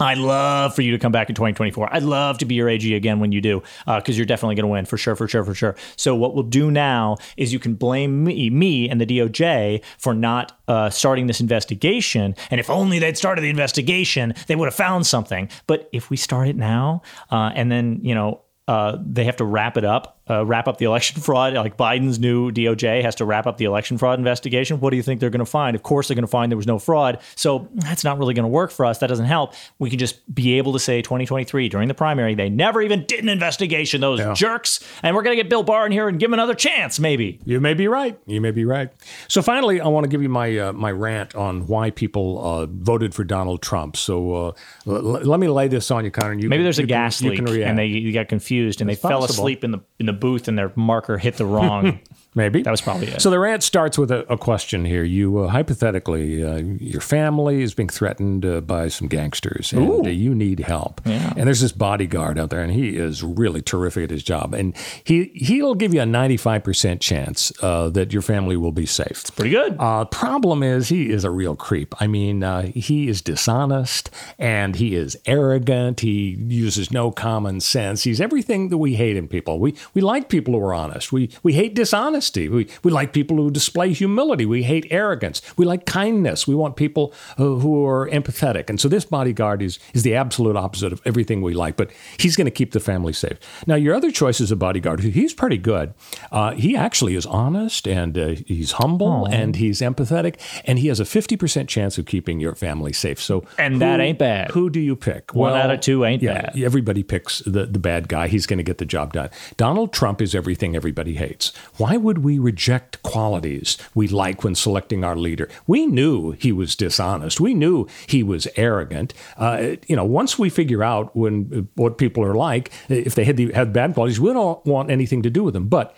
I'd 0.00 0.18
love 0.18 0.74
for 0.74 0.82
you 0.82 0.92
to 0.92 0.98
come 0.98 1.12
back 1.12 1.28
in 1.28 1.34
2024. 1.34 1.94
I'd 1.94 2.02
love 2.02 2.38
to 2.38 2.44
be 2.44 2.54
your 2.54 2.68
AG 2.68 2.94
again 2.94 3.20
when 3.20 3.32
you 3.32 3.40
do, 3.40 3.62
because 3.86 4.16
you're 4.16 4.26
definitely 4.26 4.56
going 4.56 4.64
to 4.64 4.68
win 4.68 4.84
for 4.84 4.96
sure, 4.96 5.16
for 5.16 5.28
sure, 5.28 5.44
for 5.44 5.54
sure. 5.54 5.76
So 5.96 6.14
what 6.14 6.34
we'll 6.34 6.42
do 6.44 6.70
now 6.70 7.16
is 7.36 7.52
you 7.52 7.58
can 7.58 7.74
blame 7.74 8.24
me, 8.24 8.50
me 8.50 8.88
and 8.88 9.00
the 9.00 9.06
DOJ 9.06 9.82
for 9.98 10.14
not 10.14 10.58
uh, 10.68 10.90
starting 10.90 11.26
this 11.26 11.40
investigation. 11.40 12.34
And 12.50 12.60
if 12.60 12.70
only 12.70 12.98
they'd 12.98 13.16
started 13.16 13.42
the 13.42 13.50
investigation, 13.50 14.34
they 14.46 14.56
would 14.56 14.66
have 14.66 14.74
found 14.74 15.06
something. 15.06 15.48
But 15.66 15.88
if 15.92 16.10
we 16.10 16.16
start 16.16 16.48
it 16.48 16.56
now, 16.56 17.02
uh, 17.30 17.52
and 17.54 17.70
then 17.70 18.00
you 18.02 18.14
know 18.14 18.42
uh, 18.68 18.96
they 19.04 19.24
have 19.24 19.36
to 19.36 19.44
wrap 19.44 19.76
it 19.76 19.84
up, 19.84 20.20
uh, 20.32 20.44
wrap 20.44 20.66
up 20.68 20.78
the 20.78 20.84
election 20.86 21.20
fraud. 21.26 21.54
Like 21.54 21.76
Biden's 21.76 22.18
new 22.18 22.50
DOJ 22.50 23.02
has 23.02 23.14
to 23.16 23.24
wrap 23.24 23.46
up 23.46 23.58
the 23.58 23.64
election 23.66 23.98
fraud 23.98 24.18
investigation. 24.18 24.80
What 24.80 24.90
do 24.90 24.96
you 24.96 25.02
think 25.02 25.20
they're 25.20 25.30
going 25.30 25.38
to 25.40 25.44
find? 25.46 25.74
Of 25.76 25.82
course, 25.82 26.08
they're 26.08 26.14
going 26.14 26.22
to 26.22 26.26
find 26.30 26.50
there 26.50 26.56
was 26.56 26.66
no 26.66 26.78
fraud. 26.78 27.18
So 27.36 27.68
that's 27.74 28.04
not 28.04 28.18
really 28.18 28.34
going 28.34 28.44
to 28.44 28.48
work 28.48 28.70
for 28.70 28.86
us. 28.86 28.98
That 28.98 29.08
doesn't 29.08 29.26
help. 29.26 29.54
We 29.78 29.90
can 29.90 29.98
just 29.98 30.34
be 30.34 30.54
able 30.58 30.72
to 30.72 30.78
say 30.78 31.02
2023 31.02 31.68
during 31.68 31.88
the 31.88 31.94
primary, 31.94 32.34
they 32.34 32.48
never 32.48 32.80
even 32.82 33.04
did 33.06 33.20
an 33.22 33.28
investigation, 33.28 34.00
those 34.00 34.20
jerks. 34.38 34.80
And 35.02 35.14
we're 35.14 35.22
going 35.22 35.36
to 35.36 35.42
get 35.42 35.50
Bill 35.50 35.62
Barr 35.62 35.86
in 35.86 35.92
here 35.92 36.08
and 36.08 36.18
give 36.18 36.28
him 36.30 36.34
another 36.34 36.54
chance, 36.54 36.98
maybe. 36.98 37.38
You 37.44 37.60
may 37.60 37.74
be 37.74 37.88
right. 37.88 38.18
You 38.26 38.40
may 38.40 38.50
be 38.50 38.64
right. 38.64 38.90
So 39.28 39.42
finally, 39.42 39.80
I 39.80 39.88
want 39.88 40.04
to 40.04 40.08
give 40.08 40.22
you 40.22 40.28
my 40.28 40.56
uh, 40.58 40.72
my 40.72 40.90
rant 40.92 41.34
on 41.34 41.66
why 41.66 41.90
people 41.90 42.44
uh, 42.44 42.66
voted 42.66 43.14
for 43.14 43.24
Donald 43.24 43.62
Trump. 43.62 43.96
So 43.96 44.34
uh, 44.34 44.52
l- 44.86 45.02
let 45.02 45.40
me 45.40 45.48
lay 45.48 45.68
this 45.68 45.90
on 45.90 46.04
you, 46.04 46.10
Connor. 46.10 46.34
You 46.34 46.48
Maybe 46.48 46.58
can- 46.60 46.64
there's 46.64 46.78
a 46.78 46.82
can- 46.82 46.88
gas 46.88 47.22
leak 47.22 47.38
and 47.38 47.78
they 47.78 48.10
got 48.12 48.28
confused 48.28 48.80
and 48.80 48.90
It's 48.90 49.00
they 49.02 49.08
fell 49.08 49.20
possible. 49.20 49.44
asleep 49.44 49.64
in 49.64 49.70
the 49.72 49.80
in 49.98 50.06
the 50.06 50.12
booth 50.22 50.46
and 50.46 50.56
their 50.56 50.72
marker 50.76 51.18
hit 51.18 51.36
the 51.36 51.44
wrong. 51.44 51.98
Maybe 52.34 52.62
That 52.62 52.70
was 52.70 52.80
probably 52.80 53.08
it. 53.08 53.20
So 53.20 53.28
the 53.28 53.38
rant 53.38 53.62
starts 53.62 53.98
with 53.98 54.10
a, 54.10 54.20
a 54.32 54.38
question 54.38 54.86
here. 54.86 55.04
You 55.04 55.40
uh, 55.40 55.48
hypothetically, 55.48 56.42
uh, 56.42 56.56
your 56.80 57.02
family 57.02 57.62
is 57.62 57.74
being 57.74 57.90
threatened 57.90 58.46
uh, 58.46 58.62
by 58.62 58.88
some 58.88 59.06
gangsters, 59.06 59.70
and 59.72 60.06
uh, 60.06 60.08
you 60.08 60.34
need 60.34 60.60
help. 60.60 61.02
Yeah. 61.04 61.34
And 61.36 61.46
there's 61.46 61.60
this 61.60 61.72
bodyguard 61.72 62.38
out 62.38 62.48
there, 62.48 62.62
and 62.62 62.72
he 62.72 62.96
is 62.96 63.22
really 63.22 63.60
terrific 63.60 64.04
at 64.04 64.10
his 64.10 64.22
job, 64.22 64.54
and 64.54 64.74
he 65.04 65.30
he'll 65.34 65.74
give 65.74 65.92
you 65.92 66.00
a 66.00 66.06
95 66.06 66.64
percent 66.64 67.00
chance 67.02 67.52
uh, 67.62 67.90
that 67.90 68.14
your 68.14 68.22
family 68.22 68.56
will 68.56 68.72
be 68.72 68.86
safe. 68.86 69.10
It's 69.10 69.30
pretty 69.30 69.50
good. 69.50 69.76
Uh, 69.78 70.06
problem 70.06 70.62
is, 70.62 70.88
he 70.88 71.10
is 71.10 71.24
a 71.24 71.30
real 71.30 71.54
creep. 71.54 71.94
I 72.00 72.06
mean, 72.06 72.42
uh, 72.42 72.62
he 72.62 73.08
is 73.08 73.20
dishonest 73.20 74.08
and 74.38 74.76
he 74.76 74.94
is 74.94 75.18
arrogant. 75.26 76.00
He 76.00 76.38
uses 76.38 76.90
no 76.90 77.10
common 77.10 77.60
sense. 77.60 78.04
He's 78.04 78.22
everything 78.22 78.70
that 78.70 78.78
we 78.78 78.94
hate 78.94 79.18
in 79.18 79.28
people. 79.28 79.58
We 79.58 79.74
we 79.92 80.00
like 80.00 80.30
people 80.30 80.54
who 80.54 80.60
are 80.60 80.72
honest. 80.72 81.12
We 81.12 81.28
we 81.42 81.52
hate 81.52 81.74
dishonesty. 82.22 82.48
We 82.48 82.68
we 82.82 82.90
like 82.90 83.12
people 83.12 83.36
who 83.36 83.50
display 83.50 83.92
humility. 83.92 84.46
We 84.46 84.62
hate 84.62 84.86
arrogance. 84.90 85.42
We 85.56 85.64
like 85.64 85.86
kindness. 85.86 86.46
We 86.46 86.54
want 86.54 86.76
people 86.76 87.12
who, 87.36 87.58
who 87.58 87.86
are 87.86 88.08
empathetic. 88.08 88.70
And 88.70 88.80
so 88.80 88.88
this 88.88 89.04
bodyguard 89.04 89.62
is 89.62 89.78
is 89.94 90.02
the 90.02 90.14
absolute 90.14 90.56
opposite 90.56 90.92
of 90.92 91.00
everything 91.04 91.42
we 91.42 91.54
like. 91.54 91.76
But 91.76 91.90
he's 92.18 92.36
going 92.36 92.46
to 92.46 92.50
keep 92.50 92.72
the 92.72 92.80
family 92.80 93.12
safe. 93.12 93.38
Now, 93.66 93.74
your 93.74 93.94
other 93.94 94.10
choice 94.10 94.40
is 94.40 94.50
a 94.50 94.56
bodyguard. 94.56 95.00
He's 95.00 95.34
pretty 95.34 95.58
good. 95.58 95.94
Uh, 96.30 96.52
he 96.52 96.76
actually 96.76 97.14
is 97.14 97.26
honest 97.26 97.86
and 97.86 98.16
uh, 98.18 98.34
he's 98.46 98.72
humble 98.72 99.26
and 99.26 99.56
he's 99.56 99.80
empathetic 99.80 100.36
and 100.64 100.78
he 100.78 100.88
has 100.88 101.00
a 101.00 101.04
50% 101.04 101.68
chance 101.68 101.98
of 101.98 102.06
keeping 102.06 102.40
your 102.40 102.54
family 102.54 102.92
safe. 102.92 103.20
So 103.20 103.44
And 103.58 103.80
that 103.80 104.00
ain't 104.00 104.18
bad. 104.18 104.50
Who 104.52 104.70
do 104.70 104.80
you 104.80 104.96
pick? 104.96 105.34
One 105.34 105.52
out 105.52 105.70
of 105.70 105.80
two 105.80 106.04
ain't 106.04 106.22
yeah, 106.22 106.42
bad. 106.42 106.62
Everybody 106.62 107.02
picks 107.02 107.40
the, 107.40 107.66
the 107.66 107.78
bad 107.78 108.08
guy. 108.08 108.28
He's 108.28 108.46
going 108.46 108.58
to 108.58 108.62
get 108.62 108.78
the 108.78 108.86
job 108.86 109.12
done. 109.12 109.30
Donald 109.56 109.92
Trump 109.92 110.20
is 110.22 110.34
everything 110.34 110.76
everybody 110.76 111.14
hates. 111.14 111.52
Why 111.76 111.96
would 111.96 112.11
we 112.18 112.38
reject 112.38 113.02
qualities 113.02 113.76
we 113.94 114.08
like 114.08 114.44
when 114.44 114.54
selecting 114.54 115.04
our 115.04 115.16
leader? 115.16 115.48
We 115.66 115.86
knew 115.86 116.32
he 116.32 116.52
was 116.52 116.76
dishonest. 116.76 117.40
We 117.40 117.54
knew 117.54 117.86
he 118.06 118.22
was 118.22 118.46
arrogant. 118.56 119.14
Uh, 119.36 119.76
you 119.88 119.96
know, 119.96 120.04
once 120.04 120.38
we 120.38 120.50
figure 120.50 120.82
out 120.82 121.14
when 121.16 121.68
what 121.74 121.98
people 121.98 122.24
are 122.24 122.34
like, 122.34 122.70
if 122.88 123.14
they 123.14 123.24
had 123.24 123.36
the, 123.36 123.52
had 123.52 123.72
bad 123.72 123.94
qualities, 123.94 124.20
we 124.20 124.32
don't 124.32 124.64
want 124.64 124.90
anything 124.90 125.22
to 125.22 125.30
do 125.30 125.44
with 125.44 125.54
them. 125.54 125.68
But 125.68 125.94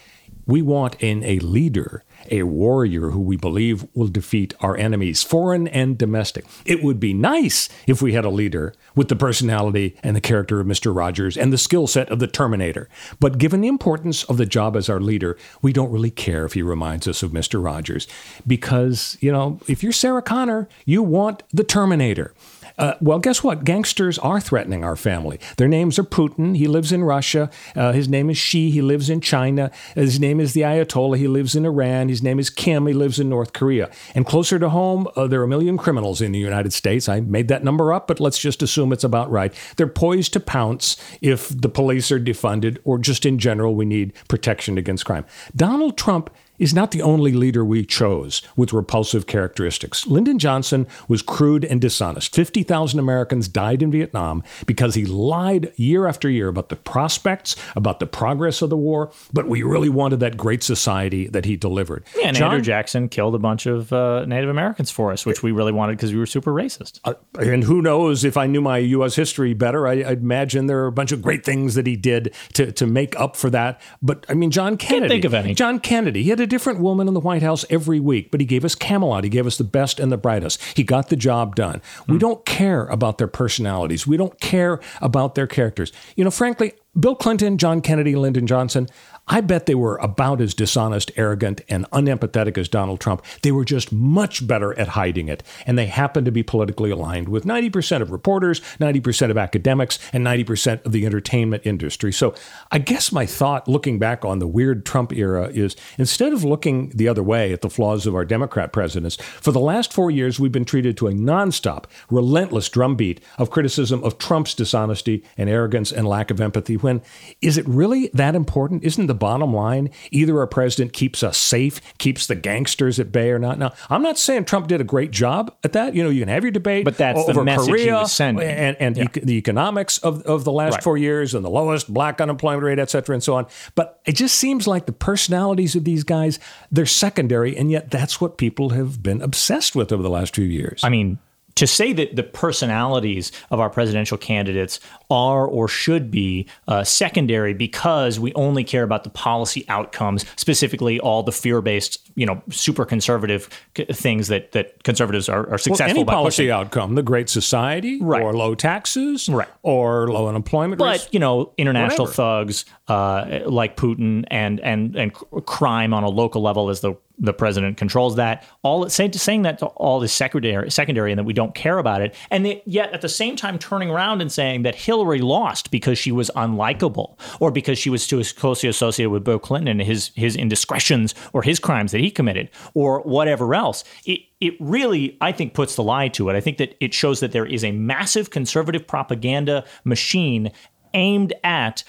We 0.47 0.61
want 0.63 0.97
in 1.01 1.25
a 1.25 1.39
leader 1.39 2.05
a 2.31 2.43
warrior 2.43 3.11
who 3.11 3.21
we 3.21 3.37
believe 3.37 3.87
will 3.95 4.09
defeat 4.09 4.55
our 4.61 4.77
enemies, 4.77 5.23
foreign 5.23 5.69
and 5.69 5.97
domestic. 5.99 6.45
It 6.65 6.83
would 6.83 7.01
be 7.01 7.15
nice 7.15 7.69
if 7.87 8.01
we 8.03 8.13
had 8.13 8.25
a 8.25 8.31
leader 8.31 8.75
with 8.95 9.09
the 9.09 9.17
personality 9.17 9.97
and 10.03 10.15
the 10.15 10.21
character 10.21 10.61
of 10.61 10.67
Mr. 10.67 10.95
Rogers 10.95 11.37
and 11.37 11.53
the 11.53 11.59
skill 11.59 11.87
set 11.87 12.09
of 12.11 12.19
the 12.19 12.27
Terminator. 12.27 12.89
But 13.21 13.39
given 13.39 13.61
the 13.61 13.69
importance 13.69 14.25
of 14.25 14.37
the 14.37 14.47
job 14.47 14.77
as 14.77 14.89
our 14.89 15.01
leader, 15.01 15.37
we 15.63 15.73
don't 15.73 15.91
really 15.91 16.11
care 16.11 16.45
if 16.45 16.55
he 16.55 16.63
reminds 16.63 17.09
us 17.09 17.23
of 17.23 17.33
Mr. 17.33 17.63
Rogers. 17.63 18.07
Because, 18.47 19.17
you 19.21 19.33
know, 19.33 19.61
if 19.69 19.83
you're 19.83 19.93
Sarah 19.93 20.23
Connor, 20.23 20.69
you 20.85 21.03
want 21.03 21.43
the 21.53 21.65
Terminator. 21.65 22.35
Uh, 22.77 22.95
well, 23.01 23.19
guess 23.19 23.43
what? 23.43 23.65
Gangsters 23.65 24.19
are 24.19 24.41
threatening 24.41 24.85
our 24.85 24.97
family. 24.97 25.39
Their 25.57 25.69
names 25.69 25.99
are 25.99 26.05
Putin. 26.05 26.57
He 26.57 26.67
lives 26.67 26.93
in 26.93 27.05
Russia. 27.05 27.51
Uh, 27.77 27.93
his 27.93 28.09
name 28.09 28.31
is 28.31 28.37
Xi. 28.37 28.71
He 28.71 28.83
lives 28.83 29.09
in 29.09 29.21
China. 29.21 29.71
His 29.95 30.19
name 30.19 30.41
is 30.41 30.55
the 30.55 30.63
Ayatollah. 30.63 31.17
He 31.17 31.29
lives 31.29 31.55
in 31.55 31.65
Iran. 31.65 32.09
His 32.09 32.23
name 32.23 32.39
is 32.39 32.51
Kim. 32.51 32.87
He 32.87 32.93
lives 32.93 33.21
in 33.21 33.29
North 33.29 33.53
Korea. 33.53 33.91
And 34.15 34.27
closer 34.27 34.59
to 34.59 34.71
home, 34.71 35.07
uh, 35.15 35.27
there 35.27 35.41
are 35.41 35.45
a 35.45 35.49
million 35.49 35.79
criminals 35.79 36.21
in 36.21 36.33
the 36.33 36.39
United 36.39 36.73
States. 36.73 37.09
I 37.09 37.21
made 37.21 37.49
that 37.49 37.63
number 37.63 37.93
up, 37.93 38.09
but 38.09 38.19
let's 38.21 38.39
just 38.39 38.63
assume 38.63 38.93
it's 38.93 39.05
about 39.05 39.31
right. 39.31 39.55
They're 39.77 39.87
poised 39.87 40.33
to 40.33 40.41
pounce 40.41 40.97
if 41.21 41.49
the 41.49 41.69
police 41.69 42.11
are 42.11 42.21
defunded 42.21 42.79
or 42.85 42.99
just 42.99 43.25
in 43.25 43.39
general, 43.39 43.75
we 43.75 43.85
need 43.85 44.13
protection 44.29 44.79
against 44.79 45.05
crime. 45.05 45.25
Donald 45.55 45.97
Trump 45.97 46.31
is 46.59 46.75
not 46.75 46.91
the 46.91 47.03
only 47.03 47.33
leader 47.33 47.65
we 47.65 47.85
chose 47.85 48.43
with 48.57 48.73
repulsive 48.73 49.27
characteristics. 49.27 50.07
Lyndon 50.07 50.39
Johnson 50.39 50.87
was 51.09 51.23
crude 51.23 51.65
and 51.65 51.81
dishonest. 51.81 52.35
50,000 52.35 52.99
Americans 52.99 53.49
died 53.49 53.83
in 53.83 53.91
Vietnam 53.91 54.43
because 54.67 54.95
he 54.95 55.05
lied 55.05 55.73
year 55.77 56.07
after 56.07 56.29
year 56.29 56.49
about 56.49 56.69
the 56.69 56.77
prospects, 56.77 57.57
about 57.75 57.99
the 58.01 58.07
progress 58.07 58.63
of 58.63 58.71
the 58.71 58.77
war, 58.77 59.11
but 59.33 59.49
we 59.49 59.63
really 59.63 59.89
wanted 59.89 60.21
that 60.21 60.37
great 60.37 60.63
society 60.63 61.27
that 61.29 61.45
he 61.45 61.57
delivered. 61.57 62.05
Yeah, 62.17 62.29
and 62.29 62.37
John, 62.37 62.53
Andrew 62.53 62.65
Jackson 62.65 63.09
killed 63.09 63.35
a 63.35 63.39
bunch 63.39 63.67
of 63.67 63.93
uh, 63.93 64.25
Native 64.27 64.51
Americans 64.51 64.91
for 64.91 65.13
us, 65.13 65.27
which 65.27 65.43
we 65.43 65.53
really 65.53 65.73
wanted 65.73 65.97
because 65.97 66.13
we 66.13 66.19
were 66.19 66.27
super 66.27 66.53
racist. 66.53 67.01
Uh, 67.05 67.15
and 67.39 67.65
who 67.65 67.83
knows, 67.83 68.25
if 68.25 68.37
I 68.37 68.47
knew 68.47 68.61
my 68.61 68.79
U.S. 68.79 69.17
history 69.17 69.55
better, 69.55 69.87
I, 69.87 69.97
would 69.97 70.23
imagine 70.23 70.67
there 70.67 70.81
are 70.81 70.87
a 70.87 70.93
bunch 70.93 71.13
of 71.13 71.23
great 71.23 71.45
things 71.45 71.75
that 71.75 71.87
he 71.87 71.97
did 71.97 72.35
to, 72.55 72.73
to 72.73 72.87
make 72.87 73.19
up 73.19 73.37
for 73.37 73.51
that. 73.51 73.81
But 74.03 74.25
I 74.29 74.35
mean, 74.35 74.51
John 74.51 74.77
Kennedy. 74.77 75.01
Can't 75.01 75.11
think 75.11 75.25
of 75.25 75.35
any. 75.35 75.55
John 75.55 75.81
Kennedy, 75.81 76.23
he 76.23 76.31
had 76.31 76.44
a 76.45 76.47
different 76.47 76.79
woman 76.79 77.09
in 77.09 77.15
the 77.15 77.21
White 77.21 77.43
House 77.43 77.65
every 77.69 77.99
week, 77.99 78.31
but 78.31 78.41
he 78.41 78.47
gave 78.47 78.65
us 78.65 78.77
Camelot. 78.77 79.25
He 79.25 79.31
gave 79.31 79.47
us 79.47 79.59
the 79.59 79.65
best 79.65 79.99
and 79.99 80.13
the 80.13 80.17
brightest. 80.17 80.63
He 80.77 80.85
got 80.85 81.09
the 81.09 81.17
job 81.17 81.57
done. 81.57 81.81
Mm. 81.81 82.07
We 82.07 82.15
hmm. 82.15 82.19
don't 82.19 82.45
care 82.45 82.87
about 82.87 83.19
their 83.19 83.27
personalities. 83.27 84.07
We 84.07 84.17
don't 84.17 84.39
care 84.41 84.79
about 85.01 85.35
their 85.35 85.49
characters. 85.49 85.93
You 86.15 86.23
know, 86.23 86.31
frankly, 86.31 86.75
Bill 86.99 87.17
Clinton, 87.17 87.59
John 87.59 87.81
Kennedy, 87.81 88.15
Lyndon 88.15 88.47
Johnson, 88.47 88.89
I 89.27 89.41
bet 89.41 89.65
they 89.67 89.75
were 89.75 89.97
about 89.99 90.41
as 90.43 90.53
dishonest, 90.53 91.11
arrogant, 91.17 91.63
and 91.69 91.91
unempathetic 91.91 92.59
as 92.59 92.69
Donald 92.69 93.01
Trump. 93.01 93.25
They 93.43 93.53
were 93.53 93.65
just 93.65 93.91
much 93.91 94.47
better 94.47 94.79
at 94.79 94.89
hiding 94.89 95.29
it. 95.29 95.43
And 95.67 95.79
they 95.79 95.87
happened 95.87 96.27
to 96.27 96.33
be 96.33 96.43
politically 96.43 96.91
aligned 96.91 97.29
with 97.29 97.45
90% 97.45 98.03
of 98.03 98.11
reporters, 98.11 98.61
90% 98.79 99.31
of 99.31 99.39
academics, 99.39 99.99
and 100.13 100.27
90% 100.27 100.85
of 100.85 100.93
the 100.93 101.07
entertainment 101.07 101.63
industry. 101.65 102.13
So 102.13 102.35
I 102.71 102.79
guess 102.79 103.13
my 103.13 103.25
thought 103.25 103.67
looking 103.67 103.99
back 103.99 104.25
on 104.25 104.41
the 104.41 104.47
weird 104.47 104.85
Trump 104.85 105.13
era 105.13 105.49
is 105.49 105.75
instead 105.97 106.35
of 106.35 106.45
looking 106.45 106.91
the 106.91 107.09
other 107.09 107.23
way 107.23 107.53
at 107.53 107.63
the 107.63 107.71
flaws 107.71 108.07
of 108.07 108.15
our 108.15 108.27
Democrat 108.27 108.73
presidents, 108.73 109.17
for 109.17 109.53
the 109.53 109.61
last 109.61 109.93
four 109.93 110.11
years, 110.11 110.39
we've 110.39 110.53
been 110.53 110.65
treated 110.67 110.99
to 110.99 111.07
a 111.09 111.13
nonstop, 111.13 111.85
relentless 112.11 112.69
drumbeat 112.69 113.23
of 113.39 113.51
criticism 113.51 114.05
of 114.05 114.19
Trump's 114.19 114.55
dishonesty 114.55 115.25
and 115.39 115.49
arrogance 115.49 115.91
and 115.91 116.07
lack 116.07 116.31
of 116.31 116.41
empathy. 116.41 116.77
When 116.77 117.01
is 117.41 117.57
it 117.57 117.67
really 117.67 118.11
that 118.13 118.35
important? 118.35 118.85
Isn't 118.85 119.07
the 119.07 119.14
the 119.15 119.19
bottom 119.19 119.55
line. 119.55 119.91
Either 120.11 120.39
our 120.39 120.47
president 120.47 120.93
keeps 120.93 121.23
us 121.23 121.39
safe, 121.39 121.81
keeps 121.99 122.27
the 122.27 122.35
gangsters 122.35 122.99
at 122.99 123.13
bay 123.13 123.31
or 123.31 123.39
not. 123.39 123.59
Now, 123.59 123.73
I'm 123.89 124.03
not 124.03 124.19
saying 124.19 124.45
Trump 124.45 124.67
did 124.67 124.81
a 124.81 124.85
great 124.85 125.11
job 125.11 125.55
at 125.63 125.73
that. 125.73 125.95
You 125.95 126.03
know, 126.03 126.11
you 126.11 126.21
can 126.21 126.29
have 126.29 126.43
your 126.43 126.51
debate, 126.51 126.85
but 126.85 126.97
that's 126.97 127.19
over 127.19 127.33
the 127.33 127.45
message 127.45 127.69
Korea 127.69 127.85
he 127.85 127.93
was 127.93 128.13
sending. 128.13 128.47
and, 128.47 128.77
and 128.81 128.97
yeah. 128.97 129.05
e- 129.05 129.21
the 129.21 129.35
economics 129.35 129.99
of, 129.99 130.23
of 130.23 130.45
the 130.45 130.53
last 130.53 130.75
right. 130.75 130.83
four 130.83 130.99
years 130.99 131.35
and 131.35 131.45
the 131.45 131.51
lowest 131.51 131.93
black 131.93 132.21
unemployment 132.21 132.65
rate, 132.65 132.79
et 132.79 132.91
cetera, 132.91 133.15
and 133.15 133.23
so 133.23 133.35
on. 133.35 133.47
But 133.75 134.01
it 134.05 134.17
just 134.17 134.37
seems 134.37 134.67
like 134.67 134.87
the 134.87 134.93
personalities 134.93 135.77
of 135.77 135.85
these 135.85 136.05
guys, 136.05 136.39
they're 136.71 136.87
secondary, 136.87 137.57
and 137.57 137.71
yet 137.71 137.91
that's 137.91 138.21
what 138.21 138.37
people 138.37 138.71
have 138.71 139.03
been 139.03 139.23
obsessed 139.23 139.77
with 139.77 139.93
over 139.93 140.03
the 140.03 140.11
last 140.11 140.35
few 140.35 140.45
years. 140.45 140.81
I 140.83 140.89
mean, 140.89 141.19
to 141.57 141.67
say 141.67 141.93
that 141.93 142.17
the 142.17 142.23
personalities 142.23 143.33
of 143.51 143.61
our 143.61 143.71
presidential 143.71 144.19
candidates 144.19 144.81
are 145.11 145.47
or 145.47 145.69
should 145.69 146.11
be 146.11 146.47
uh, 146.69 146.83
secondary 146.85 147.55
because 147.55 148.19
we 148.19 148.33
only 148.35 148.65
care 148.65 148.83
about 148.83 149.05
the 149.05 149.11
policy 149.11 149.65
outcomes, 149.69 150.25
specifically 150.37 150.99
all 151.01 151.23
the 151.23 151.33
fear-based, 151.33 152.11
you 152.17 152.27
know, 152.27 152.43
super 152.51 152.85
conservative 152.85 153.49
things 153.93 154.29
that 154.29 154.53
that 154.53 154.83
conservatives 154.85 155.29
are, 155.29 155.49
are 155.51 155.59
successful. 155.59 155.87
Well, 155.87 155.91
any 155.91 156.05
policy 156.05 156.43
pushing. 156.45 156.51
outcome, 156.51 156.95
the 156.95 157.03
Great 157.03 157.29
Society, 157.29 158.01
right. 158.01 158.23
or 158.23 158.33
low 158.35 158.55
taxes, 158.55 159.29
right. 159.29 159.49
or 159.63 160.09
low 160.09 160.29
unemployment, 160.29 160.79
but 160.79 161.09
you 161.13 161.21
know, 161.21 161.53
international 161.57 162.07
whatever. 162.07 162.45
thugs 162.45 162.65
uh, 162.89 163.41
like 163.47 163.77
Putin 163.77 164.25
and 164.31 164.61
and 164.61 164.95
and 164.95 165.15
crime 165.47 165.95
on 165.95 166.05
a 166.05 166.09
local 166.09 166.43
level 166.43 166.69
as 166.69 166.81
the 166.81 166.95
the 167.19 167.33
president 167.33 167.77
controls 167.77 168.17
that. 168.17 168.45
All 168.63 168.89
saying 168.91 169.13
saying 169.13 169.43
that 169.43 169.63
all 169.63 170.03
is 170.03 170.13
secondary, 170.13 170.71
secondary, 170.71 171.13
and 171.13 171.19
that 171.19 171.25
we 171.25 171.33
don't 171.33 171.55
care 171.55 171.79
about 171.79 172.03
it, 172.03 172.15
and 172.31 172.61
yet 172.67 172.93
at 172.93 173.01
the 173.01 173.09
same 173.09 173.37
time 173.37 173.59
turning 173.59 173.91
around 173.91 174.21
and 174.21 174.31
saying 174.31 174.63
that 174.63 174.75
Hillary 174.75 175.21
lost 175.21 175.71
because 175.71 175.99
she 175.99 176.13
was 176.13 176.31
unlikable, 176.37 177.17
or 177.41 177.51
because 177.51 177.79
she 177.79 177.89
was 177.89 178.07
too 178.07 178.23
closely 178.37 178.69
associated 178.69 179.11
with 179.11 179.25
Bill 179.25 179.39
Clinton 179.39 179.69
and 179.69 179.83
his 179.83 180.11
his 180.15 180.37
indiscretions 180.37 181.15
or 181.33 181.43
his 181.43 181.59
crimes 181.59 181.93
that 181.93 182.01
he 182.01 182.11
committed, 182.11 182.51
or 182.75 183.01
whatever 183.03 183.55
else. 183.55 183.85
It 184.05 184.21
it 184.41 184.55
really, 184.61 185.17
I 185.23 185.33
think, 185.33 185.55
puts 185.55 185.75
the 185.77 185.83
lie 185.83 186.09
to 186.09 186.29
it. 186.29 186.37
I 186.37 186.41
think 186.41 186.59
that 186.59 186.77
it 186.81 186.93
shows 186.93 187.21
that 187.21 187.33
there 187.33 187.47
is 187.47 187.65
a 187.65 187.73
massive 187.73 188.29
conservative 188.29 188.87
propaganda 188.87 189.65
machine 189.85 190.53
aimed 190.95 191.33
at 191.43 191.85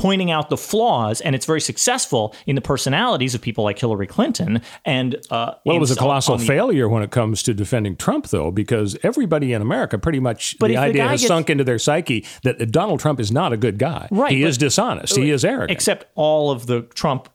pointing 0.00 0.30
out 0.30 0.48
the 0.48 0.56
flaws, 0.56 1.20
and 1.20 1.34
it's 1.34 1.44
very 1.44 1.60
successful 1.60 2.34
in 2.46 2.54
the 2.54 2.62
personalities 2.62 3.34
of 3.34 3.42
people 3.42 3.64
like 3.64 3.78
Hillary 3.78 4.06
Clinton. 4.06 4.62
And 4.84 5.16
uh, 5.30 5.54
well, 5.66 5.76
it 5.76 5.78
was 5.78 5.90
a 5.90 5.96
colossal 5.96 6.38
the, 6.38 6.44
failure 6.46 6.88
when 6.88 7.02
it 7.02 7.10
comes 7.10 7.42
to 7.42 7.52
defending 7.52 7.96
Trump, 7.96 8.28
though, 8.28 8.50
because 8.50 8.96
everybody 9.02 9.52
in 9.52 9.60
America 9.60 9.98
pretty 9.98 10.20
much 10.20 10.56
the 10.58 10.78
idea 10.78 11.02
the 11.02 11.08
has 11.08 11.20
gets, 11.20 11.28
sunk 11.28 11.50
into 11.50 11.64
their 11.64 11.78
psyche 11.78 12.24
that 12.44 12.72
Donald 12.72 13.00
Trump 13.00 13.20
is 13.20 13.30
not 13.30 13.52
a 13.52 13.58
good 13.58 13.78
guy. 13.78 14.08
Right, 14.10 14.32
he 14.32 14.42
is 14.42 14.56
dishonest. 14.56 15.16
He 15.16 15.30
is 15.30 15.44
arrogant. 15.44 15.70
Except 15.70 16.06
all 16.14 16.50
of 16.50 16.66
the 16.66 16.82
Trump 16.82 17.28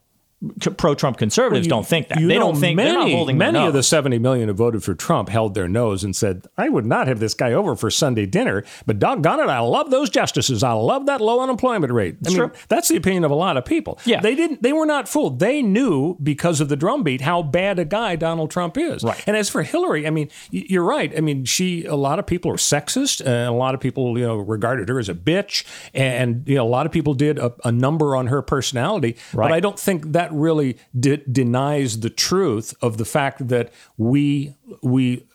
pro-Trump 0.77 1.17
conservatives 1.17 1.67
well, 1.67 1.79
you, 1.79 1.81
don't 1.81 1.87
think 1.87 2.07
that. 2.09 2.19
They 2.19 2.35
don't 2.35 2.55
think 2.55 2.75
many, 2.75 2.89
they're 2.89 2.99
not 2.99 3.11
holding 3.11 3.37
Many 3.37 3.59
of 3.59 3.73
the 3.73 3.83
70 3.83 4.19
million 4.19 4.47
who 4.47 4.53
voted 4.53 4.83
for 4.83 4.93
Trump 4.93 5.29
held 5.29 5.53
their 5.53 5.67
nose 5.67 6.03
and 6.03 6.15
said, 6.15 6.47
"I 6.57 6.69
would 6.69 6.85
not 6.85 7.07
have 7.07 7.19
this 7.19 7.33
guy 7.33 7.53
over 7.53 7.75
for 7.75 7.91
Sunday 7.91 8.25
dinner, 8.25 8.63
but 8.85 8.99
doggone 8.99 9.39
it, 9.39 9.47
I 9.47 9.59
love 9.59 9.91
those 9.91 10.09
justices. 10.09 10.63
I 10.63 10.73
love 10.73 11.05
that 11.05 11.21
low 11.21 11.41
unemployment 11.41 11.91
rate." 11.91 12.17
I 12.25 12.29
mean, 12.29 12.51
that's 12.67 12.87
the 12.87 12.95
opinion 12.95 13.23
of 13.23 13.31
a 13.31 13.35
lot 13.35 13.57
of 13.57 13.65
people. 13.65 13.99
Yeah. 14.05 14.21
They 14.21 14.35
didn't 14.35 14.61
they 14.61 14.73
were 14.73 14.85
not 14.85 15.07
fooled. 15.07 15.39
They 15.39 15.61
knew 15.61 16.17
because 16.21 16.61
of 16.61 16.69
the 16.69 16.75
drumbeat 16.75 17.21
how 17.21 17.41
bad 17.41 17.79
a 17.79 17.85
guy 17.85 18.15
Donald 18.15 18.51
Trump 18.51 18.77
is. 18.77 19.03
Right. 19.03 19.21
And 19.27 19.35
as 19.35 19.49
for 19.49 19.63
Hillary, 19.63 20.07
I 20.07 20.09
mean, 20.09 20.29
you're 20.51 20.83
right. 20.83 21.15
I 21.15 21.21
mean, 21.21 21.45
she 21.45 21.85
a 21.85 21.95
lot 21.95 22.19
of 22.19 22.25
people 22.25 22.51
are 22.51 22.57
sexist 22.57 23.25
and 23.25 23.47
a 23.49 23.53
lot 23.53 23.75
of 23.75 23.81
people, 23.81 24.17
you 24.17 24.25
know, 24.25 24.35
regarded 24.37 24.89
her 24.89 24.99
as 24.99 25.09
a 25.09 25.13
bitch 25.13 25.65
and 25.93 26.43
you 26.47 26.55
know, 26.55 26.65
a 26.65 26.69
lot 26.69 26.85
of 26.85 26.91
people 26.91 27.13
did 27.13 27.39
a, 27.39 27.53
a 27.63 27.71
number 27.71 28.15
on 28.15 28.27
her 28.27 28.41
personality, 28.41 29.15
right. 29.33 29.49
but 29.49 29.53
I 29.53 29.59
don't 29.59 29.79
think 29.79 30.11
that 30.13 30.31
really 30.35 30.77
de- 30.97 31.17
denies 31.17 31.99
the 31.99 32.09
truth 32.09 32.73
of 32.81 32.97
the 32.97 33.05
fact 33.05 33.47
that 33.47 33.71
we 33.97 34.55
we 34.81 35.25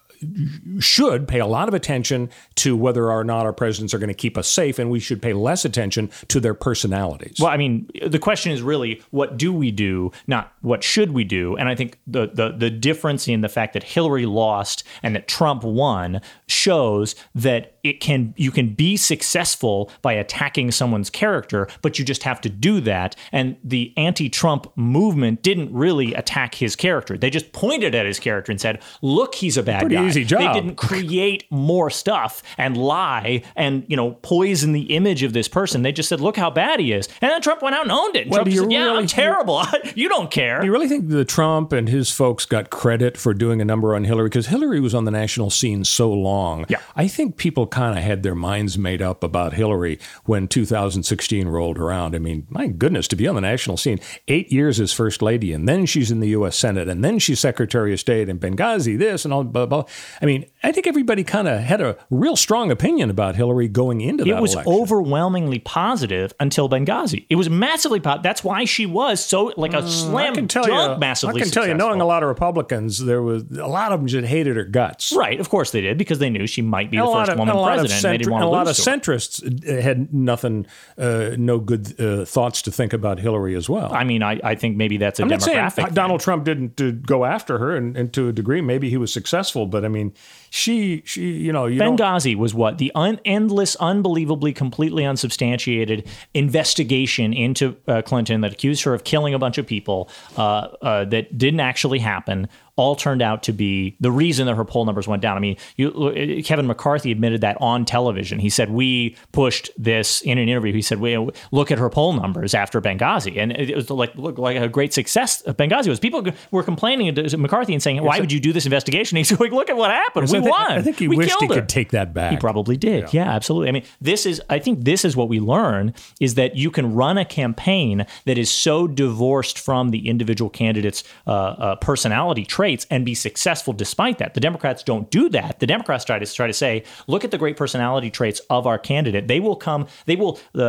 should 0.79 1.27
pay 1.27 1.39
a 1.41 1.47
lot 1.47 1.69
of 1.69 1.75
attention 1.75 2.31
to 2.57 2.77
whether 2.77 3.11
or 3.11 3.25
not 3.25 3.47
our 3.47 3.53
presidents 3.53 3.95
are 3.95 3.99
going 3.99 4.09
to 4.09 4.15
keep 4.15 4.37
us 4.37 4.49
safe, 4.49 4.79
and 4.79 4.91
we 4.91 5.01
should 5.01 5.23
pay 5.23 5.33
less 5.33 5.65
attention 5.65 6.11
to 6.29 6.41
their 6.41 6.55
personalities. 6.55 7.37
Well, 7.39 7.51
I 7.51 7.57
mean, 7.57 7.89
the 8.07 8.19
question 8.19 8.53
is 8.53 8.63
really 8.63 9.03
what 9.11 9.37
do 9.37 9.53
we 9.53 9.71
do, 9.71 10.13
not 10.27 10.53
what 10.61 10.85
should 10.85 11.13
we 11.13 11.25
do. 11.25 11.57
And 11.57 11.69
I 11.69 11.75
think 11.75 11.99
the 12.07 12.31
the, 12.33 12.51
the 12.51 12.71
difference 12.71 13.29
in 13.29 13.41
the 13.41 13.49
fact 13.49 13.73
that 13.75 13.83
Hillary 13.83 14.27
lost 14.27 14.85
and 15.03 15.15
that 15.15 15.29
Trump 15.29 15.65
won 15.65 16.21
shows 16.47 17.15
that 17.35 17.79
it 17.83 18.01
can 18.01 18.35
you 18.37 18.51
can 18.51 18.75
be 18.75 18.97
successful 18.97 19.91
by 20.03 20.13
attacking 20.13 20.71
someone's 20.71 21.11
character, 21.11 21.69
but 21.83 21.99
you 21.99 22.05
just 22.05 22.23
have 22.25 22.41
to 22.43 22.49
do 22.49 22.81
that. 22.83 23.17
And 23.33 23.57
the 23.65 23.95
anti-Trump 23.97 24.71
movement 24.77 25.43
didn't 25.43 25.73
really 25.73 26.15
attack 26.15 26.55
his 26.55 26.77
character; 26.77 27.17
they 27.17 27.31
just 27.31 27.53
pointed 27.53 27.95
at 27.95 28.07
his 28.07 28.19
character 28.19 28.53
and 28.53 28.61
said, 28.61 28.83
"Look, 29.03 29.35
he's 29.35 29.57
a 29.57 29.63
bad 29.63 29.81
Pretty 29.81 29.95
guy." 29.95 30.10
Easy 30.11 30.25
job. 30.25 30.41
They 30.41 30.61
didn't 30.61 30.77
create 30.77 31.45
more 31.51 31.91
stuff 31.91 32.43
and 32.59 32.77
lie 32.77 33.43
and 33.57 33.85
you 33.89 33.97
know 33.97 34.13
poison 34.23 34.73
the 34.73 34.95
image 34.95 35.23
of 35.23 35.33
this 35.33 35.49
person. 35.49 35.83
They 35.83 35.93
just 35.93 36.09
said, 36.09 36.21
"Look 36.21 36.37
how 36.37 36.51
bad 36.51 36.81
he 36.81 36.93
is," 36.93 37.09
and 37.21 37.31
then 37.31 37.41
Trump 37.43 37.63
went 37.63 37.75
out 37.75 37.83
and 37.83 37.93
owned 37.93 38.17
it. 38.17 38.23
And 38.23 38.31
Well, 38.31 38.45
Trump 38.45 38.57
said, 38.57 38.73
"Yeah, 38.73 38.85
really- 38.87 38.99
I'm 38.99 39.07
terrible. 39.07 39.63
you 39.95 40.09
don't 40.09 40.31
care." 40.31 40.61
Do 40.61 40.67
you 40.67 40.73
really 40.73 40.89
think 40.89 41.09
that 41.09 41.29
Trump 41.29 41.73
and 41.73 41.89
his 41.89 42.11
folks 42.11 42.45
got 42.45 42.71
credit 42.71 43.17
for 43.17 43.33
doing 43.35 43.61
a 43.61 43.65
number 43.65 43.95
on 43.95 44.05
Hillary? 44.05 44.29
Because 44.29 44.49
Hillary 44.49 44.81
was 44.81 44.95
on 44.95 45.05
the 45.05 45.11
national 45.11 45.51
scene 45.51 45.85
so 45.85 46.13
long. 46.13 46.67
Yeah. 46.69 46.79
I 46.97 47.09
think 47.09 47.37
people 47.37 47.67
kind 47.67 47.97
of 47.99 48.05
had 48.05 48.23
their 48.23 48.35
minds 48.35 48.77
made 48.79 49.01
up 49.03 49.23
about 49.25 49.55
Hillary 49.55 49.99
when 50.25 50.49
2016 50.49 51.49
rolled 51.49 51.79
around. 51.79 52.15
I 52.15 52.19
mean, 52.19 52.47
my 52.51 52.67
goodness, 52.67 53.07
to 53.09 53.17
be 53.17 53.27
on 53.29 53.35
the 53.35 53.41
national 53.41 53.77
scene, 53.77 54.01
eight 54.29 54.51
years 54.53 54.81
as 54.81 54.93
First 54.93 55.23
Lady, 55.23 55.53
and 55.53 55.69
then 55.69 55.87
she's 55.87 56.11
in 56.11 56.21
the 56.21 56.29
U.S. 56.31 56.57
Senate, 56.57 56.89
and 56.89 57.05
then 57.05 57.19
she's 57.19 57.41
Secretary 57.41 57.93
of 57.93 58.01
State, 58.01 58.29
and 58.29 58.41
Benghazi, 58.41 58.99
this, 58.99 59.25
and 59.25 59.33
all, 59.35 59.45
blah, 59.45 59.67
blah. 59.67 59.85
I 60.23 60.27
mean, 60.27 60.47
I 60.63 60.73
think 60.73 60.87
everybody 60.87 61.25
kind 61.25 61.49
of 61.49 61.61
had 61.61 61.81
a 61.81 61.97
real 62.11 62.37
strong 62.37 62.71
opinion 62.71 63.11
about 63.11 63.35
Hillary 63.37 63.69
going 63.69 64.01
into 64.01 64.25
that 64.25 64.31
It 64.37 64.41
was 64.41 64.55
election. 64.55 64.73
overwhelmingly 64.73 65.59
positive 65.59 66.33
until 66.41 66.69
Benghazi. 66.69 67.27
It 67.31 67.37
was 67.37 67.49
massively 67.49 68.01
positive. 68.01 68.23
That's 68.23 68.45
why 68.45 68.65
she 68.65 68.87
was 68.87 69.25
so 69.25 69.53
like 69.57 69.73
a 69.75 69.89
slam 69.89 70.31
Mm, 70.31 70.33
I 70.33 70.35
can 70.35 70.49
tell 70.49 70.65
dunk 70.65 70.95
you, 70.97 71.01
massively 71.01 71.41
I 71.41 71.45
can 71.45 71.53
tell 71.53 71.67
you, 71.67 71.75
knowing 71.75 72.01
a 72.01 72.07
lot 72.07 72.23
of 72.23 72.29
Republicans, 72.29 72.99
there 72.99 73.23
was 73.23 73.43
a 73.59 73.67
lot 73.67 73.93
of 73.93 74.01
them 74.01 74.07
just 74.07 74.27
hated 74.27 74.57
her 74.57 74.65
guts. 74.65 75.13
Right, 75.13 75.41
of 75.41 75.49
course 75.49 75.71
they 75.71 75.81
did 75.81 75.97
because 75.99 76.19
they 76.19 76.29
knew 76.31 76.47
she 76.47 76.63
might 76.63 76.91
be 76.91 76.99
And 76.99 77.07
the 77.09 77.13
first 77.13 77.31
of, 77.33 77.39
woman 77.39 77.51
and 77.51 77.59
a 77.59 77.61
lot 77.61 77.79
president. 77.79 78.05
and 78.05 78.13
they 78.15 78.19
didn't 78.19 78.29
centri- 78.29 78.33
want 78.33 78.43
and 78.45 78.49
to 78.49 78.51
a 78.51 78.57
lot 78.57 78.63
of 78.63 78.67
lose 78.69 78.85
to 78.85 78.91
her. 78.91 78.97
centrists 78.99 79.79
uh, 79.79 79.83
had 79.83 80.13
nothing, 80.13 80.67
uh, 80.99 81.31
no 81.39 81.59
good 81.59 81.99
uh, 82.01 82.25
thoughts 82.25 82.63
to 82.63 82.71
think 82.71 82.93
about 82.93 83.19
Hillary 83.19 83.55
as 83.57 83.69
well. 83.69 83.93
I 83.93 84.05
mean, 84.05 84.23
I, 84.23 84.39
I 84.45 84.55
think 84.55 84.77
maybe 84.77 84.97
that's 84.99 85.19
a 85.19 85.23
I'm 85.23 85.29
not 85.29 85.43
saying 85.43 85.59
demographic. 85.59 85.73
thing. 85.87 85.95
Donald 85.95 86.21
Trump 86.21 86.45
didn't 86.45 87.07
go 87.07 87.25
after 87.25 87.59
her, 87.59 87.77
and, 87.77 87.97
and 87.97 88.13
to 88.13 88.29
a 88.29 88.33
degree, 88.33 88.61
maybe 88.61 88.91
he 88.91 88.97
was 88.97 89.13
successful. 89.13 89.67
But 89.67 89.85
I 89.85 89.89
mean, 89.91 90.15
she, 90.51 91.03
she, 91.07 91.31
you 91.31 91.53
know, 91.53 91.67
you 91.67 91.81
Benghazi 91.81 92.35
was 92.35 92.53
what 92.53 92.79
the 92.79 92.91
un- 92.97 93.21
endless, 93.25 93.77
unbelievably, 93.77 94.53
completely 94.53 95.05
unsubstantiated 95.05 96.09
investigation 96.35 97.33
into 97.33 97.77
uh, 97.87 98.03
Clinton 98.03 98.41
that 98.41 98.53
accused 98.53 98.83
her 98.83 98.93
of 98.93 99.05
killing 99.05 99.33
a 99.33 99.39
bunch 99.39 99.59
of 99.59 99.67
people 99.67 100.11
uh, 100.37 100.69
uh, 100.83 101.05
that 101.07 101.39
didn't 101.39 101.61
actually 101.61 102.01
happen. 102.01 102.49
All 102.77 102.97
turned 102.97 103.21
out 103.21 103.43
to 103.43 103.53
be 103.53 103.95
the 104.01 104.11
reason 104.11 104.47
that 104.47 104.55
her 104.55 104.65
poll 104.65 104.87
numbers 104.87 105.07
went 105.07 105.21
down. 105.21 105.37
I 105.37 105.41
mean, 105.41 105.57
you, 105.77 106.43
Kevin 106.43 106.67
McCarthy 106.67 107.13
admitted 107.13 107.43
that 107.43 107.59
on 107.61 107.85
television. 107.85 108.39
He 108.39 108.49
said 108.49 108.71
we 108.71 109.17
pushed 109.33 109.71
this 109.77 110.23
in 110.23 110.39
an 110.39 110.49
interview. 110.49 110.73
He 110.73 110.81
said, 110.81 110.99
"We 110.99 111.31
look 111.53 111.71
at 111.71 111.79
her 111.79 111.91
poll 111.91 112.15
numbers 112.15 112.55
after 112.55 112.81
Benghazi," 112.81 113.37
and 113.37 113.53
it 113.53 113.77
was 113.77 113.91
like 113.91 114.15
look 114.17 114.39
like 114.39 114.57
a 114.57 114.67
great 114.67 114.95
success. 114.95 115.43
Benghazi 115.43 115.89
was 115.89 116.01
people 116.01 116.25
were 116.53 116.63
complaining 116.63 117.15
to 117.15 117.37
McCarthy 117.37 117.75
and 117.75 117.83
saying, 117.83 118.03
"Why 118.03 118.19
would 118.19 118.33
you 118.33 118.41
do 118.41 118.53
this 118.53 118.65
investigation?" 118.65 119.19
He's 119.19 119.31
like, 119.41 119.53
"Look 119.53 119.69
at 119.69 119.77
what 119.77 119.91
happened. 119.91 120.31
We 120.31 120.40
I 120.41 120.45
think, 120.45 120.59
won. 120.59 120.73
I 120.73 120.83
think 120.83 120.99
he 120.99 121.09
we 121.09 121.17
wished 121.17 121.37
he 121.41 121.47
her." 121.47 121.55
could 121.55 121.69
take 121.69 121.91
that 121.91 122.13
back. 122.13 122.33
He 122.33 122.37
probably 122.37 122.77
did. 122.77 123.13
Yeah. 123.13 123.31
absolutely. 123.31 123.69
I 123.69 123.73
mean, 123.73 123.85
this 124.01 124.27
is 124.27 124.41
I 124.49 124.59
think 124.59 124.85
this 124.85 125.05
is 125.05 125.17
what 125.17 125.29
we 125.29 125.41
learn 125.41 125.95
is 126.21 126.35
that 126.35 126.57
you 126.57 126.71
can 126.71 126.95
run 126.95 127.19
a 127.19 127.25
campaign 127.25 128.07
that 128.27 128.39
is 128.39 128.51
so 128.51 128.87
divorced 128.87 129.59
from 129.59 129.91
the 129.91 130.09
individual 130.09 130.51
candidate's 130.51 131.05
uh, 131.27 131.31
uh, 131.31 131.77
personality 131.77 132.45
traits 132.45 132.87
and 132.91 133.05
be 133.05 133.15
successful 133.15 133.73
despite 133.73 134.19
that. 134.19 134.35
The 134.35 134.41
Democrats 134.41 134.83
don't 134.83 135.11
do 135.11 135.29
that. 135.31 135.61
The 135.61 135.67
Democrats 135.67 136.05
try 136.05 136.19
to 136.19 136.27
try 136.27 136.47
to 136.47 136.53
say, 136.53 136.85
look 137.07 137.25
at 137.25 137.31
the 137.31 137.39
great 137.39 137.57
personality 137.57 138.11
traits 138.11 138.41
of 138.51 138.67
our 138.67 138.79
candidate. 138.79 139.29
They 139.29 139.41
will 139.41 139.57
come. 139.57 139.87
They 140.07 140.17
will 140.17 140.41
uh, 140.55 140.61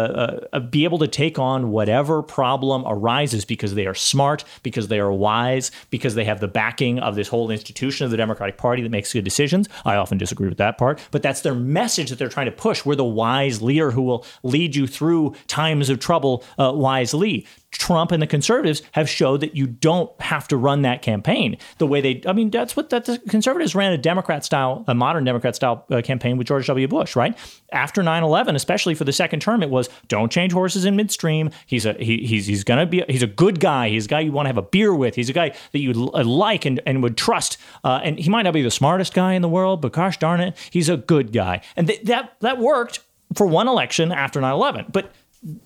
uh, 0.54 0.60
be 0.60 0.84
able 0.84 1.00
to 1.00 1.08
take 1.08 1.40
on 1.40 1.72
whatever 1.72 2.22
problem 2.22 2.84
arises 2.86 3.46
because 3.46 3.76
they 3.76 3.88
are 3.88 3.96
smart, 3.96 4.44
because 4.64 4.88
they 4.88 5.00
are 5.00 5.12
wise, 5.12 5.72
because 5.90 6.16
they 6.16 6.26
have 6.26 6.40
the 6.40 6.48
backing 6.48 7.00
of 7.00 7.16
this 7.16 7.28
whole 7.28 7.52
institution 7.52 8.06
of 8.06 8.12
the 8.12 8.18
Democratic 8.18 8.58
Party 8.58 8.82
that 8.82 8.90
makes 8.90 9.14
good 9.14 9.24
decisions. 9.24 9.61
I 9.86 9.96
often 9.96 10.18
disagree 10.18 10.48
with 10.50 10.58
that 10.58 10.78
part, 10.78 11.00
but 11.12 11.22
that's 11.22 11.42
their 11.42 11.56
message 11.56 12.10
that 12.10 12.20
they're 12.20 12.30
trying 12.30 12.46
to 12.46 12.52
push. 12.52 12.86
We're 12.86 12.96
the 12.96 13.04
wise 13.04 13.62
leader 13.62 13.92
who 13.92 14.02
will 14.02 14.26
lead 14.44 14.76
you 14.76 14.88
through 14.88 15.36
times 15.48 15.90
of 15.90 16.00
trouble 16.00 16.44
uh, 16.58 16.72
wisely. 16.74 17.46
Trump 17.72 18.12
and 18.12 18.22
the 18.22 18.28
conservatives 18.28 18.82
have 18.92 19.10
showed 19.10 19.40
that 19.42 19.56
you 19.56 19.66
don't 19.66 20.12
have 20.22 20.48
to 20.50 20.58
run 20.58 20.82
that 20.82 21.02
campaign 21.02 21.58
the 21.78 21.88
way 21.88 22.02
they. 22.02 22.22
I 22.28 22.34
mean, 22.34 22.50
that's 22.50 22.76
what 22.76 22.90
that 22.90 23.06
the 23.06 23.18
conservatives 23.30 23.74
ran 23.74 23.94
a 23.94 23.98
Democrat 23.98 24.44
style, 24.44 24.84
a 24.88 24.94
modern 24.94 25.24
Democrat 25.24 25.56
style 25.56 25.86
uh, 25.90 26.02
campaign 26.02 26.38
with 26.38 26.48
George 26.48 26.68
W. 26.68 26.88
Bush, 26.88 27.16
right? 27.16 27.38
After 27.72 28.04
9/11, 28.04 28.56
especially 28.56 28.94
for 28.94 29.06
the 29.06 29.14
second 29.14 29.40
term, 29.40 29.64
it 29.64 29.70
was 29.70 29.90
don't 30.10 30.30
change 30.32 30.52
horses 30.52 30.84
in 30.84 30.98
midstream. 30.98 31.50
He's 31.66 31.86
a 31.86 31.94
he, 31.94 32.26
he's 32.26 32.46
he's 32.46 32.66
gonna 32.66 32.86
be 32.86 33.04
he's 33.08 33.24
a 33.24 33.28
good 33.28 33.62
guy. 33.62 33.88
He's 33.88 34.06
a 34.06 34.10
guy 34.10 34.20
you 34.20 34.34
want 34.34 34.48
to 34.48 34.50
have 34.50 34.58
a 34.58 34.62
beer 34.62 34.94
with. 34.94 35.16
He's 35.16 35.30
a 35.30 35.34
guy 35.34 35.56
that 35.72 35.80
you 35.80 35.94
like 35.94 36.66
and, 36.66 36.82
and 36.86 37.02
would 37.04 37.16
trust. 37.18 37.58
Uh, 37.86 38.02
and 38.04 38.20
he 38.20 38.30
might 38.30 38.44
not 38.44 38.54
be 38.54 38.62
the 38.62 38.72
smartest 38.72 39.14
guy 39.14 39.34
in 39.34 39.42
the 39.42 39.50
world, 39.50 39.82
but 39.82 39.94
gosh 39.94 40.18
darn 40.18 40.42
it, 40.42 40.58
he's 40.72 40.90
a 40.90 40.98
good 40.98 41.32
guy. 41.32 41.62
And 41.78 41.88
th- 41.88 42.02
that 42.04 42.34
that 42.42 42.58
worked 42.58 43.00
for 43.34 43.48
one 43.48 43.70
election 43.70 44.12
after 44.12 44.42
9/11. 44.42 44.92
But 44.92 45.14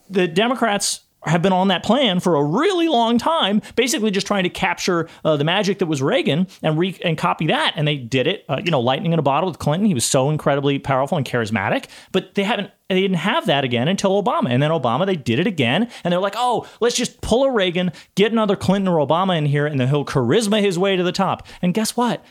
the 0.09 0.27
Democrats 0.27 1.01
have 1.25 1.41
been 1.41 1.53
on 1.53 1.67
that 1.69 1.83
plan 1.83 2.19
for 2.19 2.35
a 2.35 2.43
really 2.43 2.87
long 2.87 3.17
time, 3.17 3.61
basically 3.75 4.11
just 4.11 4.27
trying 4.27 4.43
to 4.43 4.49
capture 4.49 5.09
uh, 5.23 5.37
the 5.37 5.43
magic 5.43 5.79
that 5.79 5.87
was 5.87 6.01
Reagan 6.01 6.47
and 6.61 6.77
re- 6.77 6.99
and 7.03 7.17
copy 7.17 7.47
that. 7.47 7.73
And 7.75 7.87
they 7.87 7.97
did 7.97 8.27
it, 8.27 8.45
uh, 8.49 8.61
you 8.63 8.71
know, 8.71 8.79
lightning 8.79 9.13
in 9.13 9.19
a 9.19 9.23
bottle 9.23 9.49
with 9.49 9.59
Clinton. 9.59 9.87
He 9.87 9.93
was 9.93 10.05
so 10.05 10.29
incredibly 10.29 10.79
powerful 10.79 11.17
and 11.17 11.25
charismatic, 11.25 11.85
but 12.11 12.35
they 12.35 12.43
haven't. 12.43 12.71
They 12.87 13.01
didn't 13.01 13.17
have 13.17 13.47
that 13.47 13.63
again 13.63 13.87
until 13.87 14.21
Obama, 14.21 14.51
and 14.51 14.61
then 14.61 14.69
Obama 14.69 15.07
they 15.07 15.15
did 15.15 15.39
it 15.39 15.47
again, 15.47 15.89
and 16.03 16.11
they're 16.11 16.19
like, 16.19 16.35
"Oh, 16.37 16.67
let's 16.79 16.95
just 16.95 17.19
pull 17.21 17.43
a 17.43 17.51
Reagan, 17.51 17.91
get 18.13 18.31
another 18.31 18.55
Clinton 18.55 18.87
or 18.87 19.05
Obama 19.05 19.35
in 19.35 19.47
here, 19.47 19.65
and 19.65 19.79
then 19.79 19.87
he'll 19.87 20.05
charisma 20.05 20.61
his 20.61 20.77
way 20.77 20.95
to 20.95 21.01
the 21.01 21.11
top." 21.11 21.47
And 21.63 21.73
guess 21.73 21.97
what? 21.97 22.23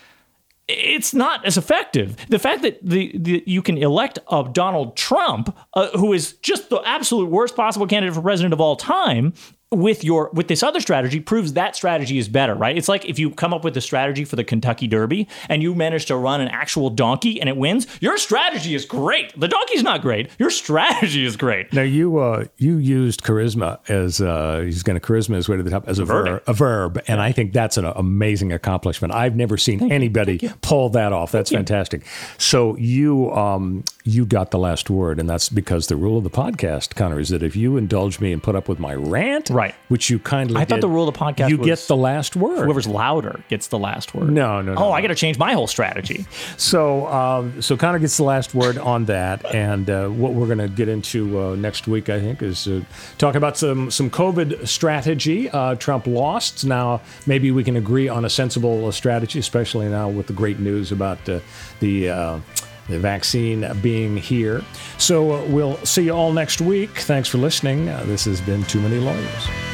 It's 0.68 1.12
not 1.12 1.44
as 1.44 1.56
effective. 1.56 2.16
The 2.28 2.38
fact 2.38 2.62
that 2.62 2.78
the, 2.82 3.12
the 3.16 3.42
you 3.46 3.62
can 3.62 3.76
elect 3.76 4.18
a 4.30 4.52
Donald 4.52 4.96
Trump, 4.96 5.56
uh, 5.74 5.90
who 5.98 6.12
is 6.12 6.34
just 6.34 6.70
the 6.70 6.80
absolute 6.84 7.30
worst 7.30 7.54
possible 7.54 7.86
candidate 7.86 8.14
for 8.14 8.22
president 8.22 8.54
of 8.54 8.60
all 8.60 8.76
time, 8.76 9.34
with 9.74 10.04
your 10.04 10.30
with 10.32 10.48
this 10.48 10.62
other 10.62 10.80
strategy 10.80 11.20
proves 11.20 11.54
that 11.54 11.76
strategy 11.76 12.18
is 12.18 12.28
better, 12.28 12.54
right? 12.54 12.76
It's 12.76 12.88
like 12.88 13.04
if 13.04 13.18
you 13.18 13.30
come 13.30 13.52
up 13.52 13.64
with 13.64 13.76
a 13.76 13.80
strategy 13.80 14.24
for 14.24 14.36
the 14.36 14.44
Kentucky 14.44 14.86
Derby 14.86 15.28
and 15.48 15.62
you 15.62 15.74
manage 15.74 16.06
to 16.06 16.16
run 16.16 16.40
an 16.40 16.48
actual 16.48 16.90
donkey 16.90 17.40
and 17.40 17.48
it 17.48 17.56
wins, 17.56 17.86
your 18.00 18.16
strategy 18.16 18.74
is 18.74 18.84
great. 18.84 19.38
The 19.38 19.48
donkey's 19.48 19.82
not 19.82 20.02
great. 20.02 20.30
Your 20.38 20.50
strategy 20.50 21.24
is 21.24 21.36
great. 21.36 21.72
Now 21.72 21.82
you 21.82 22.18
uh, 22.18 22.44
you 22.58 22.76
used 22.76 23.22
charisma 23.22 23.78
as 23.88 24.20
uh, 24.20 24.60
he's 24.64 24.82
going 24.82 24.98
to 24.98 25.04
charisma 25.06 25.36
his 25.36 25.48
way 25.48 25.56
to 25.56 25.62
the 25.62 25.70
top 25.70 25.88
as 25.88 25.98
a 25.98 26.04
verb, 26.04 26.42
a 26.46 26.52
verb, 26.52 27.02
and 27.06 27.20
I 27.20 27.32
think 27.32 27.52
that's 27.52 27.76
an 27.76 27.84
amazing 27.84 28.52
accomplishment. 28.52 29.12
I've 29.14 29.36
never 29.36 29.56
seen 29.56 29.90
anybody 29.90 30.50
pull 30.62 30.88
that 30.90 31.12
off. 31.12 31.32
That's 31.32 31.50
fantastic. 31.50 32.04
So 32.38 32.76
you 32.76 33.32
um, 33.32 33.84
you 34.04 34.26
got 34.26 34.50
the 34.50 34.58
last 34.58 34.90
word, 34.90 35.18
and 35.18 35.28
that's 35.28 35.48
because 35.48 35.86
the 35.86 35.96
rule 35.96 36.18
of 36.18 36.24
the 36.24 36.30
podcast, 36.30 36.94
Connor, 36.94 37.18
is 37.18 37.30
that 37.30 37.42
if 37.42 37.56
you 37.56 37.76
indulge 37.76 38.20
me 38.20 38.32
and 38.32 38.42
put 38.42 38.54
up 38.54 38.68
with 38.68 38.78
my 38.78 38.94
rant, 38.94 39.50
Right. 39.50 39.63
Which 39.88 40.10
you 40.10 40.18
kindly, 40.18 40.56
I 40.60 40.64
thought 40.64 40.76
did, 40.76 40.82
the 40.82 40.88
rule 40.88 41.08
of 41.08 41.14
the 41.14 41.20
podcast 41.20 41.48
you 41.50 41.58
get 41.58 41.78
the 41.88 41.96
last 41.96 42.36
word. 42.36 42.64
Whoever's 42.64 42.86
louder 42.86 43.40
gets 43.48 43.68
the 43.68 43.78
last 43.78 44.14
word. 44.14 44.30
No, 44.30 44.60
no, 44.60 44.74
no, 44.74 44.80
Oh, 44.80 44.88
no. 44.88 44.92
I 44.92 45.00
got 45.00 45.08
to 45.08 45.14
change 45.14 45.38
my 45.38 45.52
whole 45.52 45.66
strategy. 45.66 46.26
So, 46.56 47.06
um, 47.08 47.60
so 47.62 47.76
Connor 47.76 47.98
gets 47.98 48.16
the 48.16 48.24
last 48.24 48.54
word 48.54 48.78
on 48.78 49.04
that, 49.06 49.44
and 49.54 49.88
uh, 49.88 50.08
what 50.08 50.32
we're 50.34 50.46
going 50.46 50.58
to 50.58 50.68
get 50.68 50.88
into 50.88 51.40
uh, 51.40 51.54
next 51.56 51.86
week, 51.86 52.08
I 52.08 52.20
think, 52.20 52.42
is 52.42 52.66
uh, 52.66 52.82
talk 53.18 53.34
about 53.34 53.56
some 53.56 53.90
some 53.90 54.10
COVID 54.10 54.66
strategy. 54.66 55.48
Uh, 55.50 55.74
Trump 55.76 56.06
lost. 56.06 56.64
Now, 56.64 57.00
maybe 57.26 57.50
we 57.50 57.64
can 57.64 57.76
agree 57.76 58.08
on 58.08 58.24
a 58.24 58.30
sensible 58.30 58.86
uh, 58.86 58.90
strategy, 58.92 59.38
especially 59.38 59.88
now 59.88 60.08
with 60.08 60.26
the 60.26 60.32
great 60.32 60.58
news 60.58 60.92
about 60.92 61.26
uh, 61.28 61.40
the. 61.80 62.40
The 62.88 62.98
vaccine 62.98 63.66
being 63.80 64.16
here. 64.16 64.62
So 64.98 65.32
uh, 65.32 65.44
we'll 65.44 65.76
see 65.78 66.04
you 66.04 66.12
all 66.12 66.32
next 66.32 66.60
week. 66.60 66.90
Thanks 66.90 67.28
for 67.28 67.38
listening. 67.38 67.88
Uh, 67.88 68.04
this 68.04 68.24
has 68.26 68.40
been 68.40 68.62
Too 68.64 68.80
Many 68.80 68.98
Lawyers. 68.98 69.73